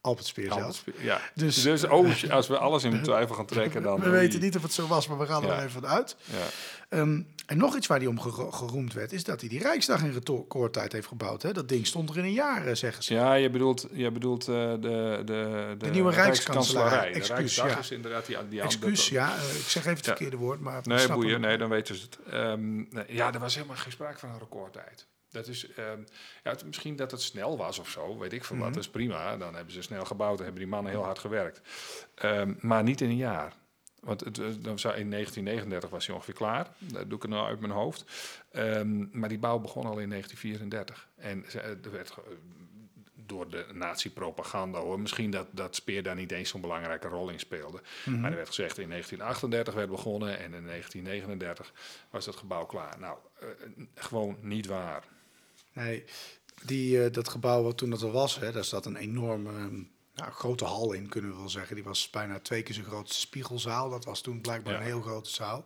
Albert 0.00 0.26
Speer 0.26 0.50
Albert 0.50 0.74
zelf. 0.74 0.96
Ja. 1.02 1.20
Dus- 1.34 1.62
Dus, 1.62 1.84
oh, 1.84 2.30
als 2.30 2.46
we 2.48 2.58
alles 2.58 2.84
in 2.84 3.02
twijfel 3.02 3.34
gaan 3.34 3.46
trekken, 3.46 3.82
dan... 3.82 4.00
We 4.08 4.10
weten 4.10 4.40
niet 4.40 4.56
of 4.56 4.62
het 4.62 4.72
zo 4.72 4.86
was, 4.86 5.08
maar 5.08 5.18
we 5.18 5.26
gaan 5.26 5.42
er 5.42 5.48
Ja. 5.48 5.58
even 5.58 5.70
van 5.70 5.86
uit. 5.86 6.16
Ja. 6.24 6.36
Ehm, 6.88 7.22
en 7.46 7.56
nog 7.58 7.76
iets 7.76 7.86
waar 7.86 7.98
hij 7.98 8.06
om 8.06 8.20
gero- 8.20 8.50
geroemd 8.50 8.92
werd, 8.92 9.12
is 9.12 9.24
dat 9.24 9.40
hij 9.40 9.48
die 9.48 9.58
Rijksdag 9.62 10.02
in 10.02 10.12
recordtijd 10.12 10.92
heeft 10.92 11.06
gebouwd. 11.06 11.42
Hè? 11.42 11.52
Dat 11.52 11.68
ding 11.68 11.86
stond 11.86 12.10
er 12.10 12.18
in 12.18 12.24
een 12.24 12.32
jaar, 12.32 12.66
eh, 12.66 12.74
zeggen 12.74 13.02
ze. 13.04 13.14
Ja, 13.14 13.34
je 13.34 13.50
bedoelt, 13.50 13.86
je 13.92 14.10
bedoelt 14.10 14.48
eh, 14.48 14.54
de, 14.54 15.22
de, 15.24 15.74
de, 15.78 15.90
nieuwe 15.90 16.12
Rijkskanselarij. 16.12 17.08
De 17.12 17.14
Excuus, 17.14 17.36
Rijksdag 17.36 17.70
ja. 17.70 17.78
is 17.78 17.90
inderdaad 17.90 18.26
die, 18.26 18.36
die 18.48 18.60
Excuus, 18.60 19.08
ja, 19.08 19.36
eh, 19.36 19.54
ik 19.56 19.68
zeg 19.68 19.82
even 19.82 19.96
het 19.96 20.04
verkeerde 20.04 20.36
woord, 20.36 20.60
maar... 20.60 20.80
Nee, 20.84 21.08
boeien, 21.08 21.40
nee, 21.40 21.58
dan 21.58 21.68
weten 21.68 21.94
ze 21.96 22.02
het. 22.04 22.18
Ehm, 22.32 22.76
nee, 22.76 23.04
ja, 23.08 23.32
er 23.32 23.40
was 23.40 23.54
helemaal 23.54 23.76
geen 23.76 23.92
sprake 23.92 24.18
van 24.18 24.28
een 24.28 24.38
recordtijd. 24.38 25.06
Dat 25.38 25.46
is, 25.54 25.68
ehm, 25.72 26.00
ja, 26.44 26.50
het- 26.50 26.64
misschien 26.64 26.96
dat 26.96 27.10
het 27.10 27.22
snel 27.22 27.56
was 27.56 27.78
of 27.78 27.88
zo, 27.88 28.18
weet 28.18 28.32
ik 28.32 28.44
veel 28.44 28.56
Mhm. 28.56 28.64
wat. 28.64 28.74
Dat 28.74 28.82
is 28.82 28.90
prima, 28.90 29.36
dan 29.36 29.54
hebben 29.54 29.72
ze 29.72 29.82
snel 29.82 30.04
gebouwd, 30.04 30.36
dan 30.36 30.44
hebben 30.46 30.62
die 30.62 30.72
mannen 30.72 30.92
heel 30.92 31.02
hard 31.04 31.18
gewerkt. 31.18 31.60
Ehm, 32.14 32.54
maar 32.60 32.82
niet 32.82 33.00
in 33.00 33.08
een 33.10 33.16
jaar. 33.16 33.52
Want 34.00 34.20
het, 34.20 34.34
dan 34.64 34.78
zou, 34.78 34.94
in 34.96 35.08
1939 35.08 35.90
was 35.90 36.06
hij 36.06 36.14
ongeveer 36.14 36.34
klaar. 36.34 36.68
Dat 36.78 37.08
doe 37.08 37.16
ik 37.18 37.22
er 37.22 37.28
nou 37.28 37.46
uit 37.48 37.60
mijn 37.60 37.72
hoofd. 37.72 38.04
Ehm, 38.52 39.18
maar 39.18 39.28
die 39.28 39.38
bouw 39.38 39.58
begon 39.58 39.86
al 39.86 39.98
in 39.98 40.08
1934. 40.08 41.08
En 41.16 41.44
ze- 41.48 41.60
eh, 41.60 41.70
er 41.84 41.90
werd 41.92 42.14
door 43.26 43.50
de 43.50 43.66
nazi-propaganda 43.72 44.78
hoor. 44.78 45.00
Misschien 45.00 45.30
dat, 45.30 45.46
dat 45.50 45.74
Speer 45.74 46.02
daar 46.02 46.14
niet 46.14 46.32
eens 46.32 46.48
zo'n 46.50 46.60
belangrijke 46.60 47.08
rol 47.08 47.28
in 47.28 47.38
speelde. 47.38 47.80
Mhm. 48.04 48.20
Maar 48.20 48.30
er 48.30 48.36
werd 48.36 48.48
gezegd 48.48 48.78
in 48.78 48.88
1938 48.88 49.74
werd 49.74 49.90
begonnen 49.90 50.38
en 50.38 50.54
in 50.54 50.64
1939 50.64 51.72
was 52.10 52.26
het 52.26 52.36
gebouw 52.36 52.64
klaar. 52.66 52.98
Nou, 52.98 53.18
eh, 53.40 53.46
gewoon 53.94 54.36
niet 54.40 54.66
waar. 54.66 55.04
Nee, 55.72 56.04
die, 56.64 57.04
eh, 57.04 57.12
dat 57.12 57.28
gebouw 57.28 57.62
wat 57.62 57.76
toen 57.78 57.90
dat 57.90 58.02
er 58.02 58.10
was, 58.10 58.38
hè, 58.38 58.52
daar 58.52 58.64
zat 58.64 58.86
een 58.86 58.96
enorme 58.96 59.50
ehm, 59.50 59.82
nou, 60.14 60.32
grote 60.32 60.64
hal 60.64 60.92
in, 60.92 61.08
kunnen 61.08 61.30
we 61.30 61.36
wel 61.36 61.48
zeggen. 61.48 61.74
Die 61.74 61.84
was 61.84 62.10
bijna 62.10 62.38
twee 62.40 62.62
keer 62.62 62.74
zo 62.74 62.82
groot 62.82 63.06
als 63.06 63.08
de 63.14 63.20
spiegelzaal. 63.20 63.90
Dat 63.90 64.04
was 64.04 64.20
toen 64.20 64.40
blijkbaar 64.40 64.72
Ja. 64.72 64.78
een 64.78 64.84
heel 64.86 65.00
grote 65.00 65.30
zaal. 65.30 65.64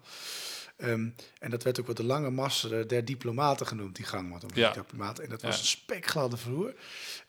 Ehm, 0.82 1.08
en 1.38 1.50
dat 1.50 1.62
werd 1.62 1.80
ook 1.80 1.86
wel 1.86 1.94
de 1.94 2.04
lange 2.04 2.30
massa 2.30 2.68
der 2.82 3.04
diplomaten 3.04 3.66
genoemd, 3.66 3.96
die 3.96 4.04
gang. 4.04 4.30
Want 4.30 4.44
Ja. 4.54 4.72
diplomaten. 4.72 5.24
En 5.24 5.30
dat 5.30 5.40
Ja. 5.40 5.46
was 5.46 5.58
een 5.58 5.64
spekgladde 5.64 6.36
vloer. 6.36 6.74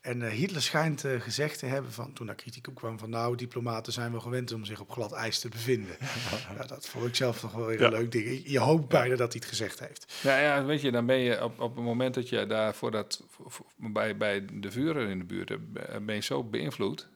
En 0.01 0.21
eh, 0.21 0.29
Hitler 0.31 0.61
schijnt 0.61 1.03
eh, 1.05 1.19
gezegd 1.21 1.59
te 1.59 1.65
hebben, 1.65 1.91
van, 1.91 2.13
toen 2.13 2.25
daar 2.25 2.35
kritiek 2.35 2.67
op 2.67 2.75
kwam, 2.75 2.99
van 2.99 3.09
nou, 3.09 3.35
diplomaten 3.35 3.93
zijn 3.93 4.11
wel 4.11 4.21
gewend 4.21 4.51
om 4.51 4.65
zich 4.65 4.79
op 4.79 4.91
glad 4.91 5.11
ijs 5.11 5.39
te 5.39 5.49
bevinden. 5.49 5.95
ja, 6.57 6.65
dat 6.67 6.87
vond 6.87 7.05
ik 7.05 7.15
zelf 7.15 7.41
nog 7.41 7.51
wel 7.51 7.65
weer 7.65 7.79
Ja. 7.79 7.85
een 7.85 7.91
leuk 7.91 8.11
ding. 8.11 8.41
Je 8.45 8.59
hoopt 8.59 8.87
bijna 8.87 9.15
dat 9.15 9.31
hij 9.31 9.41
het 9.41 9.49
gezegd 9.49 9.79
heeft. 9.79 10.13
Nou 10.23 10.41
ja, 10.41 10.65
weet 10.65 10.81
je, 10.81 10.91
dan 10.91 11.05
ben 11.05 11.17
je 11.19 11.43
op, 11.43 11.59
op 11.59 11.75
het 11.75 11.85
moment 11.85 12.13
dat 12.13 12.29
je 12.29 12.45
daar 12.47 12.75
voor 12.75 12.91
dat, 12.91 13.23
voor- 13.47 13.65
bij, 13.77 14.17
bij 14.17 14.45
de 14.53 14.71
vuren 14.71 15.09
in 15.09 15.17
de 15.19 15.25
buurt 15.25 15.49
hebt, 15.49 15.71
ben 16.05 16.15
je 16.15 16.21
zo 16.21 16.43
beïnvloed. 16.43 17.07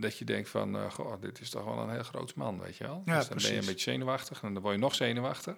Dat 0.00 0.18
je 0.18 0.24
denkt 0.24 0.48
van, 0.48 0.76
eh, 0.76 0.90
goh, 0.90 1.20
dit 1.20 1.40
is 1.40 1.50
toch 1.50 1.64
wel 1.64 1.78
een 1.78 1.90
heel 1.90 2.02
groot 2.02 2.34
man, 2.34 2.60
weet 2.60 2.76
je 2.76 2.84
wel. 2.84 3.02
Ja, 3.04 3.18
dus 3.18 3.28
dan 3.28 3.38
ben 3.38 3.52
je 3.52 3.58
een 3.58 3.66
beetje 3.66 3.90
zenuwachtig 3.90 4.42
en 4.42 4.54
dan 4.54 4.62
word 4.62 4.74
je 4.74 4.80
nog 4.80 4.94
zenuwachtig. 4.94 5.54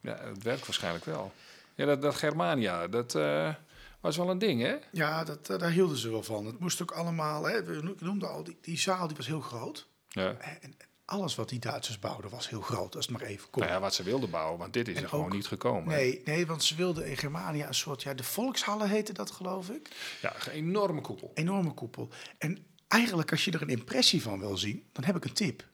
Ja, 0.00 0.18
het 0.18 0.42
werkt 0.42 0.66
waarschijnlijk 0.66 1.04
wel. 1.04 1.32
Ja, 1.74 1.86
dat, 1.86 2.02
dat 2.02 2.14
Germania, 2.14 2.88
dat 2.88 3.14
eh, 3.14 3.54
was 4.00 4.16
wel 4.16 4.30
een 4.30 4.38
ding, 4.38 4.62
hè? 4.62 4.76
Ja, 4.92 5.24
dat, 5.24 5.48
eh, 5.48 5.58
daar 5.58 5.70
hielden 5.70 5.96
ze 5.96 6.10
wel 6.10 6.22
van. 6.22 6.46
Het 6.46 6.58
moest 6.58 6.82
ook 6.82 6.90
allemaal, 6.90 7.44
hè, 7.44 7.64
we 7.64 7.94
noemden 7.98 8.30
al, 8.30 8.44
die, 8.44 8.58
die 8.60 8.78
zaal 8.78 9.06
die 9.06 9.16
was 9.16 9.26
heel 9.26 9.40
groot. 9.40 9.86
Ja. 10.08 10.32
En, 10.32 10.76
alles 11.04 11.34
wat 11.34 11.48
die 11.48 11.58
Duitsers 11.58 11.98
bouwden 11.98 12.30
was 12.30 12.48
heel 12.48 12.60
groot, 12.60 12.96
als 12.96 13.06
het 13.06 13.18
maar 13.18 13.28
even 13.28 13.50
kon. 13.50 13.62
Nou 13.62 13.74
ja, 13.74 13.80
wat 13.80 13.94
ze 13.94 14.02
wilden 14.02 14.30
bouwen, 14.30 14.58
want 14.58 14.72
dit 14.72 14.88
is 14.88 14.96
En 14.96 15.02
er 15.02 15.08
gewoon 15.08 15.30
niet 15.30 15.46
gekomen. 15.46 15.88
Nee, 15.94 16.22
nee, 16.24 16.46
want 16.46 16.62
ze 16.62 16.74
wilden 16.74 17.06
in 17.06 17.16
Germania 17.16 17.66
een 17.66 17.74
soort, 17.74 18.02
ja, 18.02 18.14
de 18.14 18.22
Volkshallen 18.22 18.88
heette 18.88 19.12
dat 19.12 19.30
geloof 19.30 19.68
ik. 19.68 19.90
Ja, 20.22 20.34
een 20.46 20.52
enorme 20.52 21.00
koepel. 21.00 21.30
Enorme 21.34 21.74
koepel. 21.74 22.08
En 22.38 22.66
eigenlijk 22.88 23.30
als 23.30 23.44
je 23.44 23.50
er 23.50 23.62
een 23.62 23.68
impressie 23.68 24.22
van 24.22 24.38
wil 24.38 24.56
zien, 24.56 24.84
dan 24.92 25.04
heb 25.04 25.16
ik 25.16 25.24
een 25.24 25.32
tip. 25.32 25.64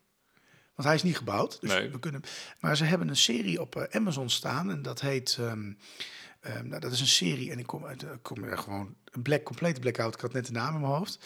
Want 0.74 0.88
hij 0.88 0.94
is 0.94 1.02
niet 1.02 1.16
gebouwd, 1.16 1.60
dus 1.60 1.70
Nee. 1.70 1.88
we 1.90 1.98
kunnen. 1.98 2.22
Maar 2.60 2.76
ze 2.76 2.84
hebben 2.84 3.08
een 3.08 3.16
serie 3.16 3.60
op 3.60 3.76
eh, 3.76 3.96
Amazon 4.00 4.30
staan 4.30 4.70
en 4.70 4.82
dat 4.82 5.00
heet. 5.00 5.36
ehm, 5.40 5.72
ehm, 6.40 6.68
nou, 6.68 6.80
dat 6.80 6.92
is 6.92 7.00
een 7.00 7.06
serie 7.06 7.50
en 7.50 7.58
ik 7.58 7.66
kom, 7.66 7.84
uit, 7.84 8.02
ik 8.02 8.08
kom 8.22 8.44
er 8.44 8.58
gewoon 8.58 8.94
een 9.04 9.22
black, 9.22 9.42
complete 9.44 9.80
blackout. 9.80 10.14
Ik 10.14 10.20
had 10.20 10.32
net 10.32 10.46
de 10.46 10.52
naam 10.52 10.74
in 10.74 10.80
mijn 10.80 10.92
hoofd. 10.92 11.18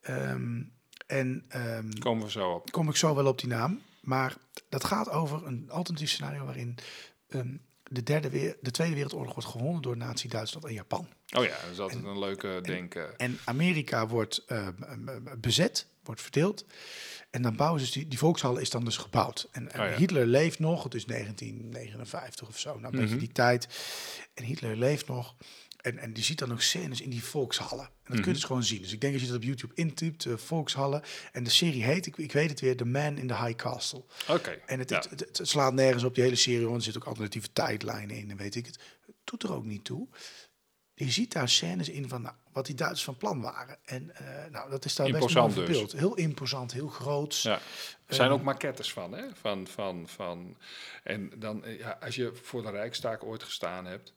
Ehm, 0.00 0.62
en 1.06 1.46
Komen 1.98 2.24
we 2.24 2.30
zo 2.30 2.50
op. 2.52 2.70
kom 2.72 2.88
ik 2.88 2.96
zo 2.96 3.14
wel 3.14 3.26
op 3.26 3.38
die 3.38 3.48
naam. 3.48 3.80
Maar 4.00 4.36
dat 4.68 4.84
gaat 4.84 5.10
over 5.10 5.46
een 5.46 5.70
alternatief 5.70 6.10
scenario 6.10 6.44
waarin 6.44 6.74
ehm, 7.28 7.56
de, 7.90 8.02
derde 8.02 8.30
weer, 8.30 8.56
de 8.60 8.70
Tweede 8.70 8.94
Wereldoorlog 8.94 9.34
wordt 9.34 9.48
gewonnen 9.48 9.82
door 9.82 9.96
Nazi-Duitsland 9.96 10.66
en 10.66 10.72
Japan. 10.72 11.08
Oh 11.36 11.44
ja, 11.44 11.56
dat 11.62 11.70
is 11.72 11.78
altijd 11.78 12.04
een 12.04 12.18
leuke 12.18 12.58
denken. 12.62 13.18
En 13.18 13.38
Amerika 13.44 14.06
wordt 14.06 14.44
ehm, 14.46 14.82
ehm, 14.82 15.22
bezet, 15.40 15.86
wordt 16.02 16.20
verdeeld. 16.22 16.64
En 17.30 17.42
dan 17.42 17.56
bouwen 17.56 17.80
ze, 17.80 17.86
dus 17.86 17.94
die, 17.94 18.08
die 18.08 18.18
volkshal 18.18 18.56
is 18.56 18.70
dan 18.70 18.84
dus 18.84 18.96
gebouwd. 18.96 19.48
En, 19.52 19.72
en 19.72 19.80
Oh 19.80 19.90
ja. 19.90 19.96
Hitler 19.96 20.26
leeft 20.26 20.58
nog, 20.58 20.82
het 20.82 20.94
is 20.94 21.04
1959 21.06 22.48
of 22.48 22.58
zo, 22.58 22.78
nou 22.78 22.84
een 22.84 22.90
beetje 23.00 23.14
Mhm. 23.14 23.18
die 23.24 23.32
tijd. 23.32 23.68
En 24.34 24.44
Hitler 24.44 24.76
leeft 24.76 25.06
nog. 25.08 25.34
En, 25.86 25.98
en 25.98 26.12
die 26.12 26.24
ziet 26.24 26.38
dan 26.38 26.52
ook 26.52 26.60
scènes 26.60 27.00
in 27.00 27.10
die 27.10 27.24
volkshallen. 27.24 27.84
En 27.84 27.90
dat 28.02 28.12
Mhm. 28.12 28.16
kun 28.22 28.26
je 28.26 28.32
dus 28.38 28.44
gewoon 28.44 28.62
zien. 28.64 28.82
Dus 28.82 28.92
ik 28.92 29.00
denk 29.00 29.12
als 29.12 29.22
je 29.22 29.28
dat 29.28 29.36
op 29.36 29.42
YouTube 29.42 29.74
intypt, 29.74 30.24
eh, 30.24 30.36
volkshallen. 30.36 31.02
En 31.32 31.44
de 31.44 31.50
serie 31.50 31.84
heet, 31.84 32.06
ik, 32.06 32.16
ik 32.16 32.32
weet 32.32 32.50
het 32.50 32.60
weer, 32.60 32.76
The 32.76 32.84
Man 32.84 33.18
in 33.18 33.26
the 33.26 33.36
High 33.36 33.56
Castle. 33.56 34.04
Oké. 34.28 34.50
En 34.66 34.78
het, 34.78 34.90
ja. 34.90 34.96
het, 34.96 35.10
het, 35.10 35.38
het 35.38 35.48
slaat 35.48 35.72
nergens 35.72 36.04
op 36.04 36.14
die 36.14 36.24
hele 36.24 36.36
serie, 36.36 36.64
want 36.64 36.76
er 36.76 36.82
zitten 36.82 37.02
ook 37.02 37.08
alternatieve 37.08 37.52
tijdlijnen 37.52 38.16
in 38.16 38.30
en 38.30 38.36
weet 38.36 38.54
ik 38.54 38.66
het. 38.66 38.78
Het 39.06 39.14
doet 39.24 39.42
er 39.42 39.52
ook 39.54 39.64
niet 39.64 39.84
toe. 39.84 40.08
Je 40.94 41.10
ziet 41.10 41.32
daar 41.32 41.48
scènes 41.48 41.88
in 41.88 42.08
van 42.08 42.22
nou, 42.22 42.34
wat 42.52 42.66
die 42.66 42.74
Duitsers 42.74 43.04
van 43.04 43.16
plan 43.16 43.40
waren. 43.40 43.78
En 43.84 44.16
eh, 44.16 44.50
nou, 44.50 44.70
dat 44.70 44.84
is 44.84 44.94
daar 44.94 45.06
best 45.06 45.18
Imposant 45.20 45.54
mooi 45.54 45.66
dus. 45.66 45.76
verbeeld. 45.78 46.00
Heel 46.00 46.14
imposant, 46.14 46.72
heel 46.72 46.88
groots. 46.88 47.42
Ja. 47.42 47.54
Er 48.06 48.14
zijn 48.14 48.28
Ehm, 48.30 48.38
ook 48.38 48.44
maquettes 48.44 48.92
van, 48.92 49.12
hè? 49.12 49.24
Van, 49.40 49.66
van, 49.66 50.08
van. 50.08 50.56
En 51.02 51.32
dan, 51.36 51.64
eh, 51.64 51.78
ja, 51.78 51.98
als 52.00 52.14
je 52.14 52.32
voor 52.42 52.62
de 52.62 52.70
Rijkstaak 52.70 53.24
ooit 53.24 53.42
gestaan 53.42 53.86
hebt, 53.86 54.14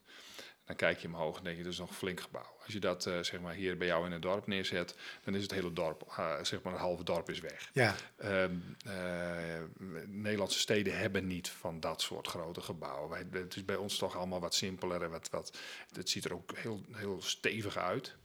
dan 0.70 0.78
kijk 0.78 1.00
je 1.00 1.08
omhoog 1.08 1.38
en 1.38 1.44
denk 1.44 1.58
je, 1.58 1.64
dat 1.64 1.72
is 1.72 1.80
nog 1.80 1.90
een 1.90 1.96
flink 1.96 2.22
gebouw. 2.22 2.56
Als 2.64 2.74
je 2.74 2.80
dat, 2.80 3.06
eh, 3.06 3.20
zeg 3.20 3.40
maar, 3.40 3.54
hier 3.54 3.78
bij 3.78 3.88
jou 3.88 4.06
in 4.06 4.12
het 4.12 4.22
dorp 4.22 4.48
neerzet, 4.48 4.96
dan 5.24 5.36
is 5.36 5.42
het 5.42 5.52
hele 5.52 5.74
dorp, 5.74 6.14
eh, 6.18 6.44
zeg 6.44 6.62
maar, 6.62 6.74
een 6.74 6.80
halve 6.80 7.04
dorp 7.04 7.30
is 7.30 7.40
weg. 7.40 7.70
Ja, 7.74 7.96
Ehm, 8.18 8.56
eh, 8.86 9.64
Nederlandse 10.06 10.60
steden 10.60 10.98
hebben 10.98 11.28
niet 11.28 11.50
van 11.50 11.80
dat 11.80 12.02
soort 12.02 12.28
grote 12.28 12.62
gebouwen. 12.62 13.10
Wij, 13.10 13.42
het 13.42 13.56
is 13.56 13.66
bij 13.66 13.76
ons 13.76 13.98
toch 13.98 14.18
allemaal 14.18 14.40
wat 14.40 14.56
simpeler 14.56 15.04
en 15.04 15.10
wat, 15.10 15.30
wat, 15.30 15.58
het 15.94 16.10
ziet 16.10 16.26
er 16.26 16.34
ook 16.34 16.58
heel, 16.58 16.82
heel 16.92 17.22
stevig 17.22 17.78
uit. 17.78 18.16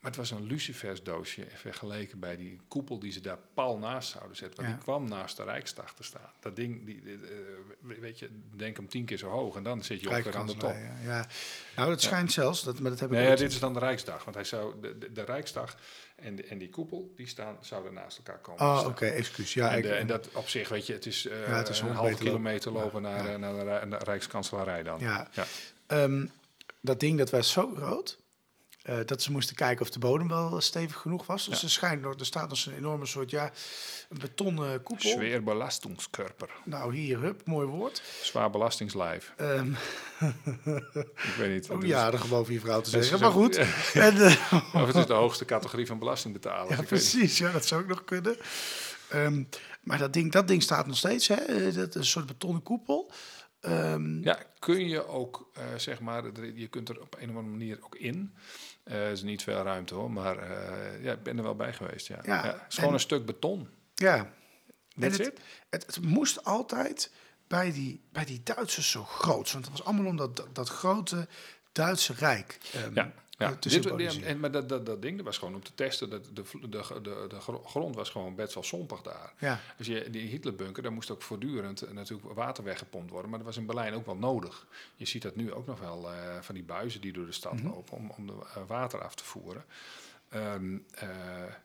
Maar 0.00 0.10
het 0.10 0.20
was 0.20 0.30
een 0.30 0.46
lucifersdoosje 0.46 1.46
vergeleken 1.54 2.18
bij 2.18 2.36
die 2.36 2.60
koepel 2.68 2.98
die 2.98 3.12
ze 3.12 3.20
daar 3.20 3.38
pal 3.54 3.78
naast 3.78 4.10
zouden 4.10 4.36
zetten. 4.36 4.56
Want 4.56 4.68
Ja. 4.68 4.74
die 4.74 4.84
kwam 4.84 5.08
naast 5.08 5.36
de 5.36 5.42
Rijksdag 5.44 5.94
te 5.94 6.02
staan. 6.02 6.30
Dat 6.40 6.56
ding, 6.56 6.86
die, 6.86 7.02
die, 7.02 7.14
eh, 7.14 7.98
weet 8.00 8.18
je, 8.18 8.28
denk 8.56 8.76
hem 8.76 8.88
tien 8.88 9.04
keer 9.04 9.16
zo 9.18 9.28
hoog 9.28 9.56
en 9.56 9.62
dan 9.62 9.84
zit 9.84 10.00
je 10.00 10.08
ongeveer 10.08 10.36
aan 10.36 10.46
de 10.46 10.56
top. 10.56 10.70
Ja, 10.72 10.96
ja. 11.04 11.26
Nou, 11.76 11.88
dat 11.88 12.02
schijnt 12.02 12.32
zelfs, 12.32 12.62
dat, 12.64 12.78
maar 12.80 12.90
dat 12.90 13.00
heb 13.00 13.10
ik 13.12 13.16
Nee, 13.16 13.26
ja, 13.28 13.34
dit 13.34 13.52
is 13.52 13.58
dan 13.58 13.72
de 13.72 13.78
Rijksdag. 13.78 14.24
Want 14.24 14.36
hij 14.36 14.44
zou, 14.44 14.80
de, 14.80 14.98
de, 14.98 15.12
de 15.12 15.22
Rijksdag 15.22 15.76
en, 16.16 16.36
de, 16.36 16.44
en 16.44 16.58
die 16.58 16.68
koepel, 16.70 17.12
die 17.16 17.26
staan, 17.26 17.56
zouden 17.60 17.92
naast 17.94 18.16
elkaar 18.16 18.38
komen. 18.38 18.60
Oh, 18.60 18.78
staan. 18.78 18.90
oké, 18.90 19.06
excuus. 19.06 19.54
Ja, 19.54 19.74
en, 19.74 19.82
de- 19.82 19.94
en 19.94 20.06
dat 20.06 20.28
op 20.32 20.48
zich, 20.48 20.68
weet 20.68 20.86
je, 20.86 20.92
het 20.92 21.06
is, 21.06 21.26
eh, 21.26 21.46
Ja, 21.48 21.56
het 21.56 21.68
is 21.68 21.80
een 21.80 21.88
meter 22.02 22.14
kilometer 22.18 22.72
lopen. 22.72 23.02
naar, 23.02 23.38
naar 23.38 23.52
de, 23.80 23.86
naar 23.86 23.98
de 23.98 24.04
Rijkskanselarij 24.04 24.82
dan. 24.82 25.00
Ja. 25.00 25.28
Ja. 25.32 25.44
Ehm, 25.86 26.26
dat 26.80 27.00
ding 27.00 27.18
dat 27.18 27.30
was 27.30 27.50
zo 27.52 27.72
groot. 27.76 28.18
Eh, 28.88 28.96
dat 29.06 29.22
ze 29.22 29.32
moesten 29.32 29.56
kijken 29.56 29.82
of 29.84 29.90
de 29.90 29.98
bodem 29.98 30.28
wel 30.28 30.60
stevig 30.60 30.96
genoeg 30.96 31.26
was. 31.26 31.48
Dus 31.48 31.58
Ja. 31.60 31.64
er, 31.66 31.70
schijnt, 31.72 32.02
nog- 32.02 32.18
er 32.18 32.26
staat 32.26 32.50
dus 32.50 32.66
een 32.66 32.76
enorme 32.76 33.06
soort, 33.06 33.30
ja, 33.30 33.50
een 34.08 34.18
betonnen 34.18 34.82
koepel. 34.82 35.08
Zwaar 35.10 35.42
belastingskörper. 35.42 36.50
Nou, 36.64 36.94
hier, 36.94 37.20
hup, 37.20 37.46
mooi 37.46 37.66
woord. 37.66 38.02
Zwaar 38.22 38.50
belastingslijf. 38.50 39.32
Ehm, 39.36 39.72
Ik 41.28 41.34
weet 41.38 41.50
niet. 41.50 41.70
oh 41.70 41.76
wat 41.76 41.86
ja, 41.86 42.10
dat 42.10 42.20
geloof 42.20 42.48
je 42.48 42.60
vrouw 42.60 42.80
te 42.80 42.90
zeggen. 42.90 43.20
Maar 43.20 43.30
goed. 43.30 43.56
En, 43.94 44.16
eh. 44.16 44.52
Of 44.82 44.86
het 44.86 44.96
is 44.96 45.06
de 45.06 45.12
hoogste 45.12 45.44
categorie 45.44 45.86
van 45.86 45.98
belastingbetalers. 45.98 46.76
ja, 46.76 46.82
precies. 46.82 47.38
Ja, 47.38 47.52
dat 47.52 47.66
zou 47.66 47.82
ook 47.82 47.88
nog 47.88 48.04
kunnen. 48.04 48.36
Ehm, 49.08 49.44
maar 49.82 49.98
dat 49.98 50.12
ding, 50.12 50.32
dat 50.32 50.48
ding 50.48 50.62
staat 50.62 50.86
nog 50.86 50.96
steeds. 50.96 51.28
Hè? 51.28 51.34
Eh, 51.34 51.74
Dat 51.74 51.88
is 51.88 51.94
een 51.94 52.04
soort 52.04 52.26
betonnen 52.26 52.62
koepel. 52.62 53.12
Ehm, 53.60 54.22
Ja, 54.22 54.38
kun 54.58 54.88
je 54.88 55.06
ook, 55.06 55.50
zeg 55.76 56.00
maar, 56.00 56.22
je 56.54 56.66
kunt 56.68 56.88
er 56.88 57.00
op 57.00 57.14
een 57.18 57.30
of 57.30 57.36
andere 57.36 57.56
manier 57.56 57.78
ook 57.84 57.94
in. 57.96 58.34
Er 58.88 59.10
is 59.10 59.22
niet 59.22 59.42
veel 59.42 59.62
ruimte 59.62 59.94
hoor, 59.94 60.10
maar 60.10 60.38
eh, 60.38 61.02
ja, 61.04 61.12
ik 61.12 61.22
ben 61.22 61.36
er 61.36 61.42
wel 61.42 61.54
bij 61.56 61.72
geweest. 61.72 62.06
Ja. 62.06 62.18
Ja, 62.22 62.34
Ja, 62.44 62.52
het 62.52 62.62
is 62.68 62.74
gewoon 62.74 62.88
en- 62.88 62.94
een 62.94 63.00
stuk 63.00 63.26
beton. 63.26 63.68
ja. 63.94 64.30
That's 65.00 65.18
het, 65.18 65.26
it. 65.26 65.40
Het, 65.70 65.86
het 65.86 66.00
moest 66.04 66.44
altijd 66.44 67.12
bij 67.46 67.72
die, 67.72 68.02
bij 68.12 68.24
die 68.24 68.42
Duitsers 68.42 68.90
zo 68.90 69.04
groot. 69.04 69.52
Want 69.52 69.64
het 69.64 69.76
was 69.76 69.84
allemaal 69.86 70.06
om 70.06 70.16
dat, 70.16 70.36
dat, 70.36 70.54
dat 70.54 70.68
grote 70.68 71.28
Duitse 71.72 72.12
Rijk 72.12 72.58
ehm, 72.72 72.94
Ja, 72.94 73.12
ja. 73.38 73.50
eh, 73.50 73.96
Dit, 73.96 74.22
en, 74.22 74.40
maar 74.40 74.50
dat, 74.50 74.68
dat, 74.68 74.86
dat 74.86 75.02
ding 75.02 75.16
dat 75.16 75.24
was 75.26 75.38
gewoon 75.38 75.54
om 75.54 75.62
te 75.62 75.74
testen. 75.74 76.10
Dat 76.10 76.24
de, 76.24 76.32
de, 76.32 76.68
de, 76.68 77.00
de, 77.02 77.24
de 77.28 77.40
gro- 77.40 77.62
grond 77.62 77.94
was 77.94 78.10
gewoon 78.10 78.34
best 78.34 78.54
wel 78.54 78.62
sompig 78.62 79.02
daar. 79.02 79.32
Ja. 79.38 79.60
Als 79.78 79.86
je 79.86 80.10
die 80.10 80.26
Hitlerbunker, 80.28 80.82
daar 80.82 80.92
moest 80.92 81.10
ook 81.10 81.22
voortdurend 81.22 81.82
eh, 81.82 81.90
natuurlijk 81.90 82.34
water 82.34 82.64
weggepompt 82.64 83.10
worden. 83.10 83.30
Maar 83.30 83.38
dat 83.38 83.48
was 83.48 83.56
in 83.56 83.66
Berlijn 83.66 83.94
ook 83.94 84.06
wel 84.06 84.16
nodig. 84.16 84.66
Je 84.96 85.04
ziet 85.06 85.22
dat 85.22 85.36
nu 85.36 85.52
ook 85.52 85.66
nog 85.66 85.80
wel 85.80 86.12
eh, 86.12 86.40
van 86.40 86.54
die 86.54 86.64
buizen 86.64 87.00
die 87.00 87.12
door 87.12 87.26
de 87.26 87.32
stad 87.32 87.52
Mhm. 87.52 87.66
lopen 87.66 87.96
om, 87.96 88.10
om 88.16 88.26
de 88.26 88.34
water 88.66 89.02
af 89.02 89.14
te 89.14 89.24
voeren. 89.24 89.64
Ehm, 90.28 90.76
eh, 90.94 91.08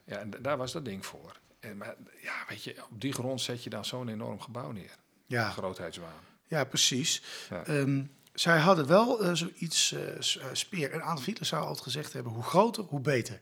ja, 0.05 0.17
en 0.17 0.31
daar 0.41 0.57
was 0.57 0.71
dat 0.71 0.85
ding 0.85 1.05
voor. 1.05 1.39
En, 1.59 1.77
maar 1.77 1.95
ja, 2.21 2.33
weet 2.47 2.63
je, 2.63 2.75
op 2.91 3.01
die 3.01 3.13
grond 3.13 3.41
zet 3.41 3.63
je 3.63 3.69
dan 3.69 3.85
zo'n 3.85 4.07
enorm 4.09 4.39
gebouw 4.41 4.71
neer. 4.71 4.95
Ja. 5.25 5.49
Grootheidswaan. 5.49 6.21
Ja, 6.47 6.63
precies. 6.63 7.23
Ja. 7.49 7.65
Ehm, 7.65 8.03
zij 8.33 8.59
hadden 8.59 8.87
wel 8.87 9.23
eh, 9.23 9.33
zoiets, 9.33 9.91
eh, 9.91 10.47
speer. 10.53 10.91
En 10.91 11.01
Adolf 11.01 11.25
Hitler 11.25 11.47
zou 11.47 11.61
altijd 11.61 11.83
gezegd 11.83 12.13
hebben, 12.13 12.31
hoe 12.31 12.43
groter, 12.43 12.83
hoe 12.83 12.99
beter. 12.99 13.41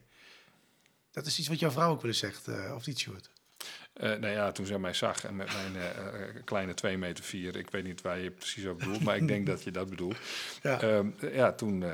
Dat 1.11 1.25
is 1.25 1.39
iets 1.39 1.47
wat 1.47 1.59
jouw 1.59 1.71
vrouw 1.71 1.91
ook 1.91 2.01
wel 2.01 2.11
eens 2.11 2.19
zegt, 2.19 2.47
of 2.75 2.85
niet, 2.85 2.99
Sjoerd? 2.99 3.29
Eh, 3.93 4.09
nou 4.09 4.27
ja, 4.33 4.51
toen 4.51 4.65
zij 4.65 4.79
mij 4.79 4.93
zag 4.93 5.25
en 5.25 5.35
met 5.35 5.47
mijn 5.53 5.75
eh, 5.83 5.89
eh, 5.89 6.35
kleine 6.45 6.73
2 6.73 6.97
meter 6.97 7.23
4, 7.23 7.55
ik 7.55 7.69
weet 7.69 7.83
niet 7.83 8.01
waar 8.01 8.19
je 8.19 8.31
precies 8.31 8.65
op 8.65 8.79
bedoelt, 8.79 9.03
maar 9.03 9.15
ik 9.15 9.27
denk 9.27 9.45
dat 9.45 9.63
je 9.63 9.71
dat 9.71 9.89
bedoelt. 9.89 10.15
Ja. 10.63 10.81
Ehm, 10.81 11.07
ja, 11.33 11.51
toen, 11.53 11.83
eh, 11.83 11.91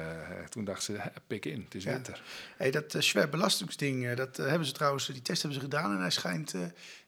toen 0.49 0.63
dacht 0.65 0.83
ze, 0.83 0.91
"Hè, 0.97 1.09
pik 1.27 1.45
in, 1.45 1.61
het 1.63 1.75
is 1.75 1.83
Ja. 1.83 1.91
winter. 1.91 2.21
Hey, 2.57 2.71
dat 2.71 2.93
uh, 3.15 3.25
belastingsding, 3.29 4.13
dat 4.13 4.37
hebben 4.37 4.67
ze 4.67 4.73
trouwens, 4.73 5.05
die 5.05 5.21
test 5.21 5.41
hebben 5.41 5.59
ze 5.61 5.65
gedaan. 5.65 5.91
En 5.93 5.99
hij 6.01 6.09
schijnt 6.11 6.53
eh, 6.53 6.61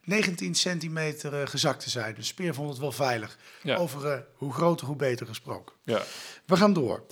19 0.04 0.56
centimeter 0.56 1.48
gezakt 1.48 1.80
te 1.84 1.90
zijn. 1.90 2.16
Dus 2.16 2.28
Speer 2.28 2.54
vond 2.54 2.70
het 2.70 2.78
wel 2.80 2.92
veilig. 2.92 3.38
Ja. 3.64 3.76
Over 3.76 4.26
hoe 4.34 4.54
groter, 4.54 4.88
hoe 4.88 4.96
beter 4.96 5.28
gesproken. 5.28 5.76
Ja, 5.84 6.02
We 6.46 6.56
gaan 6.58 6.74
door. 6.74 7.06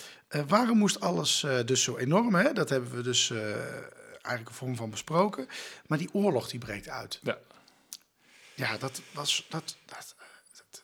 Waarom 0.47 0.77
moest 0.77 0.99
alles 0.99 1.45
dus 1.65 1.83
zo 1.83 1.97
enorm? 1.97 2.35
Hè? 2.35 2.53
Dat 2.53 2.69
hebben 2.69 2.91
we 2.91 3.01
dus 3.01 3.31
eigenlijk 4.11 4.49
een 4.49 4.53
vorm 4.55 4.75
van 4.75 4.89
besproken. 4.89 5.47
Maar 5.85 5.97
die 5.97 6.09
oorlog 6.13 6.49
die 6.49 6.59
breekt 6.59 6.89
uit. 6.89 7.19
ja. 7.23 7.37
Ja, 8.57 8.77
dat 8.77 9.01
was. 9.13 9.45
Dat, 9.49 9.77
dat, 9.85 10.15
eh, 10.17 10.25
dat, 10.57 10.83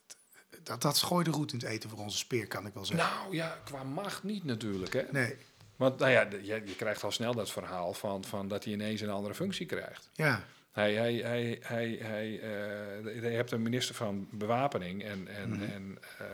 dat, 0.50 0.60
dat, 0.64 0.82
dat 0.82 0.98
gooide 0.98 1.32
roet 1.32 1.52
in 1.54 1.60
het 1.60 1.68
eten 1.68 1.90
voor 1.90 2.00
onze 2.00 2.18
speer, 2.18 2.48
kan 2.48 2.66
ik 2.66 2.74
wel 2.74 2.86
zeggen. 2.86 3.08
Nou 3.10 3.36
ja, 3.36 3.58
qua 3.64 3.84
macht 3.84 4.24
niet 4.24 4.44
natuurlijk. 4.44 4.94
Hè? 4.94 5.02
Nee, 5.12 5.36
Want 5.76 6.00
nou 6.00 6.12
ja, 6.12 6.22
je, 6.32 6.62
je 6.66 6.76
krijgt 6.76 7.04
al 7.04 7.12
snel 7.12 7.34
dat 7.34 7.52
verhaal 7.52 7.94
van, 7.94 8.24
van 8.24 8.48
dat 8.48 8.64
hij 8.64 8.74
ineens 8.74 9.02
een 9.02 9.10
andere 9.10 9.36
functie 9.36 9.66
krijgt. 9.66 10.10
ja. 10.14 10.44
Hij, 10.72 10.94
hij, 10.94 11.14
hij, 11.14 11.58
hij, 11.62 11.98
hij, 12.02 12.40
eh, 12.42 13.22
je 13.22 13.28
hebt 13.28 13.52
een 13.52 13.62
minister 13.62 13.96
van 13.96 14.28
Bewapening 14.32 15.04
en, 15.04 15.28
en, 15.28 15.50
Mhm. 15.50 15.64
en 15.64 15.98
eh, 16.18 16.26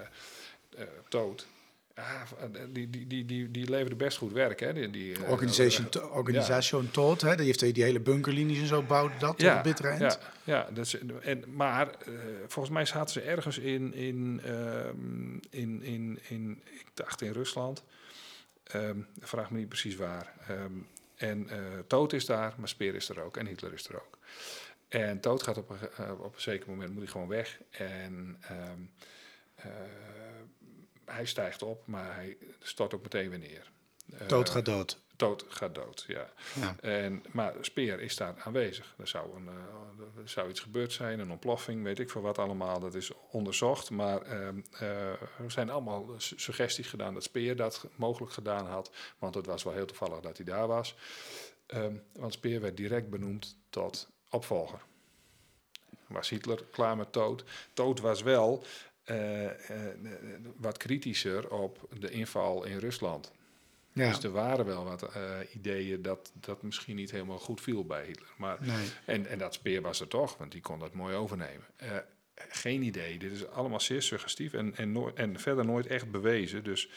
eh, 0.82 0.88
Toot. 1.10 1.48
Ja, 2.00 2.48
die, 2.70 2.90
die, 2.90 3.08
die, 3.08 3.26
die, 3.26 3.52
die 3.52 3.70
leverde 3.70 3.96
best 3.96 4.18
goed 4.18 4.32
werk. 4.32 4.60
Hè? 4.60 4.74
Die, 4.74 4.90
die, 4.90 5.14
eh, 5.24 5.30
Organisation, 5.30 5.86
eh, 5.86 5.92
to- 5.92 6.08
organisation 6.08 6.92
Todd, 6.92 7.22
hè, 7.22 7.36
die 7.36 7.46
heeft 7.46 7.60
die 7.74 7.84
hele 7.84 8.00
bunkerlinies 8.00 8.60
en 8.60 8.68
zo 8.68 8.82
bouwde 8.84 9.18
dat 9.20 9.42
bittere 9.62 9.88
eind. 9.88 10.02
Ja, 10.02 10.20
ja 10.44 10.68
dat 10.74 10.86
is, 10.86 10.98
en, 11.22 11.44
maar 11.48 11.88
eh, 11.90 12.12
volgens 12.48 12.74
mij 12.74 12.86
zaten 12.86 13.10
ze 13.14 13.22
ergens 13.22 13.58
in, 13.58 13.94
in, 13.94 14.42
ehm, 14.46 15.34
in, 15.50 15.84
in, 15.84 16.20
in, 16.28 16.62
ik 16.66 16.86
dacht 16.94 17.22
in 17.22 17.32
Rusland. 17.32 17.84
Ehm, 18.64 18.98
vraag 19.20 19.52
me 19.52 19.58
niet 19.58 19.70
precies 19.70 19.96
waar. 19.96 20.34
Ehm, 20.48 20.72
en 21.16 21.50
eh 21.50 21.58
Toot 21.88 22.14
is 22.14 22.26
daar, 22.26 22.54
maar 22.58 22.68
Speer 22.70 22.96
is 22.96 23.10
er 23.10 23.22
ook 23.22 23.38
en 23.38 23.46
Hitler 23.48 23.74
is 23.74 23.88
er 23.88 23.96
ook. 23.96 24.18
En 24.88 25.20
Toot 25.20 25.44
gaat 25.44 25.58
op 25.58 25.70
een, 25.70 26.12
op 26.12 26.36
een 26.36 26.42
zeker 26.42 26.70
moment 26.70 26.90
moet 26.92 27.02
hij 27.04 27.12
gewoon 27.12 27.28
weg. 27.28 27.60
En 27.72 28.38
eh, 28.42 29.66
hij 31.12 31.26
stijgt 31.26 31.62
op, 31.64 31.88
maar 31.88 32.16
hij 32.16 32.38
stort 32.60 32.94
ook 32.94 33.02
meteen 33.02 33.30
weer 33.30 33.40
neer. 33.40 33.72
Eh, 34.18 34.28
Tood 34.28 34.50
gaat 34.50 34.66
dood. 34.66 35.00
Toot 35.16 35.46
gaat 35.48 35.76
dood, 35.76 36.06
ja. 36.08 36.30
Ja. 36.60 36.76
En, 36.82 37.24
maar 37.32 37.54
Speer 37.62 38.00
is 38.02 38.16
daar 38.16 38.36
aanwezig. 38.44 38.96
Er 38.98 39.08
zou, 39.08 39.36
een, 39.36 39.48
eh, 39.48 40.22
er 40.22 40.30
zou 40.30 40.50
iets 40.50 40.60
gebeurd 40.60 40.92
zijn, 40.92 41.20
een 41.20 41.32
ontploffing, 41.32 41.84
weet 41.84 42.00
ik 42.00 42.10
veel 42.10 42.22
wat 42.22 42.38
allemaal. 42.38 42.80
Dat 42.80 42.96
is 42.96 43.12
onderzocht. 43.32 43.90
Maar 43.90 44.22
ehm, 44.22 44.62
eh, 44.72 45.08
er 45.22 45.52
zijn 45.52 45.70
allemaal 45.70 46.14
su- 46.18 46.38
suggesties 46.40 46.88
gedaan 46.88 47.14
dat 47.14 47.24
Speer 47.24 47.56
dat 47.56 47.88
mogelijk 47.96 48.32
gedaan 48.34 48.66
had. 48.66 48.92
Want 49.18 49.36
het 49.36 49.46
was 49.46 49.64
wel 49.64 49.74
heel 49.74 49.86
toevallig 49.86 50.20
dat 50.20 50.38
hij 50.38 50.46
daar 50.46 50.68
was. 50.68 50.96
Ehm, 51.66 51.96
want 52.14 52.34
Speer 52.34 52.62
werd 52.62 52.78
direct 52.78 53.10
benoemd 53.10 53.58
tot 53.70 54.10
opvolger. 54.30 54.80
Was 56.08 56.30
Hitler 56.30 56.64
klaar 56.72 56.98
met 56.98 57.12
Toot? 57.12 57.44
Toot 57.74 58.00
was 58.00 58.22
wel 58.22 58.64
eh, 59.10 59.46
eh, 59.46 59.96
wat 60.58 60.78
kritischer 60.78 61.50
op 61.52 61.88
de 62.00 62.10
inval 62.10 62.64
in 62.66 62.78
Rusland. 62.78 63.32
Ja. 63.94 64.10
Dus 64.10 64.24
er 64.24 64.32
waren 64.32 64.66
wel 64.66 64.84
wat 64.84 65.02
eh, 65.04 65.38
ideeën 65.56 66.02
dat 66.02 66.32
dat 66.34 66.62
misschien 66.62 66.96
niet 66.96 67.12
helemaal 67.12 67.40
goed 67.40 67.62
viel 67.62 67.86
bij 67.86 68.06
Hitler. 68.06 68.30
Maar, 68.38 68.58
Nee. 68.62 68.88
en, 69.06 69.26
en 69.28 69.38
dat 69.38 69.54
speer 69.54 69.82
was 69.82 70.00
er 70.02 70.08
toch, 70.08 70.38
want 70.38 70.52
die 70.52 70.62
kon 70.62 70.80
dat 70.80 70.94
mooi 70.94 71.16
overnemen. 71.16 71.66
Geen 72.50 72.82
idee. 72.82 73.18
Dit 73.20 73.32
is 73.32 73.48
allemaal 73.48 73.80
zeer 73.80 74.02
suggestief 74.02 74.54
en, 74.54 74.76
en, 74.76 74.92
nooit- 74.92 75.16
en 75.16 75.40
verder 75.40 75.66
nooit 75.66 75.88
echt 75.88 76.12
bewezen. 76.12 76.64
Dus, 76.64 76.90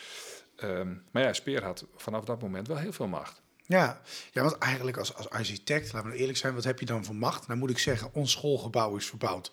ehm, 0.57 0.95
maar 1.11 1.23
ja, 1.23 1.33
Speer 1.33 1.65
had 1.65 1.87
vanaf 1.97 2.25
dat 2.25 2.41
moment 2.43 2.67
wel 2.69 2.77
heel 2.77 2.93
veel 2.93 3.07
macht. 3.09 3.43
Ja. 3.67 4.01
ja, 4.33 4.43
want 4.43 4.59
eigenlijk 4.59 4.97
als, 4.97 5.15
als 5.15 5.31
architect, 5.31 5.93
laten 5.93 6.11
we 6.11 6.17
eerlijk 6.17 6.39
zijn, 6.39 6.55
wat 6.55 6.65
heb 6.65 6.79
je 6.81 6.87
dan 6.87 7.05
voor 7.05 7.15
macht? 7.15 7.47
Nou 7.47 7.59
moet 7.59 7.71
ik 7.71 7.79
zeggen, 7.79 8.11
ons 8.15 8.33
schoolgebouw 8.33 8.97
is 8.97 9.07
verbouwd. 9.07 9.53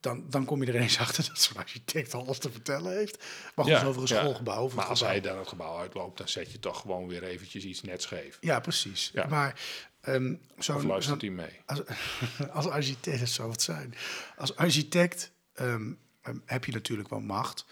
Dan, 0.00 0.24
dan 0.30 0.44
kom 0.44 0.62
je 0.62 0.68
er 0.68 0.74
ineens 0.74 0.98
achter 1.06 1.26
dat 1.26 1.38
zo'n 1.38 1.56
architect 1.56 2.14
alles 2.14 2.38
te 2.38 2.50
vertellen 2.50 2.96
heeft. 2.96 3.24
Maar 3.54 3.64
goed, 3.64 3.84
over 3.84 4.02
een 4.02 4.08
schoolgebouw. 4.08 4.68
Maar 4.74 4.84
als 4.84 4.98
gebouw. 4.98 5.14
hij 5.14 5.22
dan 5.22 5.38
het 5.38 5.48
gebouw 5.48 5.78
uitloopt, 5.78 6.18
dan 6.18 6.28
zet 6.28 6.52
je 6.52 6.58
toch 6.58 6.80
gewoon 6.80 7.08
weer 7.08 7.22
eventjes 7.22 7.64
iets 7.64 7.82
net 7.82 8.02
scheef. 8.02 8.38
Ja, 8.40 8.60
precies. 8.60 9.10
Ja. 9.12 9.26
Maar 9.26 9.60
ehm 10.00 10.34
Of 10.56 10.64
zo'n 10.64 10.86
luistert 10.86 11.20
hij 11.20 11.30
mee? 11.30 11.60
als, 11.66 11.80
als 12.52 12.66
architect, 12.66 13.18
dat 13.18 13.28
zou 13.28 13.50
het 13.50 13.62
zijn. 13.62 13.94
Als 14.36 14.56
architect 14.56 15.32
ehm, 15.54 15.92
ehm, 16.22 16.36
heb 16.44 16.64
je 16.64 16.72
natuurlijk 16.72 17.08
wel 17.08 17.20
macht, 17.20 17.64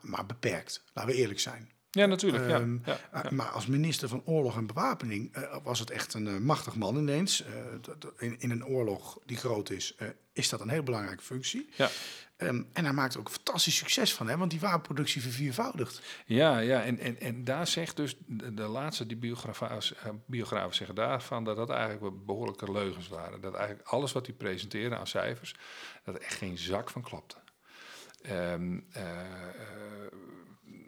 maar, 0.00 0.26
beperkt. 0.26 0.82
Laten 0.92 1.10
we 1.10 1.16
eerlijk 1.16 1.40
zijn. 1.40 1.70
Ja, 1.90 2.06
natuurlijk. 2.06 2.48
ja. 2.48 2.64
Ja. 2.84 3.24
uh, 3.24 3.30
Maar 3.30 3.48
als 3.48 3.66
minister 3.66 4.08
van 4.08 4.22
Oorlog 4.24 4.56
en 4.56 4.66
Bewapening 4.66 5.34
eh, 5.34 5.56
was 5.62 5.78
het 5.78 5.90
echt 5.90 6.14
een 6.14 6.26
eh, 6.26 6.36
machtig 6.36 6.74
man 6.74 6.96
ineens. 6.96 7.44
Eh, 7.44 7.52
in, 8.18 8.40
in 8.40 8.50
een 8.50 8.66
oorlog 8.66 9.18
die 9.24 9.36
groot 9.36 9.70
is, 9.70 9.94
eh, 9.94 10.08
is 10.36 10.48
dat 10.48 10.60
een 10.60 10.68
heel 10.68 10.82
belangrijke 10.82 11.22
functie. 11.22 11.68
Ja. 11.76 11.88
Ehm, 12.36 12.62
en 12.72 12.84
hij 12.84 12.92
maakt 12.92 13.16
ook 13.16 13.30
fantastisch 13.30 13.76
succes 13.76 14.14
van, 14.14 14.28
hè, 14.28 14.36
want 14.36 14.50
die 14.50 14.60
wapenproductie 14.60 15.22
verviervoudigt. 15.22 16.02
Ja, 16.26 16.58
ja 16.58 16.82
en, 16.82 16.98
en, 16.98 17.20
en 17.20 17.44
daar 17.44 17.66
zegt 17.66 17.96
dus 17.96 18.16
de, 18.26 18.54
de 18.54 18.62
laatste 18.66 19.06
die 19.06 19.16
biografen, 19.16 19.70
eh, 19.70 20.08
biografen 20.26 20.74
zeggen 20.74 20.94
daarvan 20.94 21.44
dat 21.44 21.56
dat 21.56 21.70
eigenlijk 21.70 22.26
behoorlijke 22.26 22.72
leugens 22.72 23.08
waren. 23.08 23.40
Dat 23.40 23.54
eigenlijk 23.54 23.88
alles 23.88 24.12
wat 24.12 24.26
hij 24.26 24.34
presenteerde 24.34 24.96
aan 24.96 25.06
cijfers, 25.06 25.54
dat 26.04 26.14
er 26.14 26.20
echt 26.20 26.34
geen 26.34 26.58
zak 26.58 26.90
van 26.90 27.02
klopte. 27.02 27.36
Ehm, 28.22 28.80
eh, 28.92 29.02
eh, 29.48 30.12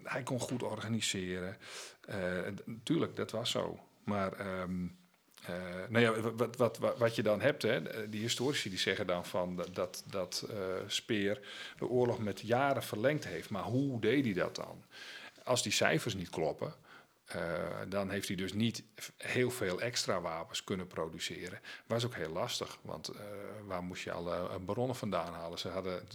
hij 0.02 0.22
kon 0.22 0.40
goed 0.40 0.62
organiseren. 0.62 1.56
Eh, 2.00 2.38
d- 2.54 2.62
Tuurlijk, 2.84 3.16
dat 3.16 3.30
was 3.30 3.50
zo. 3.50 3.80
Maar 4.04 4.32
ehm, 4.32 4.86
eh, 5.48 5.54
nou 5.88 6.04
ja, 6.04 6.32
wat, 6.32 6.56
wat, 6.56 6.78
wat, 6.78 6.98
wat 6.98 7.14
je 7.14 7.22
dan 7.22 7.40
hebt, 7.40 7.62
hè, 7.62 8.08
die 8.08 8.20
historici 8.20 8.70
die 8.70 8.78
zeggen 8.78 9.06
dan 9.06 9.24
van 9.24 9.64
dat, 9.72 10.04
dat, 10.06 10.46
eh, 10.50 10.56
Speer 10.86 11.40
de 11.78 11.88
oorlog 11.88 12.18
met 12.18 12.40
jaren 12.40 12.82
verlengd 12.82 13.24
heeft. 13.24 13.50
Maar 13.50 13.62
hoe 13.62 14.00
deed 14.00 14.24
hij 14.24 14.34
dat 14.34 14.56
dan? 14.56 14.84
Als 15.44 15.62
die 15.62 15.72
cijfers 15.72 16.14
niet 16.14 16.30
kloppen, 16.30 16.74
Eh, 17.28 17.40
dan 17.88 18.10
heeft 18.10 18.28
hij 18.28 18.36
dus 18.36 18.52
niet 18.52 18.82
heel 19.16 19.50
veel 19.50 19.80
extra 19.80 20.20
wapens 20.20 20.64
kunnen 20.64 20.86
produceren. 20.86 21.60
Was 21.86 22.04
ook 22.04 22.14
heel 22.14 22.32
lastig, 22.32 22.78
want 22.82 23.10
waar 23.66 23.82
moest 23.82 24.04
je 24.04 24.12
alle 24.12 24.34
eh, 24.34 24.54
bronnen 24.64 24.96
vandaan 24.96 25.32
halen? 25.32 25.58
Ze 25.58 25.68
hadden 25.68 26.08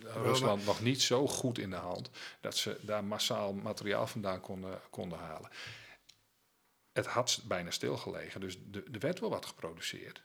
Rusland 0.00 0.64
nog 0.64 0.80
niet 0.80 1.02
zo 1.02 1.26
goed 1.26 1.58
in 1.58 1.70
de 1.70 1.76
hand 1.76 2.10
dat 2.40 2.56
ze 2.56 2.78
daar 2.80 3.04
massaal 3.04 3.52
materiaal 3.52 4.06
vandaan 4.06 4.40
konden, 4.40 4.80
konden 4.90 5.18
halen. 5.18 5.50
Het 6.96 7.06
had 7.06 7.40
bijna 7.44 7.70
stilgelegen, 7.70 8.40
dus 8.40 8.58
de- 8.70 8.84
er 8.92 8.98
werd 8.98 9.20
wel 9.20 9.30
wat 9.30 9.46
geproduceerd. 9.46 10.22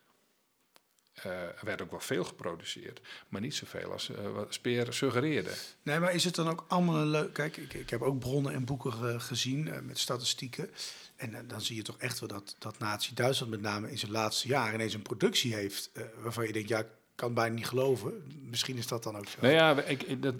Eh, 1.13 1.31
er 1.31 1.61
werd 1.61 1.81
ook 1.81 1.91
wel 1.91 1.99
veel 1.99 2.23
geproduceerd, 2.23 3.01
maar 3.29 3.41
niet 3.41 3.55
zoveel 3.55 3.91
als 3.91 4.09
eh, 4.09 4.31
wat 4.31 4.53
Speer 4.53 4.93
suggereerde. 4.93 5.49
Nee, 5.83 5.99
maar 5.99 6.13
is 6.13 6.23
het 6.23 6.35
dan 6.35 6.49
ook 6.49 6.65
allemaal 6.67 6.95
een 6.95 7.07
leuk... 7.07 7.33
Kijk, 7.33 7.57
ik, 7.57 7.73
ik 7.73 7.89
heb 7.89 8.01
ook 8.01 8.19
bronnen 8.19 8.53
en 8.53 8.65
boeken 8.65 8.91
eh, 8.91 9.19
gezien 9.19 9.85
met 9.85 9.99
statistieken. 9.99 10.69
En 11.15 11.47
dan 11.47 11.61
zie 11.61 11.75
je 11.75 11.81
toch 11.81 11.97
echt 11.97 12.19
wel 12.19 12.29
dat, 12.29 12.55
dat 12.59 12.79
Nazi-Duitsland 12.79 13.51
met 13.51 13.61
name 13.61 13.91
in 13.91 13.97
zijn 13.97 14.11
laatste 14.11 14.47
jaar 14.47 14.73
ineens 14.73 14.93
een 14.93 15.01
productie 15.01 15.53
heeft... 15.53 15.91
waarvan 16.21 16.47
je 16.47 16.53
denkt, 16.53 16.69
ja, 16.69 16.79
ik 16.79 16.87
kan 17.15 17.33
bijna 17.33 17.55
niet 17.55 17.67
geloven. 17.67 18.23
Misschien 18.49 18.77
is 18.77 18.87
dat 18.87 19.03
dan 19.03 19.17
ook 19.17 19.27
zo. 19.27 19.37
Nou 19.41 19.53
ja, 19.53 19.81
ik, 19.81 20.03
ik, 20.03 20.21
dat, 20.21 20.33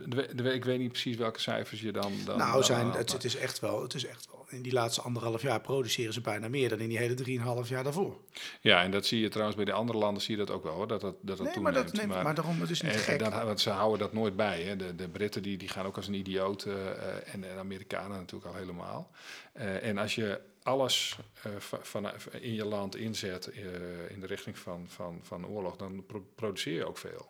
ik 0.46 0.66
weet 0.66 0.80
niet 0.80 0.92
precies 0.92 1.16
welke 1.16 1.40
cijfers 1.40 1.82
je 1.82 1.92
dan. 1.92 2.14
dan 2.26 2.38
nou, 2.38 2.64
zijn, 2.64 2.92
het, 2.92 3.12
het, 3.12 3.24
is 3.24 3.36
echt 3.36 3.60
wel, 3.60 3.82
het 3.82 3.94
is 3.94 4.06
echt 4.06 4.28
wel... 4.32 4.41
In 4.52 4.62
die 4.62 4.74
laatste 4.74 5.02
anderhalf 5.02 5.42
jaar 5.42 5.62
produceren 5.62 6.14
ze 6.14 6.22
bijna 6.22 6.48
meer 6.50 6.70
dan 6.70 6.80
in 6.80 6.90
die 6.90 6.98
hele 6.98 7.14
drieënhalf 7.14 7.70
jaar 7.70 7.84
daarvoor. 7.84 8.18
Ja, 8.62 8.84
en 8.84 8.92
dat 8.92 9.06
zie 9.06 9.20
je 9.22 9.28
trouwens 9.30 9.56
bij 9.58 9.66
de 9.66 9.72
andere 9.72 9.98
landen 9.98 10.24
zie 10.24 10.38
je 10.38 10.46
dat 10.46 10.56
ook 10.56 10.64
wel, 10.64 10.74
hoor, 10.74 10.88
dat 10.88 11.02
dat, 11.02 11.16
dat, 11.22 11.38
dat 11.38 11.48
Nee, 11.48 11.60
maar, 11.64 11.74
dat, 11.74 11.94
nee, 11.94 12.08
maar, 12.08 12.36
daarom, 12.36 12.62
het 12.62 12.70
is 12.70 12.82
niet 12.82 12.92
en, 12.92 13.00
gek. 13.00 13.20
dan, 13.20 13.32
want 13.32 13.60
ze 13.62 13.70
houden 13.70 14.00
dat 14.00 14.14
nooit 14.14 14.36
bij. 14.36 14.62
Hè. 14.62 14.76
De, 14.76 14.96
de 14.96 15.08
Britten 15.10 15.44
die, 15.44 15.58
die 15.58 15.70
gaan 15.70 15.86
ook 15.86 15.96
als 15.96 16.08
een 16.08 16.14
idioot 16.14 16.64
eh, 16.64 16.74
eh, 16.90 17.34
en 17.34 17.42
de 17.42 17.48
Amerikanen 17.60 18.18
natuurlijk 18.18 18.52
al 18.54 18.58
helemaal. 18.60 19.12
Eh, 19.54 19.84
en 19.88 19.98
als 19.98 20.16
je 20.16 20.40
alles 20.64 21.18
eh, 21.44 21.52
va- 21.58 21.80
van, 21.82 22.10
in 22.40 22.54
je 22.54 22.66
land 22.66 22.96
inzet 22.96 23.48
eh, 23.48 23.62
in 24.10 24.20
de 24.20 24.26
richting 24.28 24.58
van, 24.58 24.86
van, 24.88 25.20
van 25.24 25.48
oorlog, 25.48 25.76
dan 25.76 26.06
pro- 26.06 26.26
produceer 26.36 26.74
je 26.74 26.86
ook 26.88 26.98
veel. 26.98 27.30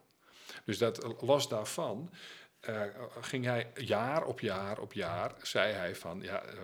Dus 0.65 0.77
dat 0.77 1.15
los 1.21 1.49
daarvan 1.49 2.09
eh, 2.61 2.81
ging 3.21 3.45
hij 3.45 3.71
jaar 3.75 4.23
op 4.23 4.39
jaar 4.39 4.79
op 4.79 4.93
jaar, 4.93 5.33
zei 5.41 5.73
hij 5.73 5.95
van 5.95 6.21
ja, 6.21 6.43
eh, 6.43 6.55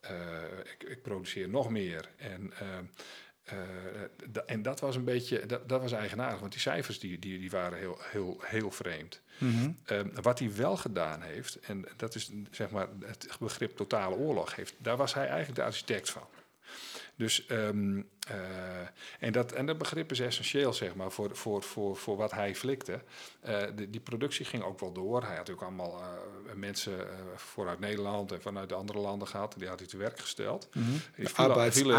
eh, 0.00 0.58
ik, 0.78 0.88
ik 0.88 1.02
produceer 1.02 1.48
nog 1.48 1.70
meer. 1.70 2.08
En, 2.16 2.52
en 4.46 4.62
dat 4.62 4.80
was 4.80 4.96
een 4.96 5.04
beetje, 5.04 5.46
dat, 5.46 5.68
dat 5.68 5.80
was 5.80 5.92
eigenaardig, 5.92 6.40
want 6.40 6.52
die 6.52 6.60
cijfers 6.60 6.98
die, 6.98 7.18
die, 7.18 7.38
die 7.38 7.50
waren 7.50 7.78
heel, 7.78 7.98
heel, 8.00 8.40
heel 8.44 8.70
vreemd. 8.70 9.20
Mhm. 9.38 9.70
Eh, 9.84 10.00
wat 10.22 10.38
hij 10.38 10.54
wel 10.54 10.76
gedaan 10.76 11.22
heeft, 11.22 11.58
en 11.60 11.84
dat 11.96 12.14
is 12.14 12.30
zeg 12.50 12.70
maar 12.70 12.88
het 13.04 13.36
begrip 13.40 13.76
totale 13.76 14.14
oorlog, 14.14 14.56
heeft, 14.56 14.74
daar 14.78 14.96
was 14.96 15.14
hij 15.14 15.26
eigenlijk 15.26 15.56
de 15.56 15.62
architect 15.64 16.10
van. 16.10 16.26
Dus, 17.20 17.46
ehm, 17.46 17.98
eh, 18.28 18.34
en, 19.18 19.32
dat, 19.32 19.52
en 19.52 19.66
dat 19.66 19.78
begrip 19.78 20.10
is 20.10 20.20
essentieel, 20.20 20.72
zeg 20.72 20.94
maar, 20.94 21.10
voor, 21.10 21.36
voor, 21.36 21.62
voor, 21.62 21.96
voor 21.96 22.16
wat 22.16 22.30
hij 22.30 22.54
flikte. 22.54 23.00
Eh, 23.40 23.62
de, 23.76 23.90
die 23.90 24.00
productie 24.00 24.44
ging 24.44 24.62
ook 24.62 24.80
wel 24.80 24.92
door. 24.92 25.22
Hij 25.24 25.36
had 25.36 25.50
ook 25.50 25.62
allemaal 25.62 26.00
eh, 26.00 26.54
mensen 26.54 27.06
vooruit 27.36 27.80
Nederland 27.80 28.32
en 28.32 28.42
vanuit 28.42 28.68
de 28.68 28.74
andere 28.74 28.98
landen 28.98 29.28
gehad. 29.28 29.54
Die 29.58 29.68
had 29.68 29.78
hij 29.78 29.88
te 29.88 29.96
werk 29.96 30.18
gesteld. 30.20 30.68
Die 30.72 30.82
vielen- 31.14 31.56
vielen- 31.72 31.96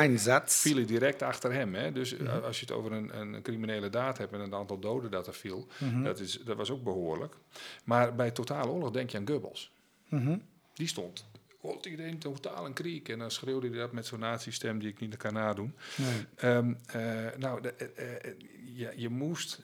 vielen 0.52 0.88
direct 0.88 1.22
achter 1.22 1.54
hem. 1.54 1.76
Hè? 1.76 1.92
Dus 1.92 2.18
eh, 2.18 2.44
als 2.44 2.60
je 2.60 2.66
het 2.66 2.76
over 2.76 2.92
een, 2.92 3.20
een 3.20 3.42
criminele 3.42 3.90
daad 3.90 4.18
hebt 4.18 4.34
en 4.34 4.40
het 4.40 4.54
aantal 4.54 4.80
doden 4.80 5.12
dat 5.12 5.28
er 5.28 5.34
viel, 5.34 5.68
dat, 6.04 6.20
is, 6.20 6.40
dat 6.46 6.58
was 6.58 6.70
ook 6.72 6.84
behoorlijk. 6.84 7.36
Maar 7.84 8.16
bij 8.16 8.32
totale 8.32 8.70
oorlog 8.72 8.92
denk 8.92 9.10
je 9.10 9.18
aan 9.18 9.28
Goebbels. 9.28 9.72
Mhm. 10.10 10.38
Die 10.74 10.88
stond. 10.88 11.26
Hoort 11.62 11.86
iedereen 11.86 12.18
totaal 12.18 12.66
een 12.66 12.74
kriek. 12.74 13.10
En 13.10 13.20
dan 13.20 13.32
schreeuwde 13.32 13.70
hij 13.70 13.78
dat 13.78 13.92
met 13.92 14.06
zo'n 14.06 14.20
nazi-stem 14.20 14.80
die 14.80 14.90
ik 14.90 15.00
niet 15.00 15.18
kan 15.18 15.34
nadoen. 15.34 15.74
Nee. 15.96 16.26
Ehm, 16.36 16.74
eh, 16.86 17.38
nou, 17.38 17.62
de, 17.62 17.74
eh, 17.74 18.16
eh, 18.16 18.34
je, 18.74 18.94
je 18.96 19.10
moest 19.10 19.64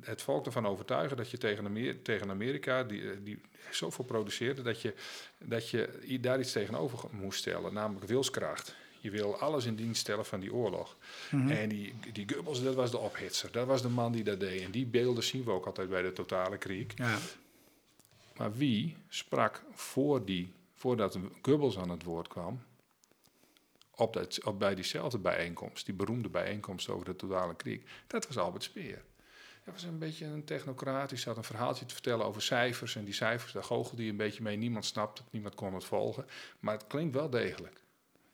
het 0.00 0.22
volk 0.22 0.46
ervan 0.46 0.66
overtuigen 0.66 1.16
dat 1.16 1.30
je 1.30 1.38
tegen, 1.38 1.64
Amer- 1.64 2.02
tegen 2.02 2.30
Amerika, 2.30 2.84
die, 2.84 3.22
die 3.22 3.40
zoveel 3.70 4.04
produceerde, 4.04 4.62
dat 4.62 4.82
je, 4.82 4.94
dat 5.38 5.68
je 5.68 6.18
daar 6.20 6.40
iets 6.40 6.52
tegenover 6.52 7.08
moest 7.10 7.38
stellen, 7.38 7.72
namelijk 7.72 8.06
wilskracht. 8.06 8.74
Je 9.00 9.10
wil 9.10 9.38
alles 9.38 9.64
in 9.64 9.74
dienst 9.74 10.00
stellen 10.00 10.26
van 10.26 10.40
die 10.40 10.52
oorlog. 10.52 10.96
En 11.30 11.68
die, 11.68 11.94
die 12.12 12.26
Goebbels, 12.34 12.62
dat 12.62 12.74
was 12.74 12.90
de 12.90 12.98
ophitser. 12.98 13.52
Dat 13.52 13.66
was 13.66 13.82
de 13.82 13.88
man 13.88 14.12
die 14.12 14.24
dat 14.24 14.40
deed. 14.40 14.62
En 14.62 14.70
die 14.70 14.86
beelden 14.86 15.22
zien 15.24 15.44
we 15.44 15.50
ook 15.50 15.66
altijd 15.66 15.88
bij 15.88 16.02
de 16.02 16.12
totale 16.12 16.58
kriek. 16.58 16.92
Ja. 16.96 17.18
Maar 18.36 18.52
wie 18.56 18.96
sprak 19.08 19.62
voor 19.74 20.24
die, 20.24 20.52
voordat 20.78 21.18
Goebbels 21.42 21.78
aan 21.78 21.90
het 21.90 22.02
woord 22.02 22.28
kwam, 22.28 22.62
op 24.44 24.58
bij 24.58 24.74
diezelfde 24.74 25.18
bijeenkomst, 25.18 25.86
die 25.86 25.94
beroemde 25.94 26.28
bijeenkomst 26.28 26.88
over 26.88 27.04
de 27.04 27.16
totale 27.16 27.56
kriek? 27.56 27.90
Dat 28.06 28.26
was 28.26 28.38
Albert 28.38 28.62
Speer. 28.62 29.04
Hij 29.62 29.72
was 29.72 29.82
een 29.82 29.98
beetje 29.98 30.24
een 30.24 30.44
technocraat, 30.44 31.08
die 31.08 31.18
zat 31.18 31.36
een 31.36 31.44
verhaaltje 31.44 31.86
te 31.86 31.94
vertellen 31.94 32.26
over 32.26 32.42
cijfers. 32.42 32.96
En 32.96 33.04
die 33.04 33.14
cijfers, 33.14 33.52
daar 33.52 33.64
goochelde 33.64 34.02
hij 34.02 34.10
een 34.10 34.16
beetje 34.16 34.42
mee. 34.42 34.56
Niemand 34.56 34.84
snapte 34.84 35.22
het, 35.22 35.32
niemand 35.32 35.54
kon 35.54 35.74
het 35.74 35.84
volgen. 35.84 36.26
Maar 36.60 36.74
het 36.74 36.86
klinkt 36.86 37.14
wel 37.14 37.30
degelijk. 37.30 37.82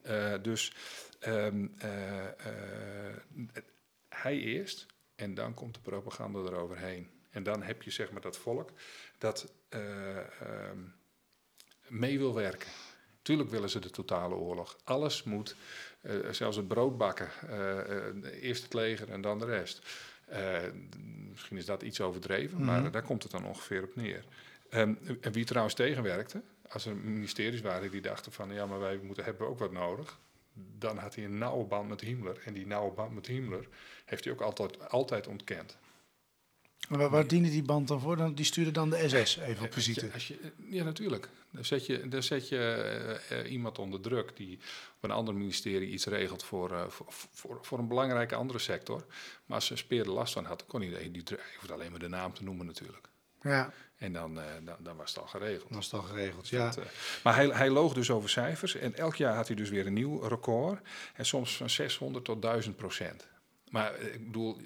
Eh, 0.03 0.35
dus 0.43 0.75
ehm, 1.19 1.67
eh, 1.79 2.27
eh, 2.27 3.17
hij 4.09 4.39
eerst 4.39 4.87
en 5.15 5.35
dan 5.35 5.55
komt 5.55 5.75
de 5.75 5.81
propaganda 5.81 6.39
eroverheen. 6.39 7.11
En 7.31 7.43
dan 7.43 7.63
heb 7.63 7.83
je 7.83 7.91
zeg 7.91 8.11
maar 8.11 8.21
dat 8.21 8.37
volk 8.37 8.71
dat 9.19 9.53
eh, 9.69 10.19
ehm, 10.19 10.79
mee 11.95 12.19
wil 12.19 12.35
werken. 12.35 12.69
Tuurlijk 13.23 13.51
willen 13.51 13.71
ze 13.71 13.79
de 13.79 13.91
totale 13.91 14.35
oorlog. 14.35 14.77
Alles 14.85 15.23
moet, 15.23 15.57
eh, 16.01 16.15
zelfs 16.31 16.57
het 16.57 16.69
brood 16.69 16.99
bakken. 16.99 17.31
eh, 17.49 17.99
eh, 17.99 18.43
eerst 18.43 18.63
het 18.63 18.75
leger 18.75 19.11
en 19.11 19.21
dan 19.21 19.39
de 19.39 19.45
rest. 19.45 19.87
Misschien 21.31 21.57
is 21.57 21.65
dat 21.65 21.83
iets 21.83 22.01
overdreven, 22.01 22.65
maar 22.65 22.91
daar 22.91 23.03
komt 23.03 23.23
het 23.23 23.33
dan 23.33 23.47
ongeveer 23.47 23.83
op 23.83 23.97
neer. 23.97 24.25
Ehm, 24.71 24.95
en 25.21 25.33
wie 25.33 25.45
trouwens 25.45 25.75
tegenwerkte, 25.75 26.43
als 26.69 26.87
er 26.87 26.97
ministeries 26.97 27.61
waren 27.61 27.91
die 27.91 28.01
dachten 28.01 28.33
van 28.33 28.53
ja, 28.53 28.67
maar 28.67 28.81
wij 28.81 29.01
moeten, 29.03 29.25
hebben 29.25 29.49
ook 29.49 29.59
wat 29.59 29.73
nodig. 29.73 30.19
Dan 30.79 30.99
had 30.99 31.15
hij 31.15 31.25
een 31.25 31.39
nauwe 31.39 31.65
band 31.65 31.89
met 31.89 32.01
Himmler. 32.01 32.41
En 32.45 32.53
die 32.53 32.67
nauwe 32.67 32.93
band 32.93 33.15
met 33.15 33.27
Himmler 33.27 33.69
heeft 34.05 34.25
hij 34.25 34.33
ook 34.33 34.41
altijd, 34.41 34.91
altijd 34.91 35.27
ontkend. 35.27 35.77
Maar 36.89 36.99
waar, 36.99 37.11
waar 37.11 37.27
diende 37.27 37.51
die 37.51 37.63
band 37.63 37.89
dan 37.89 38.01
voor? 38.01 38.17
Dan, 38.17 38.35
die 38.35 38.45
stuurde 38.45 38.71
dan 38.71 38.91
de 38.91 39.09
SS 39.09 39.37
even 39.37 39.65
op 39.65 39.73
visite. 39.73 40.07
Ja, 40.07 40.13
als 40.13 40.29
je, 40.29 40.53
ja, 40.69 40.85
natuurlijk. 40.85 41.29
Dan 41.51 41.65
zet 41.65 41.87
je, 41.87 42.09
dan 42.09 42.23
zet 42.23 42.49
je 42.49 42.59
eh, 42.59 43.41
eh, 43.41 43.53
iemand 43.53 43.79
onder 43.79 44.01
druk 44.01 44.37
die 44.37 44.59
op 44.97 45.05
een 45.05 45.11
ander 45.11 45.35
ministerie 45.35 45.89
iets 45.89 46.07
regelt 46.07 46.45
voor, 46.45 46.73
eh, 46.73 46.89
voor, 46.89 47.07
voor, 47.11 47.59
voor 47.63 47.79
een 47.79 47.89
belangrijke 47.89 48.35
andere 48.35 48.59
sector. 48.59 49.05
Maar 49.47 49.57
als 49.57 49.67
ze 49.67 49.77
speer 49.77 50.01
er 50.01 50.11
last 50.11 50.33
van 50.33 50.45
had, 50.45 50.67
kon 50.67 50.81
hij 50.81 51.11
die 51.11 51.23
druk. 51.23 51.41
Je 51.53 51.59
hoeft 51.59 51.73
alleen 51.73 51.91
maar 51.91 52.01
de 52.01 52.09
naam 52.09 52.35
te 52.35 52.45
noemen 52.45 52.67
natuurlijk. 52.67 53.09
Ja, 53.45 53.73
En 53.97 54.13
dan, 54.13 54.35
dan, 54.65 54.77
dan 54.79 54.97
was 54.97 55.15
het 55.15 55.19
al 55.19 55.27
geregeld. 55.27 55.73
dat 55.73 55.83
is 55.83 55.89
dan 55.89 56.05
geregeld. 56.05 56.49
Ja. 56.49 56.65
Dat, 56.65 56.77
eh, 56.77 56.85
maar 57.25 57.35
hij, 57.35 57.47
hij 57.47 57.71
loog 57.71 57.95
dus 57.95 58.11
over 58.11 58.31
cijfers. 58.31 58.75
En 58.75 58.97
elk 58.97 59.15
jaar 59.15 59.35
had 59.35 59.47
hij 59.47 59.57
dus 59.57 59.71
weer 59.71 59.87
een 59.87 59.93
nieuw 59.93 60.21
record. 60.21 60.81
En 61.15 61.27
soms 61.27 61.57
van 61.57 61.71
600 61.71 62.25
tot 62.25 62.43
1000 62.43 62.77
procent. 62.77 63.27
Maar 63.69 64.01
ik 64.01 64.25
bedoel, 64.25 64.61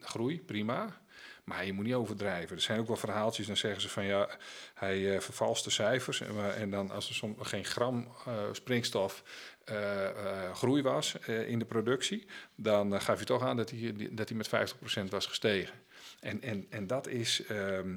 groei, 0.00 0.40
prima. 0.40 1.02
Maar 1.44 1.66
je 1.66 1.72
moet 1.72 1.84
niet 1.84 1.94
overdrijven. 1.94 2.56
Er 2.56 2.62
zijn 2.62 2.78
ook 2.80 2.86
wel 2.86 2.96
verhaaltjes, 2.96 3.46
dan 3.46 3.56
zeggen 3.56 3.80
ze 3.80 3.88
van 3.88 4.04
ja, 4.04 4.28
hij 4.74 5.14
eh 5.14 5.20
vervalst 5.20 5.64
de 5.64 5.70
cijfers. 5.70 6.20
En, 6.20 6.54
en 6.56 6.70
dan 6.70 6.90
als 6.90 7.08
er 7.08 7.14
soms 7.14 7.48
geen 7.48 7.64
gram 7.64 8.08
eh, 8.26 8.32
springstof 8.52 9.22
eh, 9.64 10.08
eh, 10.08 10.54
groei 10.54 10.82
was 10.82 11.18
eh, 11.18 11.48
in 11.48 11.58
de 11.58 11.64
productie, 11.64 12.26
dan 12.54 12.94
eh, 12.94 13.00
gaf 13.00 13.18
je 13.18 13.24
toch 13.24 13.42
aan 13.42 13.56
dat 13.56 13.70
hij, 13.70 14.08
dat 14.10 14.28
hij 14.28 14.38
met 14.38 14.74
50% 15.06 15.08
was 15.08 15.26
gestegen. 15.26 15.74
En, 16.20 16.42
en, 16.42 16.66
en 16.70 16.86
dat 16.86 17.06
is. 17.06 17.44
ehm, 17.44 17.96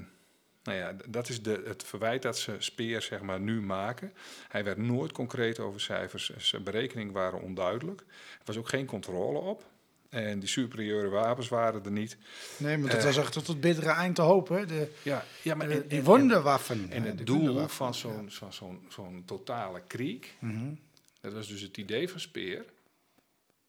nou 0.64 0.80
ja, 0.80 0.96
dat 1.08 1.30
is 1.30 1.42
de, 1.42 1.64
het 1.66 1.84
verwijt 1.84 2.22
dat 2.22 2.38
ze 2.38 2.56
Speer 2.58 3.02
zeg 3.02 3.22
maar, 3.22 3.40
nu 3.40 3.62
maken. 3.62 4.14
Hij 4.48 4.64
werd 4.64 4.78
nooit 4.78 5.12
concreet 5.12 5.60
over 5.60 5.82
cijfers. 5.82 6.30
Zijn 6.38 6.64
berekeningen 6.64 7.14
waren 7.14 7.42
onduidelijk. 7.42 8.02
Er 8.02 8.46
was 8.46 8.58
ook 8.58 8.70
geen 8.70 8.86
controle 8.86 9.40
op. 9.40 9.64
En 10.10 10.40
die 10.40 10.50
superieure 10.50 11.10
wapens 11.10 11.48
waren 11.50 11.86
er 11.86 11.92
niet. 11.92 12.18
Nee, 12.58 12.78
maar 12.78 12.90
dat 12.90 13.00
Eh. 13.00 13.06
was 13.06 13.18
echt 13.18 13.34
tot 13.34 13.48
het 13.48 13.60
bittere 13.62 13.90
eind 13.90 14.16
te 14.16 14.22
hopen. 14.22 14.68
De, 14.68 14.92
Ja, 15.04 15.24
ja 15.42 15.56
maar 15.56 15.70
en- 15.70 15.88
die 15.88 15.98
en- 15.98 16.04
wonderwaffen. 16.04 16.92
En 16.92 17.04
het 17.04 17.26
doel 17.26 17.68
van 17.68 17.94
zo'n 17.96 18.32
van 18.32 18.54
zo'n 18.54 18.86
zo'n 18.90 19.24
totale 19.26 19.82
kriek, 19.88 20.36
Mhm. 20.40 20.74
dat 21.22 21.34
was 21.34 21.48
dus 21.48 21.62
het 21.62 21.78
idee 21.78 22.10
van 22.10 22.20
Speer. 22.20 22.66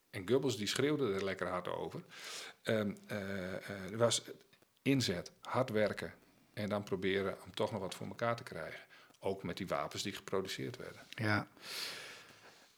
En 0.09 0.27
Goebbels 0.29 0.57
die 0.57 0.67
schreeuwde 0.67 1.13
er 1.13 1.23
lekker 1.23 1.47
hard 1.47 1.67
over. 1.67 2.01
Eh, 2.63 2.79
er 3.91 3.97
was 3.97 4.21
inzet, 4.81 5.31
hard 5.41 5.69
werken 5.69 6.13
en 6.53 6.69
dan 6.69 6.83
proberen 6.83 7.37
om 7.45 7.53
toch 7.53 7.71
nog 7.71 7.81
wat 7.81 7.95
voor 7.95 8.07
elkaar 8.07 8.35
te 8.35 8.43
krijgen. 8.43 8.79
Ook 9.19 9.43
met 9.43 9.57
die 9.57 9.67
wapens 9.67 10.03
die 10.03 10.13
geproduceerd 10.13 10.77
werden. 10.77 11.01
Ja. 11.09 11.47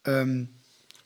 Ehm, 0.02 0.44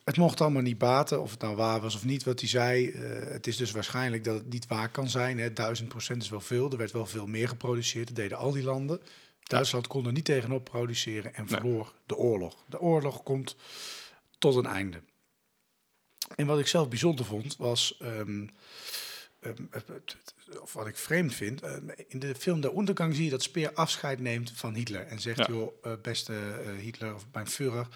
het 0.05 0.17
mocht 0.17 0.41
allemaal 0.41 0.61
niet 0.61 0.77
baten, 0.77 1.21
of 1.21 1.31
het 1.31 1.41
nou 1.41 1.55
waar 1.55 1.81
was 1.81 1.95
of 1.95 2.05
niet, 2.05 2.23
wat 2.23 2.39
hij 2.39 2.49
zei. 2.49 2.89
Eh, 2.89 3.01
het 3.31 3.47
is 3.47 3.57
dus 3.57 3.71
waarschijnlijk 3.71 4.23
dat 4.23 4.35
het 4.35 4.49
niet 4.49 4.67
waar 4.67 4.89
kan 4.89 5.09
zijn. 5.09 5.39
Hè. 5.39 5.53
Duizend 5.53 5.89
procent 5.89 6.21
is 6.23 6.29
wel 6.29 6.41
veel. 6.41 6.71
Er 6.71 6.77
werd 6.77 6.91
wel 6.91 7.05
veel 7.05 7.27
meer 7.27 7.47
geproduceerd. 7.47 8.07
Dat 8.07 8.15
deden 8.15 8.37
al 8.37 8.51
die 8.51 8.63
landen. 8.63 9.01
Duitsland 9.43 9.87
kon 9.87 10.05
er 10.05 10.11
niet 10.11 10.25
tegenop 10.25 10.63
produceren 10.63 11.33
en 11.33 11.47
verloor 11.47 11.93
de 12.05 12.15
oorlog. 12.15 12.63
De 12.69 12.79
oorlog 12.79 13.23
komt 13.23 13.55
tot 14.37 14.55
een 14.55 14.65
einde. 14.65 15.01
En 16.35 16.45
wat 16.45 16.59
ik 16.59 16.67
zelf 16.67 16.89
bijzonder 16.89 17.25
vond, 17.25 17.55
was. 17.57 17.97
ehm, 17.99 18.47
ehm, 19.39 19.63
of 20.61 20.73
wat 20.73 20.87
ik 20.87 20.97
vreemd 20.97 21.33
vind. 21.33 21.61
ehm, 21.61 21.89
in 22.07 22.19
de 22.19 22.35
film 22.35 22.61
De 22.61 22.71
Ondergang 22.71 23.15
zie 23.15 23.23
je 23.23 23.29
dat 23.29 23.43
Speer 23.43 23.73
afscheid 23.73 24.19
neemt 24.19 24.51
van 24.51 24.73
Hitler. 24.73 25.01
En 25.07 25.19
zegt: 25.19 25.37
Ja. 25.37 25.45
joh, 25.49 25.73
eh, 25.83 25.91
beste 26.01 26.33
eh, 26.33 26.71
Hitler 26.81 27.15
of 27.15 27.25
mijn 27.31 27.47
Führer. 27.47 27.87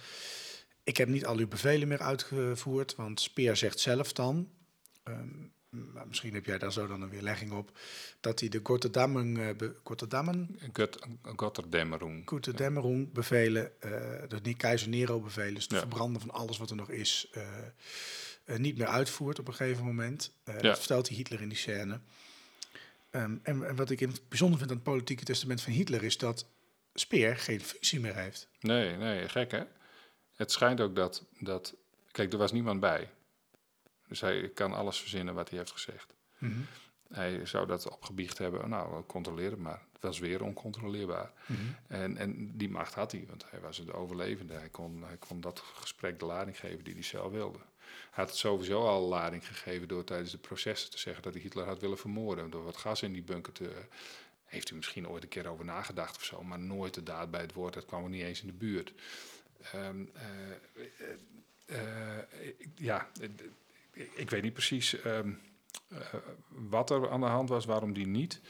Ik 0.90 0.98
heb 0.98 1.08
niet 1.08 1.26
al 1.26 1.38
uw 1.38 1.48
bevelen 1.48 1.88
meer 1.88 2.02
uitgevoerd. 2.02 2.96
Want 2.96 3.22
Speer 3.22 3.56
zegt 3.56 3.80
zelf 3.80 4.14
dan. 4.14 4.50
ehm, 5.04 5.28
maar 5.70 6.08
misschien 6.08 6.34
heb 6.34 6.46
jij 6.46 6.58
daar 6.58 6.72
zo 6.72 6.88
dan 6.88 7.02
een 7.02 7.10
weerlegging 7.10 7.52
op. 7.52 7.78
Dat 8.20 8.40
hij 8.40 8.50
de 8.50 8.58
eh. 8.58 8.64
Goede 12.28 12.52
Dämmerung 12.54 13.12
bevelen, 13.12 13.82
eh 13.82 13.92
de 14.28 14.40
niet 14.44 14.58
keizer 14.58 14.90
Nero 14.90 15.20
bevelen, 15.20 15.54
dus 15.54 15.64
het 15.64 15.72
Ja. 15.72 15.80
verbranden 15.80 16.22
van 16.22 16.32
alles 16.32 16.58
wat 16.58 16.70
er 16.70 16.76
nog 16.76 16.90
is, 16.90 17.28
eh, 17.32 18.58
niet 18.58 18.78
meer 18.78 18.88
uitvoert 18.88 19.40
op 19.40 19.48
een 19.48 19.54
gegeven 19.54 19.86
moment. 19.86 20.32
Ja. 20.46 20.58
Dat 20.58 20.78
vertelt 20.78 21.08
hij 21.08 21.18
Hitler 21.18 21.42
in 21.42 21.50
die 21.50 21.58
scène. 21.58 22.00
Ehm, 23.10 23.36
en, 23.44 23.68
en 23.68 23.76
wat 23.76 23.90
ik 23.90 24.02
in 24.02 24.10
het 24.10 24.22
bijzonder 24.30 24.58
vind 24.60 24.70
aan 24.72 24.76
het 24.78 24.86
politieke 24.86 25.24
testament 25.24 25.62
van 25.62 25.74
Hitler 25.74 26.04
is 26.04 26.18
dat 26.18 26.46
Speer 26.94 27.38
geen 27.38 27.62
functie 27.62 28.00
meer 28.00 28.16
heeft. 28.16 28.48
Nee, 28.60 28.96
nee, 28.98 29.30
gek 29.30 29.52
hè? 29.52 29.64
Het 30.40 30.52
schijnt 30.52 30.82
ook 30.82 30.96
dat, 30.96 31.26
dat... 31.40 31.76
Kijk, 32.12 32.32
er 32.32 32.38
was 32.38 32.52
niemand 32.52 32.80
bij. 32.80 33.10
Dus 34.08 34.22
hij 34.22 34.50
kan 34.50 34.74
alles 34.74 35.00
verzinnen 35.00 35.34
wat 35.34 35.50
hij 35.50 35.58
heeft 35.58 35.72
gezegd. 35.72 36.14
Hij 37.10 37.46
zou 37.46 37.68
dat 37.68 37.90
opgebiecht 37.90 38.38
hebben. 38.38 38.70
Nou, 38.70 39.04
controleer 39.06 39.52
het 39.52 39.60
maar. 39.60 39.82
Het 39.94 40.02
was 40.02 40.20
weer 40.20 40.44
oncontroleerbaar. 40.44 41.32
En, 41.88 42.18
en 42.18 42.58
die 42.58 42.70
macht 42.70 42.94
had 42.94 43.12
hij, 43.12 43.26
want 43.28 43.46
hij 43.50 43.60
was 43.60 43.86
de 43.86 43.94
overlevende. 43.94 44.54
Hij 44.54 44.70
kon, 44.70 45.04
hij 45.04 45.18
kon 45.18 45.42
dat 45.42 45.60
gesprek 45.60 46.20
de 46.20 46.26
lading 46.26 46.60
geven 46.60 46.84
die 46.84 46.94
hij 46.94 47.04
zelf 47.04 47.32
wilde. 47.32 47.58
Hij 47.58 48.24
had 48.24 48.30
het 48.30 48.38
sowieso 48.38 48.86
al 48.86 49.08
lading 49.08 49.48
gegeven 49.48 49.88
door 49.88 50.04
tijdens 50.04 50.32
de 50.32 50.38
processen 50.38 50.92
te 50.92 51.00
zeggen 51.00 51.24
dat 51.24 51.34
hij 51.34 51.42
Hitler 51.42 51.66
had 51.66 51.80
willen 51.80 51.98
vermoorden. 51.98 52.50
Door 52.50 52.64
wat 52.64 52.78
gas 52.78 53.02
in 53.02 53.14
die 53.14 53.24
bunker 53.24 53.54
te. 53.54 53.72
Heeft 54.46 54.68
hij 54.68 54.78
misschien 54.78 55.08
ooit 55.08 55.24
een 55.24 55.30
keer 55.30 55.48
over 55.48 55.66
nagedacht 55.66 56.16
of 56.16 56.24
zo, 56.24 56.44
maar 56.44 56.60
nooit 56.60 56.94
de 56.94 57.04
daad 57.04 57.32
bij 57.32 57.42
het 57.42 57.54
woord. 57.54 57.74
Dat 57.74 57.86
kwam 57.86 58.04
er 58.04 58.10
niet 58.10 58.24
eens 58.24 58.42
in 58.42 58.48
de 58.48 58.54
buurt. 58.54 58.94
Ehm, 59.62 60.06
eh, 60.14 60.52
eh, 61.68 62.18
eh, 62.18 62.26
ja, 62.76 63.10
ik, 64.16 64.30
weet 64.30 64.44
niet 64.44 64.54
precies 64.54 65.02
ehm, 65.02 65.32
eh, 65.88 66.14
wat 66.48 66.90
er 66.90 67.10
aan 67.10 67.20
de 67.20 67.26
hand 67.26 67.50
was, 67.50 67.66
waarom 67.66 67.94
die 67.94 68.08
niet 68.08 68.42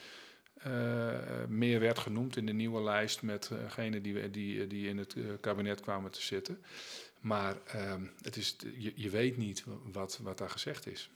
meer 1.47 1.79
werd 1.79 1.99
genoemd 1.99 2.37
in 2.37 2.45
de 2.45 2.53
nieuwe 2.53 2.81
lijst 2.81 3.21
met 3.21 3.51
die, 4.01 4.29
die, 4.29 4.67
die 4.67 4.87
in 4.87 4.97
het 4.97 5.15
kabinet 5.41 5.81
kwamen 5.81 6.11
te 6.11 6.21
zitten. 6.21 6.63
Maar 7.19 7.55
ehm, 7.65 8.05
het 8.21 8.35
is, 8.35 8.55
je, 8.77 8.91
je 8.95 9.09
weet 9.09 9.37
niet 9.37 9.63
wat, 9.83 10.19
wat 10.21 10.37
daar 10.37 10.49
gezegd 10.49 10.87
is. 10.87 11.11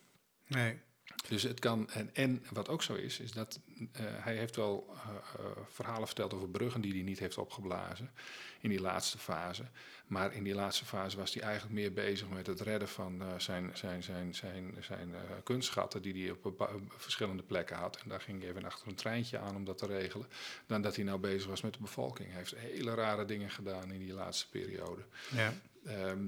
Nee. 0.48 0.80
Dus 1.28 1.44
het 1.44 1.60
kan, 1.60 1.90
en, 1.90 2.10
en 2.14 2.44
wat 2.52 2.70
ook 2.70 2.84
zo 2.84 2.94
is, 2.94 3.20
is 3.20 3.32
dat 3.32 3.60
eh, 3.92 4.04
hij 4.06 4.36
heeft 4.36 4.56
wel 4.56 4.94
eh, 4.94 5.10
eh, 5.40 5.52
verhalen 5.70 6.08
verteld 6.08 6.34
over 6.34 6.50
bruggen 6.50 6.82
die 6.82 6.94
hij 6.94 7.02
niet 7.02 7.20
heeft 7.20 7.38
opgeblazen 7.38 8.12
in 8.60 8.70
die 8.70 8.82
laatste 8.82 9.18
fase. 9.18 9.64
Maar 10.08 10.34
in 10.34 10.44
die 10.44 10.54
laatste 10.54 10.86
fase 10.86 11.18
was 11.18 11.34
hij 11.34 11.44
eigenlijk 11.44 11.74
meer 11.74 11.94
bezig 11.94 12.30
met 12.30 12.48
het 12.48 12.62
redden 12.62 12.88
van 12.88 13.22
zijn, 13.38 13.72
zijn, 13.74 14.04
zijn, 14.04 14.36
zijn, 14.36 14.76
zijn 14.80 15.16
kunstschatten 15.44 16.02
die 16.02 16.24
hij 16.24 16.32
op 16.32 16.90
verschillende 16.98 17.44
plekken 17.44 17.76
had. 17.76 17.98
En 17.98 18.10
daar 18.10 18.22
ging 18.22 18.40
hij 18.40 18.50
even 18.50 18.66
achter 18.66 18.88
een 18.88 18.96
treintje 18.96 19.38
aan 19.38 19.56
om 19.56 19.66
dat 19.66 19.78
te 19.78 19.86
regelen. 19.86 20.28
Dan 20.66 20.82
dat 20.82 20.96
hij 20.96 21.06
nou 21.06 21.20
bezig 21.20 21.50
was 21.50 21.62
met 21.62 21.74
de 21.74 21.80
bevolking. 21.80 22.30
Hij 22.30 22.38
heeft 22.38 22.56
hele 22.56 22.94
rare 22.94 23.26
dingen 23.26 23.50
gedaan 23.50 23.92
in 23.92 24.00
die 24.00 24.14
laatste 24.14 24.50
periode. 24.50 25.02
Ja. 25.32 25.54
Ehm, 25.86 26.20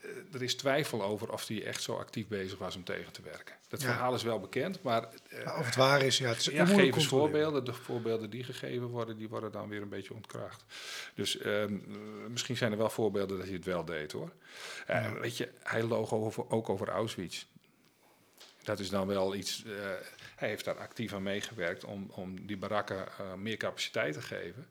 eh, 0.00 0.34
er 0.34 0.42
is 0.42 0.54
twijfel 0.54 1.02
over 1.02 1.32
of 1.32 1.46
hij 1.46 1.64
echt 1.64 1.82
zo 1.82 1.94
actief 1.96 2.26
bezig 2.28 2.58
was 2.58 2.76
om 2.76 2.84
tegen 2.84 3.12
te 3.12 3.22
werken. 3.22 3.54
Dat 3.68 3.80
Ja. 3.82 3.86
verhaal 3.86 4.14
is 4.14 4.22
wel 4.22 4.40
bekend, 4.40 4.82
maar 4.82 5.02
eh, 5.28 5.44
Maar 5.44 5.58
of 5.58 5.66
het 5.66 5.76
waar 5.76 6.02
is, 6.02 6.18
ja, 6.18 6.28
het 6.28 6.38
is 6.38 6.44
ja, 6.44 6.52
moeilijk 6.52 6.76
geef 6.76 6.84
eens 6.84 6.94
controleren. 7.08 7.30
voorbeelden. 7.42 7.64
De 7.64 7.72
voorbeelden 7.82 8.30
die 8.30 8.44
gegeven 8.44 8.86
worden, 8.86 9.16
die 9.16 9.28
worden 9.28 9.52
dan 9.52 9.68
weer 9.68 9.82
een 9.82 9.88
beetje 9.88 10.14
ontkracht. 10.14 10.64
Dus 11.14 11.38
ehm, 11.38 11.74
eh, 11.74 11.96
misschien 12.28 12.56
zijn 12.56 12.72
er 12.72 12.78
wel 12.78 12.90
voorbeelden 12.90 13.36
dat 13.36 13.46
hij 13.46 13.54
het 13.54 13.64
wel 13.64 13.84
deed 13.84 14.12
hoor. 14.12 14.32
Weet 15.20 15.36
je, 15.36 15.48
hij 15.62 15.82
loog 15.82 16.12
over, 16.12 16.50
ook 16.50 16.68
over 16.68 16.88
Auschwitz. 16.88 17.44
Dat 18.62 18.78
is 18.78 18.90
dan 18.90 19.06
wel 19.06 19.34
iets. 19.34 19.64
hij 20.36 20.48
heeft 20.48 20.64
daar 20.64 20.78
actief 20.78 21.12
aan 21.12 21.22
meegewerkt 21.22 21.84
om, 21.84 22.10
om 22.10 22.46
die 22.46 22.56
barakken 22.56 23.08
meer 23.36 23.56
capaciteit 23.56 24.12
te 24.14 24.22
geven. 24.22 24.68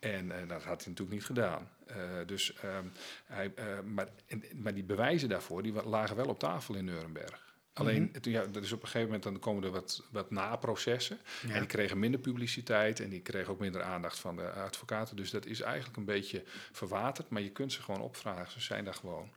En 0.00 0.30
eh, 0.30 0.48
dat 0.48 0.62
had 0.62 0.78
hij 0.84 0.88
natuurlijk 0.92 1.10
niet 1.10 1.24
gedaan. 1.24 1.68
Eh, 1.86 1.96
dus, 2.26 2.54
ehm, 2.54 2.84
hij, 3.26 3.52
eh, 3.54 3.80
maar, 3.80 4.08
en- 4.26 4.44
maar 4.54 4.74
die 4.74 4.84
bewijzen 4.84 5.28
daarvoor 5.28 5.62
die 5.62 5.72
lagen 5.72 6.16
wel 6.16 6.26
op 6.28 6.38
tafel 6.38 6.74
in 6.74 6.84
Nuremberg. 6.84 7.48
Alleen, 7.72 8.12
toen, 8.20 8.32
ja, 8.32 8.44
dat 8.46 8.62
is 8.62 8.72
op 8.72 8.78
een 8.80 8.86
gegeven 8.86 9.06
moment 9.06 9.22
dan 9.22 9.38
komen 9.38 9.64
er 9.64 9.70
wat, 9.70 10.04
wat 10.10 10.30
naprocessen. 10.30 11.18
Ja. 11.46 11.52
En 11.54 11.58
die 11.58 11.68
kregen 11.68 11.98
minder 11.98 12.20
publiciteit 12.20 13.00
en 13.00 13.08
die 13.08 13.20
kregen 13.20 13.52
ook 13.52 13.58
minder 13.60 13.82
aandacht 13.82 14.18
van 14.18 14.36
de 14.36 14.50
advocaten. 14.50 15.16
Dus 15.16 15.30
dat 15.30 15.46
is 15.46 15.60
eigenlijk 15.60 15.96
een 15.96 16.04
beetje 16.04 16.42
verwaterd, 16.72 17.28
maar 17.28 17.42
je 17.42 17.50
kunt 17.50 17.72
ze 17.72 17.82
gewoon 17.82 18.00
opvragen. 18.00 18.52
Ze 18.52 18.60
zijn 18.60 18.84
daar 18.84 18.94
gewoon. 18.94 19.30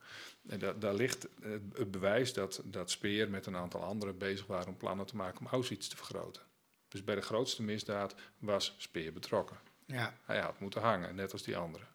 En 0.48 0.58
da- 0.58 0.72
daar 0.72 0.94
ligt 0.94 1.22
het, 1.42 1.60
het 1.74 1.90
bewijs 1.90 2.32
dat, 2.32 2.60
dat 2.64 2.90
Speer 2.90 3.30
met 3.30 3.46
een 3.46 3.56
aantal 3.56 3.82
anderen 3.82 4.18
bezig 4.18 4.46
waren 4.46 4.68
om 4.68 4.76
plannen 4.76 5.06
te 5.06 5.16
maken 5.16 5.40
om 5.40 5.46
Auschwitz 5.46 5.88
te 5.88 5.96
vergroten. 5.96 6.42
Dus 6.88 7.04
bij 7.04 7.14
de 7.14 7.20
grootste 7.22 7.62
misdaad 7.62 8.14
was 8.38 8.74
Speer 8.78 9.12
betrokken. 9.12 9.56
Ja. 9.86 10.14
Hij 10.24 10.38
had 10.40 10.60
moeten 10.60 10.80
hangen, 10.80 11.14
net 11.14 11.32
als 11.32 11.42
die 11.42 11.56
anderen. 11.56 11.86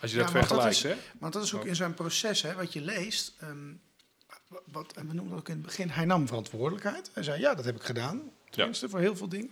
Als 0.00 0.10
je 0.10 0.16
Ja, 0.16 0.22
dat 0.22 0.32
vergelijkt, 0.32 0.82
hè? 0.82 0.94
Want 1.18 1.32
dat 1.32 1.42
is 1.42 1.54
ook 1.54 1.60
Oh. 1.62 1.66
in 1.66 1.76
zijn 1.76 1.94
proces, 1.94 2.42
hè, 2.42 2.54
wat 2.54 2.72
je 2.72 2.80
leest. 2.80 3.34
ehm, 3.40 3.72
wa- 4.48 4.60
wat, 4.64 4.92
en 4.92 5.06
we 5.08 5.12
noemen 5.14 5.30
dat 5.30 5.40
ook 5.40 5.48
in 5.48 5.54
het 5.54 5.62
begin. 5.66 5.88
Hij 5.90 6.04
nam 6.04 6.26
verantwoordelijkheid. 6.26 7.10
Hij 7.12 7.22
zei: 7.22 7.40
Ja, 7.40 7.54
dat 7.54 7.64
heb 7.64 7.76
ik 7.76 7.82
gedaan. 7.82 8.30
Tenminste, 8.50 8.88
voor 8.88 8.98
heel 9.00 9.16
veel 9.16 9.28
dingen. 9.28 9.50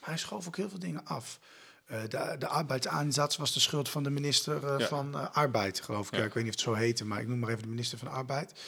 Maar 0.00 0.08
hij 0.08 0.18
schoof 0.18 0.46
ook 0.46 0.56
heel 0.56 0.68
veel 0.68 0.78
dingen 0.78 1.04
af. 1.06 1.40
Eh, 1.86 2.00
de, 2.02 2.36
de 2.38 3.36
was 3.36 3.52
de 3.52 3.60
schuld 3.60 3.88
van 3.88 4.02
de 4.02 4.10
minister 4.10 4.66
eh, 4.66 4.78
Ja. 4.78 4.86
van 4.86 5.14
eh, 5.14 5.30
Arbeid, 5.30 5.80
geloof 5.80 6.06
ik. 6.12 6.18
Ja. 6.18 6.24
Ik 6.24 6.32
weet 6.34 6.44
niet 6.44 6.54
of 6.54 6.60
het 6.60 6.68
zo 6.68 6.74
heette, 6.74 7.04
maar 7.04 7.20
ik 7.20 7.26
noem 7.28 7.38
maar 7.38 7.50
even 7.50 7.62
de 7.62 7.68
minister 7.68 7.98
van 7.98 8.08
Arbeid. 8.08 8.60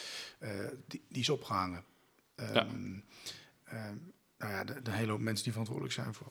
Die, 0.87 1.03
die 1.09 1.21
is 1.21 1.29
opgehangen. 1.29 1.83
Ehm, 2.35 2.91
nou 4.37 4.51
ja, 4.53 4.63
de, 4.63 4.81
de 4.81 4.91
hele 4.91 5.11
hoop 5.11 5.19
mensen 5.19 5.43
die 5.43 5.51
verantwoordelijk 5.51 5.95
zijn 5.95 6.13
voor 6.13 6.27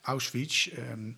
Auschwitz 0.00 0.66
ehm, 0.66 1.08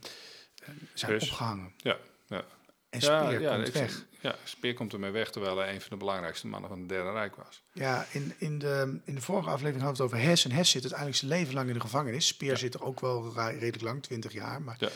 eh, 0.63 0.69
zijn 0.95 1.13
Dus- 1.13 1.23
opgehangen. 1.31 1.73
Ja, 1.77 1.97
ja. 2.27 2.45
En 2.91 3.01
Speer 3.03 3.41
ja, 3.41 3.55
komt 3.55 3.73
weg. 3.73 4.05
Ja, 4.21 4.35
Speer 4.45 4.75
komt 4.75 4.93
ermee 4.93 5.11
weg 5.11 5.31
terwijl 5.31 5.57
hij 5.59 5.75
een 5.75 5.81
van 5.81 5.91
de 5.91 5.97
belangrijkste 5.97 6.47
mannen 6.47 6.71
van 6.71 6.79
het 6.79 6.89
Derde 6.89 7.11
Rijk 7.13 7.37
was. 7.37 7.63
Ja, 7.73 8.07
in, 8.11 8.35
in, 8.39 8.59
de, 8.59 9.01
in 9.05 9.15
de 9.15 9.21
vorige 9.21 9.49
aflevering 9.51 9.83
hadden 9.83 9.97
we 10.01 10.03
het 10.09 10.15
over 10.15 10.29
Hess. 10.31 10.45
En 10.45 10.51
Hess 10.51 10.71
zit 10.71 10.81
uiteindelijk 10.81 11.19
zijn 11.21 11.31
leven 11.31 11.55
lang 11.55 11.69
in 11.69 11.75
de 11.75 11.81
gevangenis. 11.81 12.27
Speer 12.27 12.51
Ja. 12.51 12.57
zit 12.57 12.75
er 12.75 12.83
ook 12.83 13.01
wel 13.01 13.33
redelijk 13.35 13.81
lang, 13.83 14.03
20 14.03 14.33
jaar. 14.33 14.63
Maar 14.63 14.77
Ja. 14.79 14.89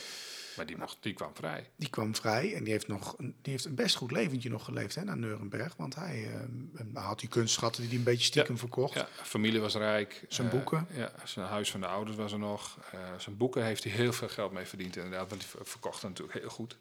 Maar 0.61 0.69
die, 0.69 0.79
mocht, 0.79 0.97
die 1.01 1.13
kwam 1.13 1.31
vrij. 1.35 1.71
die 1.77 1.91
kwam 1.91 2.15
vrij 2.15 2.55
en 2.55 2.65
die 2.65 2.73
heeft, 2.73 2.89
nog 2.89 3.15
een, 3.19 3.35
die 3.43 3.53
heeft 3.53 3.65
een 3.65 3.75
best 3.75 3.97
goed 3.97 4.11
leventje 4.11 4.51
nog 4.51 4.65
geleefd 4.65 4.95
hè, 4.95 5.05
naar 5.05 5.17
Nuremberg. 5.17 5.77
Want 5.77 5.95
hij 5.95 6.29
ehm, 6.33 6.97
had 6.97 7.21
die 7.21 7.29
kunstschatten 7.29 7.81
die 7.81 7.91
hij 7.91 7.99
een 7.99 8.05
beetje 8.05 8.25
stiekem 8.25 8.59
verkocht. 8.59 8.95
Ja, 8.95 9.09
familie 9.23 9.61
was 9.61 9.75
rijk. 9.75 10.25
Zijn 10.29 10.47
Eh, 10.47 10.53
boeken? 10.53 10.87
Ja, 10.93 11.13
zijn 11.25 11.47
huis 11.47 11.71
van 11.71 11.81
de 11.81 11.87
ouders 11.87 12.17
was 12.17 12.33
er 12.33 12.39
nog. 12.39 12.79
Eh, 12.93 12.99
zijn 13.19 13.37
boeken 13.37 13.65
heeft 13.65 13.85
hij 13.85 13.93
heel 13.93 14.13
veel 14.13 14.29
geld 14.29 14.53
mee 14.53 14.65
verdiend 14.65 14.97
inderdaad. 14.97 15.29
Want 15.29 15.43
hij 15.43 15.51
ver- 15.51 15.67
verkocht 15.67 16.03
natuurlijk 16.03 16.39
heel 16.39 16.49
goed. 16.51 16.77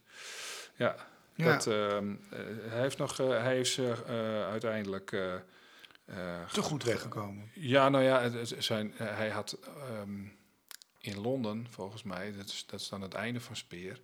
Ja, 0.76 0.96
Ja. 1.36 1.46
Dat, 1.54 1.68
ehm, 1.68 2.12
eh, 2.30 2.40
hij 2.70 2.82
heeft 2.82 2.98
nog... 2.98 3.18
hij 3.18 3.66
eh, 3.78 4.48
uiteindelijk... 4.50 5.10
Te 6.52 6.62
goed 6.62 6.84
weggekomen. 6.84 7.52
Ja, 7.54 7.90
nou 7.90 8.04
ja, 8.04 8.22
het, 8.22 8.34
het 8.50 8.64
zijn, 8.64 8.94
hij 8.96 9.30
had 9.30 9.58
ehm, 9.64 10.12
in 11.00 11.18
Londen, 11.18 11.68
volgens 11.70 12.04
mij, 12.04 12.32
dat 12.36 12.45
is, 12.45 12.66
dat 12.66 12.80
is 12.80 12.89
dan 12.89 13.02
het 13.02 13.14
einde 13.14 13.39
van 13.39 13.56
Speer, 13.56 14.02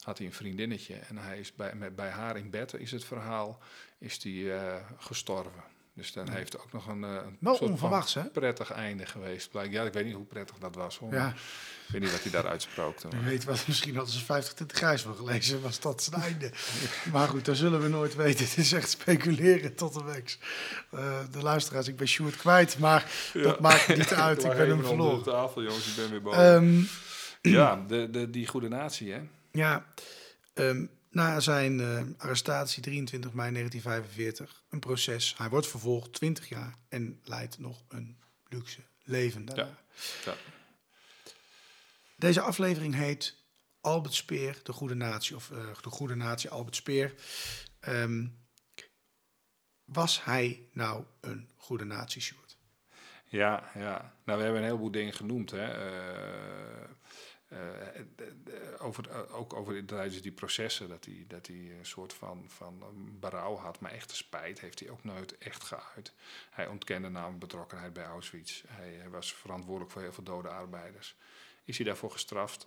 had 0.00 0.18
hij 0.18 0.26
een 0.26 0.32
vriendinnetje. 0.32 0.94
En 0.94 1.16
hij 1.16 1.38
is 1.38 1.54
bij, 1.54 1.94
bij 1.94 2.10
haar 2.10 2.36
in 2.36 2.50
bed, 2.50 2.74
is 2.74 2.90
het 2.90 3.04
verhaal, 3.04 3.58
is 3.98 4.18
die 4.18 4.52
eh, 4.52 4.76
gestorven. 4.98 5.64
Dus 6.00 6.12
dan 6.12 6.28
heeft 6.30 6.58
ook 6.58 6.72
nog 6.72 6.86
een, 6.86 7.04
eh, 7.04 7.10
een 7.40 7.48
onverwachts, 7.60 8.14
hè? 8.14 8.24
prettig 8.24 8.70
einde 8.72 9.06
geweest. 9.06 9.50
Blijk- 9.50 9.72
Ja, 9.72 9.82
ik 9.82 9.92
weet 9.92 10.04
niet 10.04 10.14
hoe 10.14 10.24
prettig 10.24 10.56
dat 10.58 10.74
was. 10.74 10.98
Hoor. 10.98 11.12
Ja. 11.12 11.28
Ik 11.86 11.92
weet 11.92 12.00
niet 12.00 12.10
wat 12.12 12.22
hij 12.22 12.30
daar 12.30 12.46
uitsprookte. 12.46 13.08
Wie 13.08 13.16
maar- 13.20 13.28
weet 13.28 13.44
wat, 13.44 13.66
misschien 13.66 13.96
hadden 13.96 14.14
ze 14.14 14.24
50 14.24 14.52
Tinten 14.54 14.76
Grijs 14.76 15.04
wel 15.04 15.14
gelezen, 15.14 15.62
was 15.62 15.80
dat 15.80 16.02
zijn 16.02 16.22
einde. 16.22 16.50
maar 17.12 17.28
goed, 17.28 17.44
dat 17.44 17.56
zullen 17.56 17.80
we 17.82 17.88
nooit 17.88 18.14
weten. 18.14 18.44
Het 18.44 18.56
is 18.56 18.72
echt 18.72 18.90
speculeren 18.90 19.74
tot 19.74 19.94
de 19.94 20.04
weeks. 20.04 20.38
Eh, 20.90 21.18
de 21.30 21.42
luisteraars, 21.42 21.88
ik 21.88 21.96
ben 21.96 22.08
Sjoerd 22.08 22.36
kwijt, 22.36 22.78
maar 22.78 23.10
dat 23.32 23.60
maakt 23.60 23.96
niet 23.96 24.12
uit. 24.28 24.44
ik 24.44 24.50
ben 24.56 24.68
hem 24.68 24.84
verloren. 24.84 25.18
de 25.18 25.30
tafel, 25.30 25.62
jongens, 25.62 25.86
ik 25.88 25.96
ben 25.96 26.10
weer 26.10 26.22
boven. 26.22 26.54
Ehm, 26.54 26.80
ja, 27.52 27.84
de, 27.88 28.10
de, 28.10 28.30
die 28.30 28.46
goede 28.46 28.68
natie, 28.68 29.12
hè? 29.12 29.20
Ja, 29.52 29.86
ehm, 30.54 30.84
na 31.10 31.40
zijn 31.40 31.80
eh, 31.80 32.02
arrestatie 32.18 32.82
23 32.82 33.32
mei 33.32 33.52
1945, 33.52 34.62
een 34.70 34.80
proces. 34.80 35.34
Hij 35.38 35.48
wordt 35.48 35.66
vervolgd 35.66 36.12
20 36.12 36.48
jaar 36.48 36.74
en 36.88 37.20
leidt 37.24 37.58
nog 37.58 37.82
een 37.88 38.18
luxe 38.48 38.80
leven 39.02 39.44
daarna. 39.44 39.62
Ja. 39.62 39.78
Ja. 40.24 40.36
Deze 42.16 42.40
aflevering 42.40 42.94
heet 42.94 43.36
Albert 43.80 44.14
Speer, 44.14 44.60
de 44.62 44.72
goede 44.72 44.94
natie, 44.94 45.36
of 45.36 45.50
eh, 45.50 45.58
de 45.82 45.90
goede 45.90 46.14
natie 46.14 46.50
Albert 46.50 46.76
Speer. 46.76 47.14
Ehm, 47.80 48.26
was 49.84 50.24
hij 50.24 50.68
nou 50.72 51.04
een 51.20 51.50
goede 51.56 51.84
natie, 51.84 52.22
Sjoerd? 52.22 52.58
Ja, 53.24 53.70
ja. 53.74 54.14
Nou, 54.24 54.38
we 54.38 54.44
hebben 54.44 54.60
een 54.60 54.68
heleboel 54.68 54.90
dingen 54.90 55.12
genoemd. 55.12 55.50
Hè. 55.50 55.66
Eh, 55.66 56.90
over, 58.78 59.10
eh, 59.10 59.34
ook 59.34 59.54
over 59.54 59.84
tijdens 59.84 60.20
die 60.20 60.32
processen, 60.32 60.88
dat 60.88 61.04
hij, 61.04 61.24
dat 61.28 61.46
hij 61.46 61.56
een 61.56 61.86
soort 61.86 62.12
van, 62.12 62.44
van 62.48 62.82
berouw 63.20 63.56
had. 63.56 63.80
Maar 63.80 63.90
echte 63.90 64.16
spijt 64.16 64.60
heeft 64.60 64.80
hij 64.80 64.90
ook 64.90 65.04
nooit 65.04 65.38
echt 65.38 65.64
geuit. 65.64 66.12
Hij 66.50 66.66
ontkende 66.66 67.08
namelijk 67.08 67.40
betrokkenheid 67.40 67.92
bij 67.92 68.04
Auschwitz. 68.04 68.62
Hij, 68.66 68.92
hij 68.92 69.08
was 69.08 69.34
verantwoordelijk 69.34 69.92
voor 69.92 70.02
heel 70.02 70.12
veel 70.12 70.24
dode 70.24 70.48
arbeiders. 70.48 71.16
Is 71.64 71.76
hij 71.76 71.86
daarvoor 71.86 72.10
gestraft? 72.10 72.66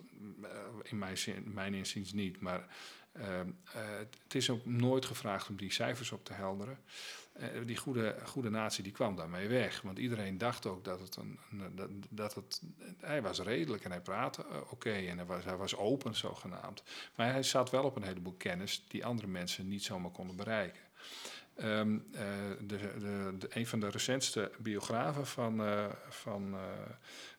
In 0.82 0.98
mijn, 0.98 1.18
zin, 1.18 1.52
mijn 1.52 1.74
inziens 1.74 2.12
niet. 2.12 2.40
Maar 2.40 2.66
uh, 3.16 3.40
het 4.22 4.34
is 4.34 4.50
ook 4.50 4.64
nooit 4.64 5.04
gevraagd 5.04 5.48
om 5.48 5.56
die 5.56 5.72
cijfers 5.72 6.12
op 6.12 6.24
te 6.24 6.32
helderen. 6.32 6.78
Uh, 7.40 7.66
die 7.66 7.76
goede, 7.76 8.16
goede 8.24 8.50
natie 8.50 8.82
die 8.82 8.92
kwam 8.92 9.16
daarmee 9.16 9.48
weg. 9.48 9.80
Want 9.80 9.98
iedereen 9.98 10.38
dacht 10.38 10.66
ook 10.66 10.84
dat 10.84 11.00
het 11.00 11.16
een. 11.16 11.38
dat, 11.74 11.90
dat 12.10 12.34
het, 12.34 12.62
hij 13.00 13.22
was 13.22 13.40
redelijk 13.40 13.84
en 13.84 13.90
hij 13.90 14.00
praatte 14.00 14.44
oké 14.70 14.92
en 14.92 15.16
hij 15.16 15.26
was, 15.26 15.44
hij 15.44 15.56
was 15.56 15.76
open 15.76 16.14
zogenaamd. 16.14 16.82
Maar 17.14 17.32
hij 17.32 17.42
zat 17.42 17.70
wel 17.70 17.84
op 17.84 17.96
een 17.96 18.02
heleboel 18.02 18.34
kennis 18.34 18.84
die 18.88 19.04
andere 19.04 19.28
mensen 19.28 19.68
niet 19.68 19.84
zomaar 19.84 20.10
konden 20.10 20.36
bereiken. 20.36 20.82
Um, 21.62 22.06
de, 22.60 22.78
de, 23.38 23.46
een 23.48 23.66
van 23.66 23.80
de 23.80 23.88
recentste 23.88 24.50
biografen 24.58 25.26
van, 25.26 25.62
van, 26.08 26.56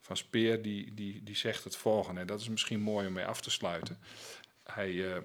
van 0.00 0.16
Speer 0.16 0.62
die, 0.62 0.94
die, 0.94 1.22
die 1.22 1.36
zegt 1.36 1.64
het 1.64 1.76
volgende. 1.76 2.20
En 2.20 2.26
dat 2.26 2.40
is 2.40 2.48
misschien 2.48 2.80
mooi 2.80 3.06
om 3.06 3.12
mee 3.12 3.26
af 3.26 3.40
te 3.40 3.50
sluiten. 3.50 3.98
Hij, 4.62 5.22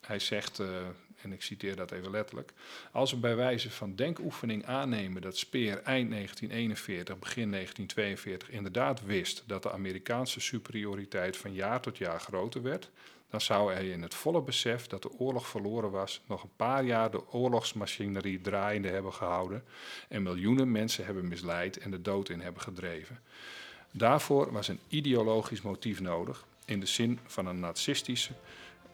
hij 0.00 0.18
zegt, 0.18 0.62
en 1.22 1.32
ik 1.32 1.42
citeer 1.42 1.76
dat 1.76 1.90
even 1.90 2.10
letterlijk: 2.10 2.52
Als 2.92 3.10
we 3.10 3.16
bij 3.16 3.36
wijze 3.36 3.70
van 3.70 3.94
denkoefening 3.94 4.66
aannemen 4.66 5.22
dat 5.22 5.36
Speer 5.36 5.82
eind 5.82 6.10
1941, 6.10 7.18
begin 7.18 7.50
1942 7.50 8.50
inderdaad 8.50 9.04
wist 9.04 9.42
dat 9.46 9.62
de 9.62 9.72
Amerikaanse 9.72 10.40
superioriteit 10.40 11.36
van 11.36 11.52
jaar 11.52 11.80
tot 11.80 11.98
jaar 11.98 12.20
groter 12.20 12.62
werd, 12.62 12.90
dan 13.30 13.40
zou 13.40 13.72
hij 13.72 13.88
in 13.88 14.02
het 14.02 14.14
volle 14.14 14.42
besef 14.42 14.86
dat 14.86 15.02
de 15.02 15.18
oorlog 15.18 15.46
verloren 15.46 15.90
was, 15.90 16.20
nog 16.26 16.42
een 16.42 16.56
paar 16.56 16.84
jaar 16.84 17.10
de 17.10 17.32
oorlogsmachinerie 17.32 18.40
draaiende 18.40 18.88
hebben 18.88 19.12
gehouden 19.12 19.64
en 20.08 20.22
miljoenen 20.22 20.72
mensen 20.72 21.04
hebben 21.04 21.28
misleid 21.28 21.76
en 21.76 21.90
de 21.90 22.02
dood 22.02 22.28
in 22.28 22.40
hebben 22.40 22.62
gedreven. 22.62 23.20
Daarvoor 23.90 24.52
was 24.52 24.68
een 24.68 24.80
ideologisch 24.88 25.62
motief 25.62 26.00
nodig, 26.00 26.44
in 26.64 26.80
de 26.80 26.86
zin 26.86 27.18
van 27.26 27.46
een 27.46 27.60
nazistische 27.60 28.32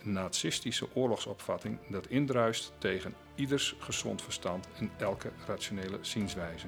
nazistische 0.05 0.89
oorlogsopvatting 0.95 1.79
dat 1.89 2.07
indruist 2.07 2.73
tegen 2.79 3.15
ieders 3.35 3.75
gezond 3.79 4.23
verstand 4.23 4.69
en 4.79 4.91
elke 4.97 5.31
rationele 5.47 5.99
zienswijze. 6.01 6.67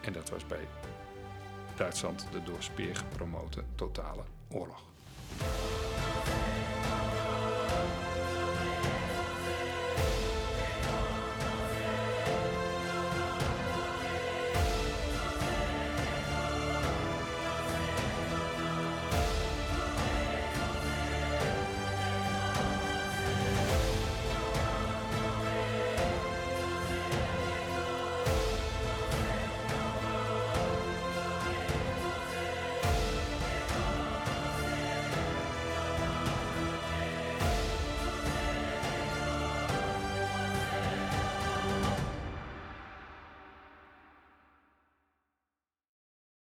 En 0.00 0.12
dat 0.12 0.30
was 0.30 0.46
bij 0.46 0.68
Duitsland 1.76 2.26
de 2.32 2.42
door 2.42 2.62
Speer 2.62 2.96
gepromote 2.96 3.62
totale 3.74 4.22
oorlog. 4.48 4.82